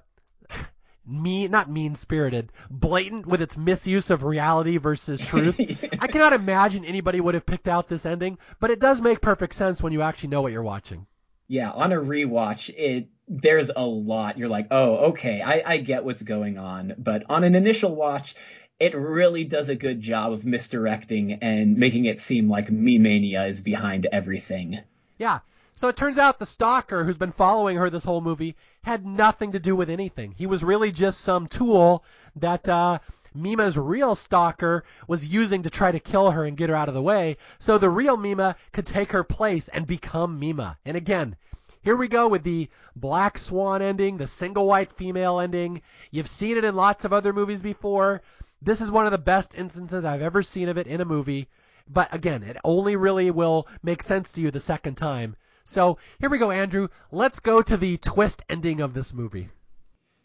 [1.07, 5.59] mean, not mean spirited, blatant with its misuse of reality versus truth.
[6.01, 9.55] I cannot imagine anybody would have picked out this ending, but it does make perfect
[9.55, 11.07] sense when you actually know what you're watching.
[11.49, 14.39] Yeah, on a rewatch, it there's a lot.
[14.39, 16.95] You're like, oh, okay, I, I get what's going on.
[16.99, 18.35] But on an initial watch,
[18.79, 23.47] it really does a good job of misdirecting and making it seem like me mania
[23.47, 24.81] is behind everything.
[25.19, 25.41] Yeah,
[25.77, 29.53] so it turns out the stalker who's been following her this whole movie had nothing
[29.53, 30.35] to do with anything.
[30.37, 32.03] He was really just some tool
[32.37, 32.99] that uh,
[33.35, 36.95] Mima's real stalker was using to try to kill her and get her out of
[36.95, 40.79] the way, so the real Mima could take her place and become Mima.
[40.87, 41.37] And again,
[41.83, 45.83] here we go with the black swan ending, the single white female ending.
[46.11, 48.23] You've seen it in lots of other movies before.
[48.63, 51.49] This is one of the best instances I've ever seen of it in a movie.
[51.89, 55.37] But again, it only really will make sense to you the second time.
[55.67, 56.89] So here we go, Andrew.
[57.11, 59.49] Let's go to the twist ending of this movie.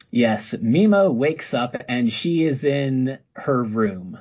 [0.10, 4.20] Yes, Mima wakes up and she is in her room.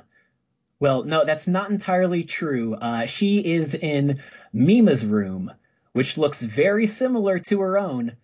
[0.79, 2.73] Well, no, that's not entirely true.
[2.75, 4.19] Uh, she is in
[4.51, 5.51] Mima's room
[5.93, 8.15] which looks very similar to her own,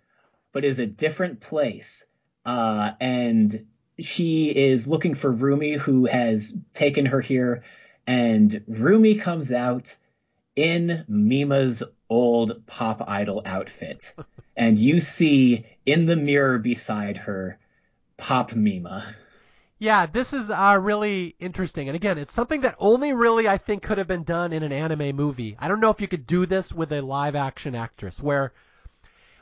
[0.53, 2.05] but is a different place.
[2.45, 3.67] Uh, and
[3.99, 7.63] she is looking for Rumi, who has taken her here.
[8.05, 9.95] And Rumi comes out
[10.55, 14.13] in Mima's old pop idol outfit.
[14.55, 17.57] and you see in the mirror beside her
[18.17, 19.15] Pop Mima.
[19.79, 21.87] Yeah, this is uh, really interesting.
[21.87, 24.71] And again, it's something that only really I think could have been done in an
[24.71, 25.55] anime movie.
[25.59, 28.53] I don't know if you could do this with a live action actress where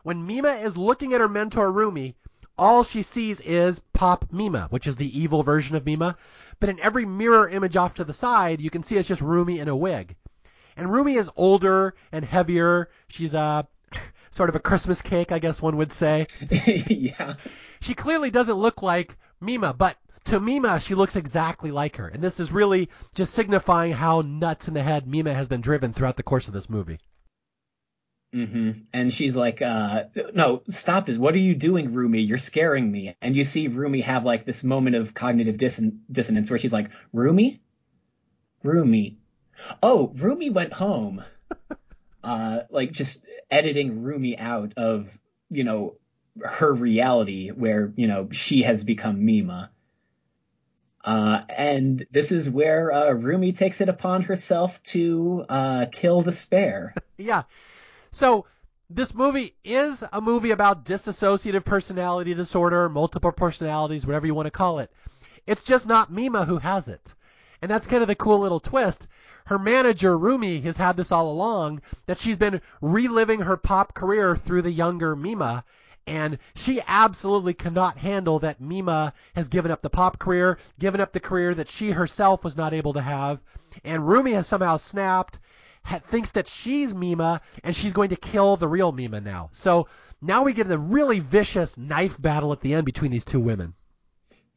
[0.04, 2.16] when Mima is looking at her mentor Rumi,
[2.58, 6.18] all she sees is Pop Mima, which is the evil version of Mima.
[6.60, 9.60] But in every mirror image off to the side, you can see it's just Rumi
[9.60, 10.16] in a wig.
[10.78, 12.90] And Rumi is older and heavier.
[13.08, 13.68] She's a
[14.32, 16.28] sort of a Christmas cake, I guess one would say.
[16.88, 17.36] yeah.
[17.82, 22.08] She clearly doesn't look like Mima, but to Mima, she looks exactly like her.
[22.08, 25.94] And this is really just signifying how nuts in the head Mima has been driven
[25.94, 27.00] throughout the course of this movie.
[28.34, 28.72] Mm-hmm.
[28.94, 31.18] And she's like, uh, no, stop this.
[31.18, 32.20] What are you doing, Rumi?
[32.20, 33.16] You're scaring me.
[33.22, 36.90] And you see Rumi have like this moment of cognitive disson- dissonance where she's like,
[37.14, 37.62] Rumi?
[38.62, 39.20] Rumi.
[39.82, 41.24] Oh, Rumi went home.
[42.24, 45.18] uh, like just editing Rumi out of,
[45.50, 45.96] you know,
[46.44, 49.72] her reality where, you know, she has become Mima.
[51.04, 56.32] Uh, and this is where uh, Rumi takes it upon herself to uh, kill the
[56.32, 56.96] spare.
[57.18, 57.44] yeah.
[58.12, 58.48] So
[58.90, 64.52] this movie is a movie about dissociative personality disorder, multiple personalities, whatever you want to
[64.52, 64.92] call it.
[65.46, 67.14] It's just not Mima who has it.
[67.66, 69.08] And that's kind of the cool little twist.
[69.46, 74.36] Her manager, Rumi, has had this all along, that she's been reliving her pop career
[74.36, 75.64] through the younger Mima,
[76.06, 81.12] and she absolutely cannot handle that Mima has given up the pop career, given up
[81.12, 83.40] the career that she herself was not able to have.
[83.84, 85.40] And Rumi has somehow snapped,
[85.86, 89.50] ha- thinks that she's Mima, and she's going to kill the real Mima now.
[89.54, 89.88] So
[90.22, 93.74] now we get a really vicious knife battle at the end between these two women.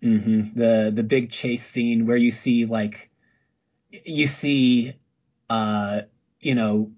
[0.03, 0.59] Mm-hmm.
[0.59, 3.11] The the big chase scene where you see like
[3.91, 4.95] you see
[5.51, 6.03] uh
[6.41, 6.93] you know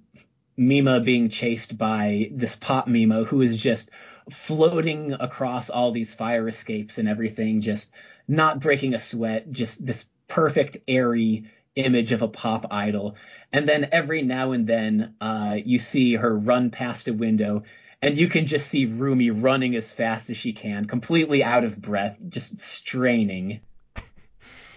[0.56, 3.90] Mima being chased by this pop Mima who is just
[4.30, 7.90] floating across all these fire escapes and everything, just
[8.28, 11.44] not breaking a sweat, just this perfect airy
[11.76, 13.16] image of a pop idol.
[13.52, 17.64] And then every now and then, uh, you see her run past a window
[18.02, 21.80] and you can just see Rumi running as fast as she can, completely out of
[21.80, 23.60] breath, just straining.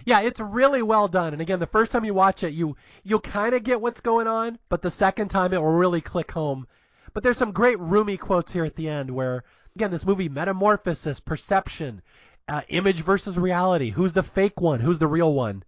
[0.06, 1.32] Yeah, it's really well done.
[1.32, 4.26] And again, the first time you watch it, you you'll kind of get what's going
[4.26, 6.66] on, but the second time it will really click home
[7.14, 9.44] but there's some great Rumi quotes here at the end where,
[9.76, 12.02] again, this movie metamorphosis, perception,
[12.48, 13.90] uh, image versus reality.
[13.90, 14.80] Who's the fake one?
[14.80, 15.62] Who's the real one?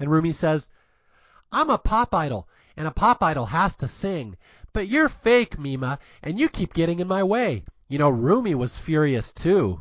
[0.00, 0.68] And Rumi says,
[1.52, 4.36] I'm a pop idol, and a pop idol has to sing.
[4.72, 7.64] But you're fake, Mima, and you keep getting in my way.
[7.88, 9.80] You know, Rumi was furious too.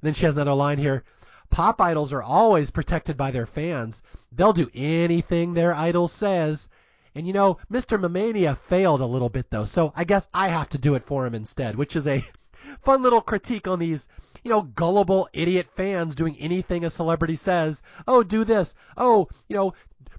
[0.00, 1.04] Then she has another line here.
[1.50, 4.02] Pop idols are always protected by their fans.
[4.32, 6.68] They'll do anything their idol says.
[7.14, 8.00] And you know, Mr.
[8.00, 11.26] Mamania failed a little bit though, so I guess I have to do it for
[11.26, 12.24] him instead, which is a
[12.82, 14.08] fun little critique on these,
[14.42, 17.82] you know, gullible idiot fans doing anything a celebrity says.
[18.08, 18.74] Oh, do this.
[18.96, 19.74] Oh, you know,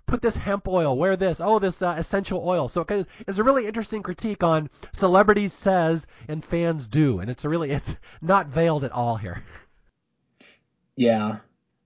[0.06, 1.40] put this hemp oil, wear this.
[1.41, 2.68] Oh, this uh, essential oil.
[2.68, 7.49] So it's a really interesting critique on celebrities says and fans do, and it's a
[7.49, 9.44] really it's not veiled at all here.
[10.95, 11.40] Yeah,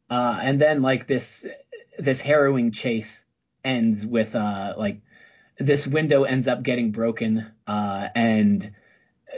[0.10, 1.46] uh, and then like this
[1.98, 3.26] this harrowing chase
[3.64, 5.02] ends with uh like
[5.58, 8.74] this window ends up getting broken uh and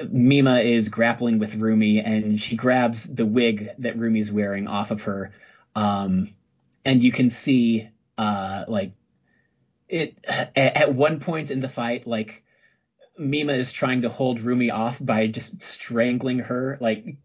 [0.09, 5.01] Mima is grappling with Rumi and she grabs the wig that Rumi's wearing off of
[5.03, 5.31] her
[5.75, 6.29] um
[6.85, 7.89] and you can see
[8.21, 8.93] uh like
[9.89, 10.17] it
[10.55, 12.43] at, one point in the fight like
[13.17, 17.17] Mima is trying to hold Rumi off by just strangling her like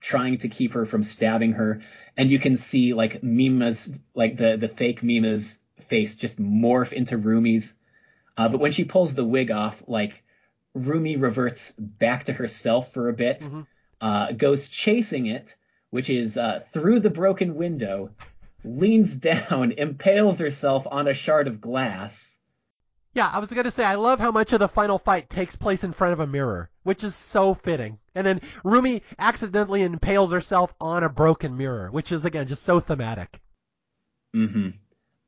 [0.00, 1.82] trying to keep her from stabbing her
[2.16, 7.16] and you can see like Mima's like the the fake Mima's face just morph into
[7.16, 7.74] Rumi's.
[8.36, 10.24] Uh, but when she pulls the wig off, like
[10.74, 13.60] Rumi reverts back to herself for a bit, mm-hmm.
[14.00, 15.54] uh, goes chasing it,
[15.90, 18.10] which is uh, through the broken window,
[18.64, 22.38] leans down, impales herself on a shard of glass.
[23.14, 25.54] Yeah, I was going to say, I love how much of the final fight takes
[25.54, 27.98] place in front of a mirror, which is so fitting.
[28.14, 32.80] And then Rumi accidentally impales herself on a broken mirror, which is, again, just so
[32.80, 33.40] thematic.
[34.34, 34.70] Mm-hmm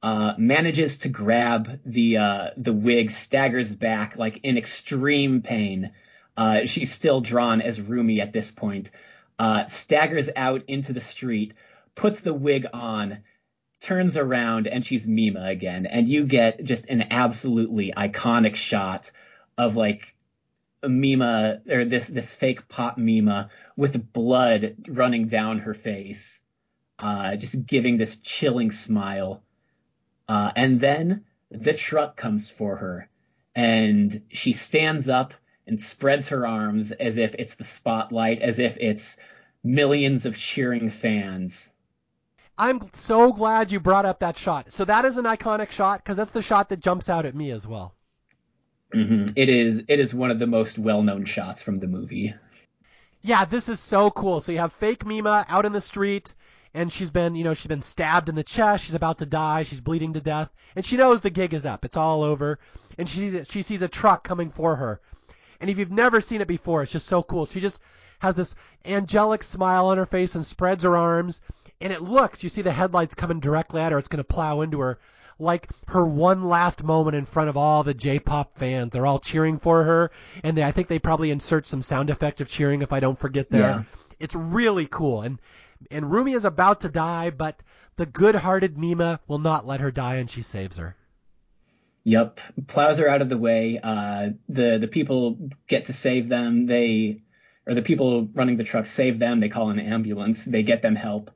[0.07, 5.93] uh, manages to grab the uh, the wig, staggers back like in extreme pain.
[6.37, 8.93] Uh, she's still drawn as Rumi at this point.
[9.37, 11.55] Uh, staggers out into the street,
[11.97, 13.19] puts the wig on,
[13.81, 15.87] turns around, and she's Mima again.
[15.87, 19.11] And you get just an absolutely iconic shot
[19.59, 20.15] of like
[20.87, 26.41] Mima or this this fake pop Mima with blood running down her face,
[26.99, 29.43] uh, just giving this chilling smile.
[30.29, 33.09] Uh, and then the truck comes for her,
[33.55, 35.35] and she stands up
[35.67, 39.17] and spreads her arms as if it's the spotlight, as if it's
[39.65, 41.73] millions of cheering fans.
[42.59, 44.73] I'm so glad you brought up that shot.
[44.73, 47.51] So that is an iconic shot because that's the shot that jumps out at me
[47.51, 47.95] as well.
[48.95, 49.31] Mm-hmm.
[49.37, 52.35] It is it is one of the most well known shots from the movie.
[53.21, 54.41] Yeah, this is so cool.
[54.41, 56.33] So you have fake Mima out in the street,
[56.73, 58.85] and she's been, you know, she's been stabbed in the chest.
[58.85, 59.65] She's about to die.
[59.65, 61.85] She's bleeding to death, and she knows the gig is up.
[61.85, 62.59] It's all over,
[62.97, 65.01] and she she sees a truck coming for her.
[65.61, 67.47] And if you've never seen it before, it's just so cool.
[67.47, 67.81] She just
[68.21, 68.55] has this
[68.85, 71.41] angelic smile on her face and spreads her arms,
[71.81, 72.43] and it looks.
[72.43, 73.99] You see the headlights coming directly at her.
[73.99, 74.99] It's going to plow into her
[75.39, 78.93] like her one last moment in front of all the J-pop fans.
[78.93, 80.11] They're all cheering for her,
[80.43, 83.19] and they, I think they probably insert some sound effect of cheering if I don't
[83.19, 83.61] forget there.
[83.61, 83.83] Yeah.
[84.19, 85.41] It's really cool, and
[85.91, 87.63] and Rumi is about to die, but
[87.97, 90.97] the good-hearted Mima will not let her die, and she saves her.
[92.05, 93.79] Yep, plows her out of the way.
[93.83, 96.67] Uh, the the people get to save them.
[96.67, 97.21] They
[97.67, 99.41] or the people running the truck save them.
[99.41, 100.45] They call an ambulance.
[100.45, 101.31] They get them help,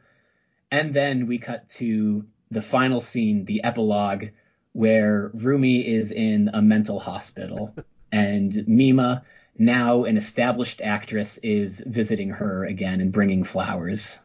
[0.71, 4.27] and then we cut to the final scene, the epilogue,
[4.73, 7.75] where Rumi is in a mental hospital
[8.13, 9.25] and Mima,
[9.59, 14.19] now an established actress, is visiting her again and bringing flowers.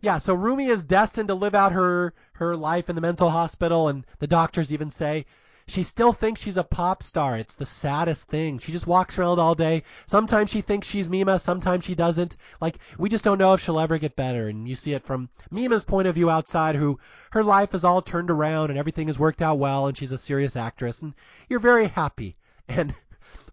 [0.00, 3.88] Yeah, so Rumi is destined to live out her her life in the mental hospital,
[3.88, 5.26] and the doctors even say
[5.70, 7.36] she still thinks she's a pop star.
[7.36, 8.58] It's the saddest thing.
[8.58, 9.84] She just walks around all day.
[10.06, 12.36] Sometimes she thinks she's Mima, sometimes she doesn't.
[12.60, 14.48] Like, we just don't know if she'll ever get better.
[14.48, 16.98] And you see it from Mima's point of view outside, who
[17.30, 20.18] her life is all turned around and everything has worked out well, and she's a
[20.18, 21.14] serious actress, and
[21.48, 22.36] you're very happy.
[22.68, 22.94] And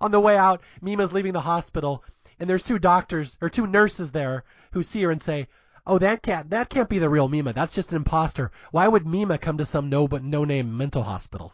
[0.02, 2.04] on the way out, Mima's leaving the hospital,
[2.40, 5.48] and there's two doctors or two nurses there who see her and say,
[5.86, 7.54] "Oh, that can't that can't be the real Mima.
[7.54, 8.52] That's just an imposter.
[8.72, 11.54] Why would Mima come to some no but no name mental hospital?"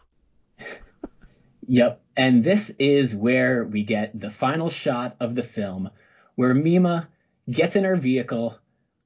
[1.68, 2.02] Yep.
[2.16, 5.90] And this is where we get the final shot of the film
[6.34, 7.08] where Mima
[7.50, 8.58] gets in her vehicle,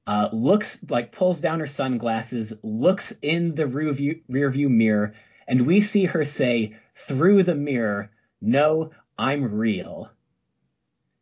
[0.07, 5.13] uh, looks like pulls down her sunglasses, looks in the rear view, rear view mirror,
[5.47, 8.11] and we see her say through the mirror,
[8.41, 10.09] No, I'm real.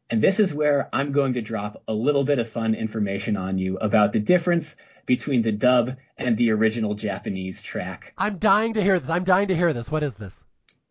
[0.09, 3.57] And this is where I'm going to drop a little bit of fun information on
[3.57, 8.13] you about the difference between the dub and the original Japanese track.
[8.17, 9.09] I'm dying to hear this.
[9.09, 9.91] I'm dying to hear this.
[9.91, 10.43] What is this?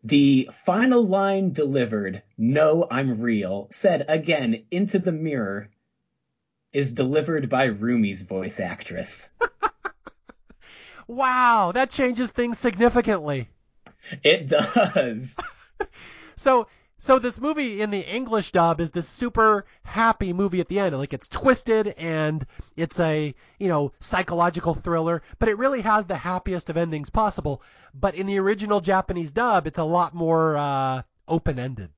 [0.07, 5.69] The final line delivered, No, I'm real, said again into the mirror,
[6.71, 9.27] is delivered by Rumi's voice actress.
[11.07, 13.49] wow, that changes things significantly.
[14.23, 15.35] It does.
[16.37, 20.79] so so this movie in the English dub is this super happy movie at the
[20.79, 20.97] end.
[20.97, 22.43] Like it's twisted and
[22.75, 27.61] it's a, you know, psychological thriller, but it really has the happiest of endings possible.
[27.93, 31.91] But in the original Japanese dub, it's a lot more uh, open-ended.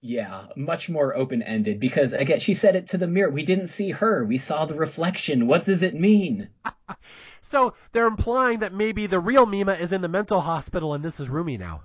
[0.00, 3.30] Yeah, much more open-ended because again, she said it to the mirror.
[3.30, 4.24] We didn't see her.
[4.24, 5.48] We saw the reflection.
[5.48, 6.48] What does it mean?
[7.40, 11.18] so they're implying that maybe the real Mima is in the mental hospital and this
[11.18, 11.82] is Rumi now.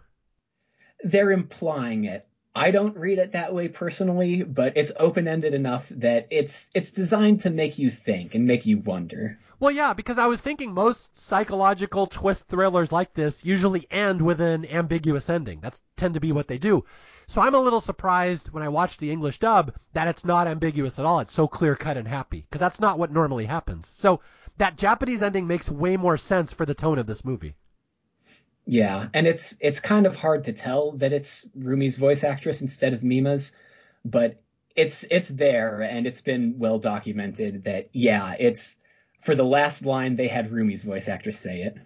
[1.03, 2.27] They're implying it.
[2.55, 7.39] I don't read it that way personally, but it's open-ended enough that it's it's designed
[7.41, 9.39] to make you think and make you wonder.
[9.59, 14.39] Well, yeah, because I was thinking most psychological twist thrillers like this usually end with
[14.39, 15.61] an ambiguous ending.
[15.61, 16.85] That's tend to be what they do.
[17.25, 20.99] So I'm a little surprised when I watch the English dub that it's not ambiguous
[20.99, 21.21] at all.
[21.21, 23.87] It's so clear cut and happy because that's not what normally happens.
[23.87, 24.19] So
[24.57, 27.55] that Japanese ending makes way more sense for the tone of this movie.
[28.65, 32.93] Yeah, and it's it's kind of hard to tell that it's Rumi's voice actress instead
[32.93, 33.53] of Mima's,
[34.05, 34.41] but
[34.75, 38.77] it's it's there and it's been well documented that yeah, it's
[39.21, 41.77] for the last line they had Rumi's voice actress say it.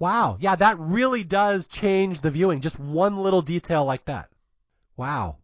[0.00, 2.60] Wow, yeah, that really does change the viewing.
[2.60, 4.28] Just one little detail like that.
[4.96, 5.36] Wow.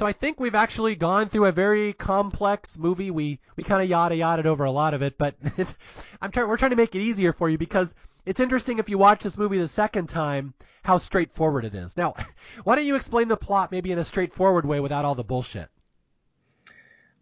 [0.00, 3.10] So I think we've actually gone through a very complex movie.
[3.10, 5.34] We we kind of yada yada over a lot of it, but
[6.22, 7.94] I'm trying we're trying to make it easier for you because
[8.24, 11.98] it's interesting if you watch this movie the second time how straightforward it is.
[11.98, 12.14] Now,
[12.64, 15.68] why don't you explain the plot maybe in a straightforward way without all the bullshit?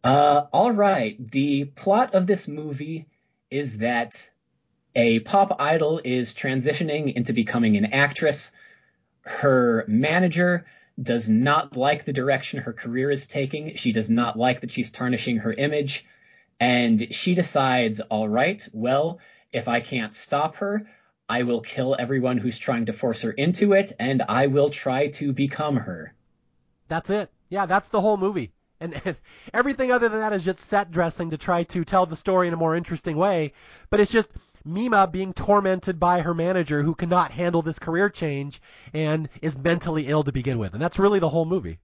[0.05, 1.17] Uh, all right.
[1.33, 3.09] The plot of this movie
[3.51, 4.31] is that
[4.95, 8.53] a pop idol is transitioning into becoming an actress.
[9.23, 10.65] Her manager
[11.01, 13.77] does not like the direction her career is taking.
[13.77, 16.05] She does not like that she's tarnishing her image.
[16.61, 19.21] And she decides, all right, well,
[19.53, 20.87] if I can't stop her,
[21.29, 25.09] I will kill everyone who's trying to force her into it, and I will try
[25.09, 26.15] to become her.
[26.89, 27.31] That's it.
[27.51, 28.53] Yeah, that's the whole movie.
[28.81, 29.19] And, and,
[29.53, 32.55] everything other than that is just set dressing to try to tell the story in
[32.55, 33.53] a more interesting way.
[33.91, 34.31] But it's just
[34.69, 38.61] Mima being tormented by her manager who cannot handle this career change
[38.93, 40.75] and is mentally ill to begin with.
[40.75, 41.79] And that's really the whole movie.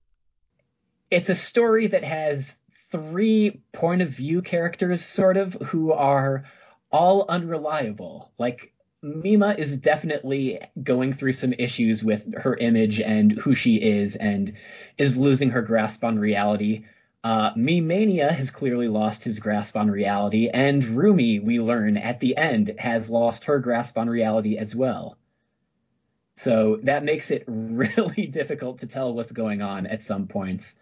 [1.10, 2.56] It's a story that has
[2.90, 6.44] three point of view characters, sort of, who are
[6.92, 8.30] all unreliable.
[8.38, 14.16] Like, Mima is definitely going through some issues with her image and who she is
[14.16, 14.54] and
[14.96, 16.84] is losing her grasp on reality.
[17.24, 22.36] Uh, Mimania has clearly lost his grasp on reality, and Rumi, we learn at the
[22.36, 25.16] end, has lost her grasp on reality as well.
[26.36, 30.76] So that makes it really difficult to tell what's going on at some points.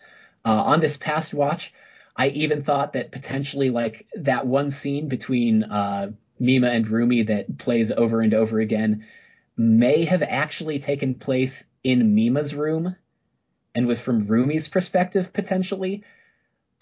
[0.44, 1.72] Uh, on this past watch,
[2.16, 6.10] I even thought that potentially like that one scene between uh,
[6.40, 9.06] Mima and Rumi that plays over and over again
[9.56, 12.96] may have actually taken place in Mima's room
[13.76, 16.02] and was from Rumi's perspective potentially.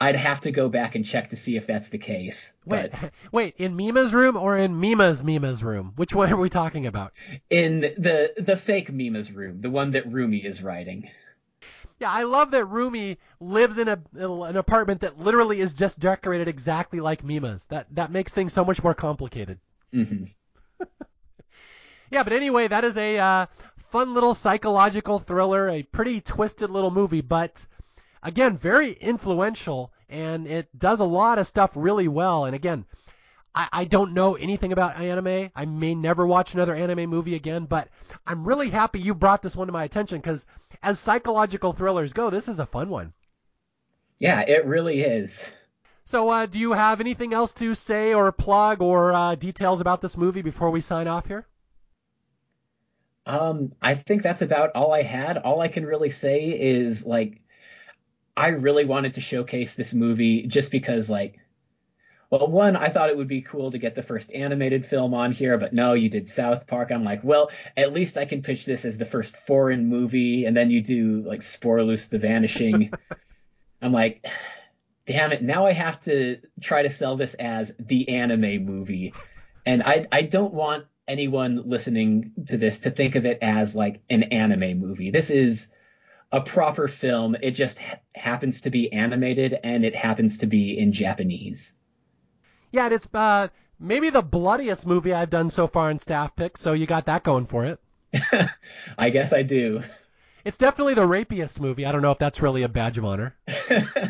[0.01, 2.53] I'd have to go back and check to see if that's the case.
[2.65, 5.93] Wait, but wait, in Mima's room or in Mima's Mima's room?
[5.97, 7.13] Which one are we talking about?
[7.51, 11.11] In the the fake Mima's room, the one that Rumi is writing.
[11.99, 16.49] Yeah, I love that Rumi lives in a an apartment that literally is just decorated
[16.49, 17.67] exactly like Mima's.
[17.67, 19.61] That that makes things so much more complicated.
[19.93, 20.25] Mm-hmm.
[22.11, 23.47] yeah, but anyway, that is a uh,
[23.91, 27.67] fun little psychological thriller, a pretty twisted little movie, but
[28.23, 32.45] again, very influential, and it does a lot of stuff really well.
[32.45, 32.85] And again,
[33.55, 35.51] I, I don't know anything about anime.
[35.55, 37.89] I may never watch another anime movie again, but
[38.27, 40.47] I'm really happy you brought this one to my attention because
[40.83, 43.13] as psychological thrillers go, this is a fun one.
[44.19, 45.43] Yeah, it really is.
[46.05, 50.01] So, uh, do you have anything else to say or plug or uh, details about
[50.01, 51.47] this movie before we sign off here?
[53.27, 55.39] Um, I think that's about all I had.
[55.39, 57.41] All I can really say is like,
[58.37, 61.39] I really wanted to showcase this movie just because, like,
[62.31, 65.33] well, one, I thought it would be cool to get the first animated film on
[65.33, 66.93] here, but no, you did South Park.
[66.93, 70.57] I'm like, well, at least I can pitch this as the first foreign movie, and
[70.57, 72.93] then you do like Spoorloos the Vanishing.
[73.83, 74.27] I'm like,
[75.07, 79.13] damn it, now I have to try to sell this as the anime movie.
[79.67, 84.03] And I I don't want anyone listening to this to think of it as like
[84.09, 85.11] an anime movie.
[85.11, 85.67] This is
[86.33, 87.37] a proper film.
[87.41, 91.73] It just ha- happens to be animated and it happens to be in Japanese.
[92.73, 93.49] Yeah, it's uh,
[93.79, 97.25] maybe the bloodiest movie I've done so far in staff picks, so you got that
[97.25, 97.81] going for it.
[98.99, 99.83] I guess I do.
[100.45, 101.85] It's definitely the rapiest movie.
[101.85, 103.37] I don't know if that's really a badge of honor.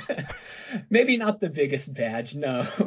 [0.90, 2.66] maybe not the biggest badge, no.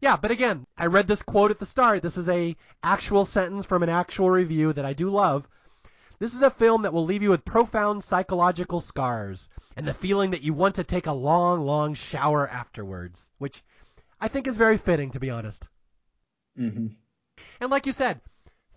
[0.00, 2.02] Yeah, but again, I read this quote at the start.
[2.02, 5.48] This is a actual sentence from an actual review that I do love.
[6.22, 10.30] This is a film that will leave you with profound psychological scars and the feeling
[10.30, 13.64] that you want to take a long, long shower afterwards, which
[14.20, 15.68] I think is very fitting, to be honest.
[16.56, 16.94] Mm-hmm.
[17.60, 18.20] And like you said,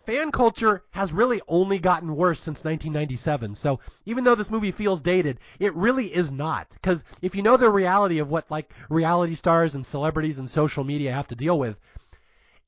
[0.08, 3.54] fan culture has really only gotten worse since 1997.
[3.54, 6.72] So even though this movie feels dated, it really is not.
[6.72, 10.84] Because if you know the reality of what like reality stars and celebrities and social
[10.84, 11.80] media have to deal with,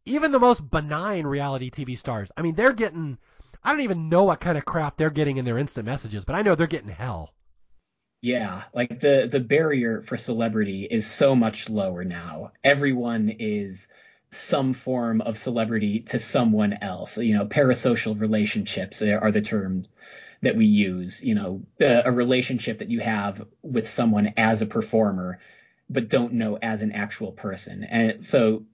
[0.05, 3.17] even the most benign reality TV stars, I mean, they're getting.
[3.63, 6.35] I don't even know what kind of crap they're getting in their instant messages, but
[6.35, 7.33] I know they're getting hell.
[8.21, 12.51] Yeah, like the the barrier for celebrity is so much lower now.
[12.63, 13.87] Everyone is
[14.31, 17.17] some form of celebrity to someone else.
[17.17, 19.85] You know, parasocial relationships are the term
[20.41, 21.23] that we use.
[21.23, 25.39] You know, a relationship that you have with someone as a performer,
[25.89, 27.83] but don't know as an actual person.
[27.83, 28.65] And so,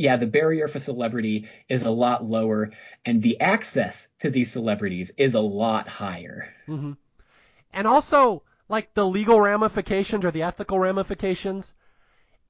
[0.00, 2.70] yeah, the barrier for celebrity is a lot lower,
[3.04, 6.48] and the access to these celebrities is a lot higher.
[6.66, 6.92] Mm-hmm.
[7.74, 11.74] And also, like the legal ramifications or the ethical ramifications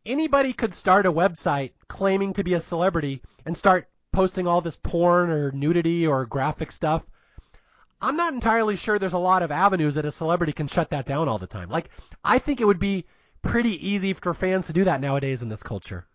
[0.07, 4.77] anybody could start a website claiming to be a celebrity and start posting all this
[4.77, 7.05] porn or nudity or graphic stuff.
[8.01, 11.05] I'm not entirely sure there's a lot of avenues that a celebrity can shut that
[11.05, 11.69] down all the time.
[11.69, 11.91] Like,
[12.25, 13.07] I think it would be
[13.43, 16.07] pretty easy for fans to do that nowadays in this culture.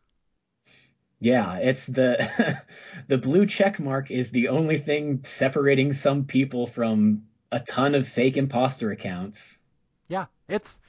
[1.20, 2.62] Yeah, it's the
[3.08, 8.08] the blue check mark is the only thing separating some people from a ton of
[8.08, 9.58] fake imposter accounts.
[10.08, 10.80] Yeah, it's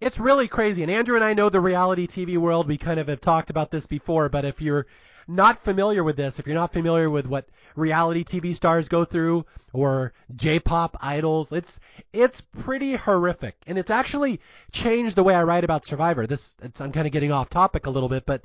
[0.00, 0.82] it's really crazy.
[0.82, 2.68] And Andrew and I know the reality TV world.
[2.68, 4.86] We kind of have talked about this before, but if you're
[5.28, 9.46] not familiar with this, if you're not familiar with what reality TV stars go through
[9.72, 11.80] or J-pop idols, it's
[12.12, 13.56] it's pretty horrific.
[13.66, 14.40] And it's actually
[14.72, 16.26] changed the way I write about Survivor.
[16.26, 18.42] This I'm kind of getting off topic a little bit, but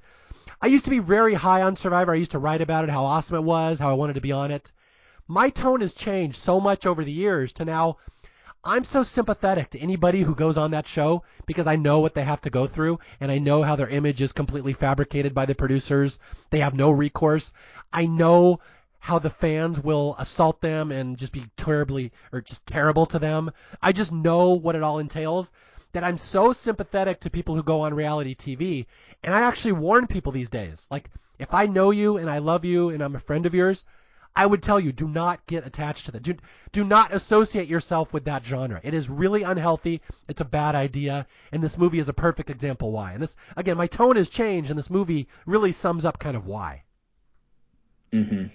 [0.62, 2.14] I used to be very high on Survivor.
[2.14, 4.32] I used to write about it, how awesome it was, how I wanted to be
[4.32, 4.72] on it.
[5.28, 7.98] my tone has changed so much over the years to now
[8.68, 12.24] I'm so sympathetic to anybody who goes on that show because I know what they
[12.24, 15.54] have to go through and I know how their image is completely fabricated by the
[15.54, 16.18] producers.
[16.50, 17.54] They have no recourse.
[17.94, 18.60] I know
[18.98, 23.52] how the fans will assault them and just be terribly or just terrible to them.
[23.84, 25.52] I just know what it all entails
[25.96, 28.86] that I'm so sympathetic to people who go on reality TV
[29.24, 30.88] and I actually warn people these days.
[30.92, 31.10] Like
[31.40, 33.86] if I know you and I love you and I'm a friend of yours,
[34.36, 36.24] I would tell you do not get attached to that.
[36.24, 36.36] Do,
[36.74, 38.82] do not associate yourself with that genre.
[38.84, 40.02] It is really unhealthy.
[40.28, 41.28] It's a bad idea.
[41.54, 43.14] And this movie is a perfect example why.
[43.14, 46.46] And this, again, my tone has changed, and this movie really sums up kind of
[46.46, 46.84] why.
[48.12, 48.36] Mm-hmm.
[48.36, 48.52] And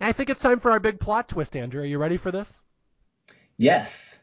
[0.00, 1.82] I think it's time for our big plot twist, Andrew.
[1.82, 2.58] Are you ready for this?
[3.56, 4.18] Yes.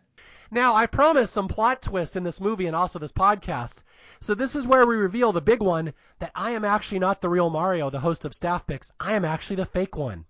[0.50, 3.84] Now, I promise some plot twists in this movie and also this podcast.
[4.22, 7.30] So this is where we reveal the big one that I am actually not the
[7.30, 8.92] real Mario, the host of Staff Picks.
[9.00, 10.26] I am actually the fake one.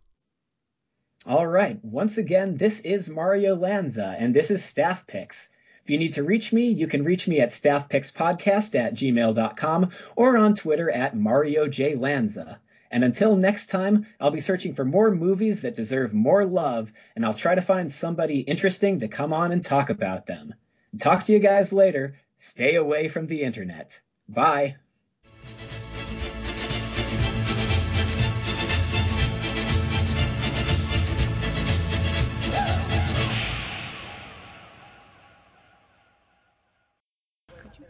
[1.26, 1.84] All right.
[1.84, 5.50] Once again, this is Mario Lanza, and this is Staff Picks.
[5.84, 10.38] If you need to reach me, you can reach me at staffpickspodcast at gmail.com or
[10.38, 11.96] on Twitter at Mario J.
[11.96, 12.60] Lanza.
[12.92, 17.26] And until next time, I'll be searching for more movies that deserve more love, and
[17.26, 20.54] I'll try to find somebody interesting to come on and talk about them.
[21.00, 22.16] Talk to you guys later.
[22.38, 24.00] Stay away from the internet.
[24.30, 24.78] Bye.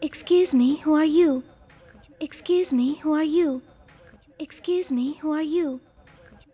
[0.00, 1.42] Excuse me, who are you?
[2.20, 3.62] Excuse me, who are you?
[4.40, 5.80] Excuse me, who are you?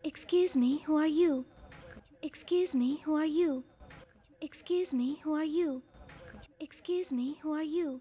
[0.04, 1.44] Excuse me, who are you?
[2.22, 3.62] Excuse me, who are you?
[4.40, 5.82] Excuse me, who are you?
[6.60, 8.00] Excuse me, who are you?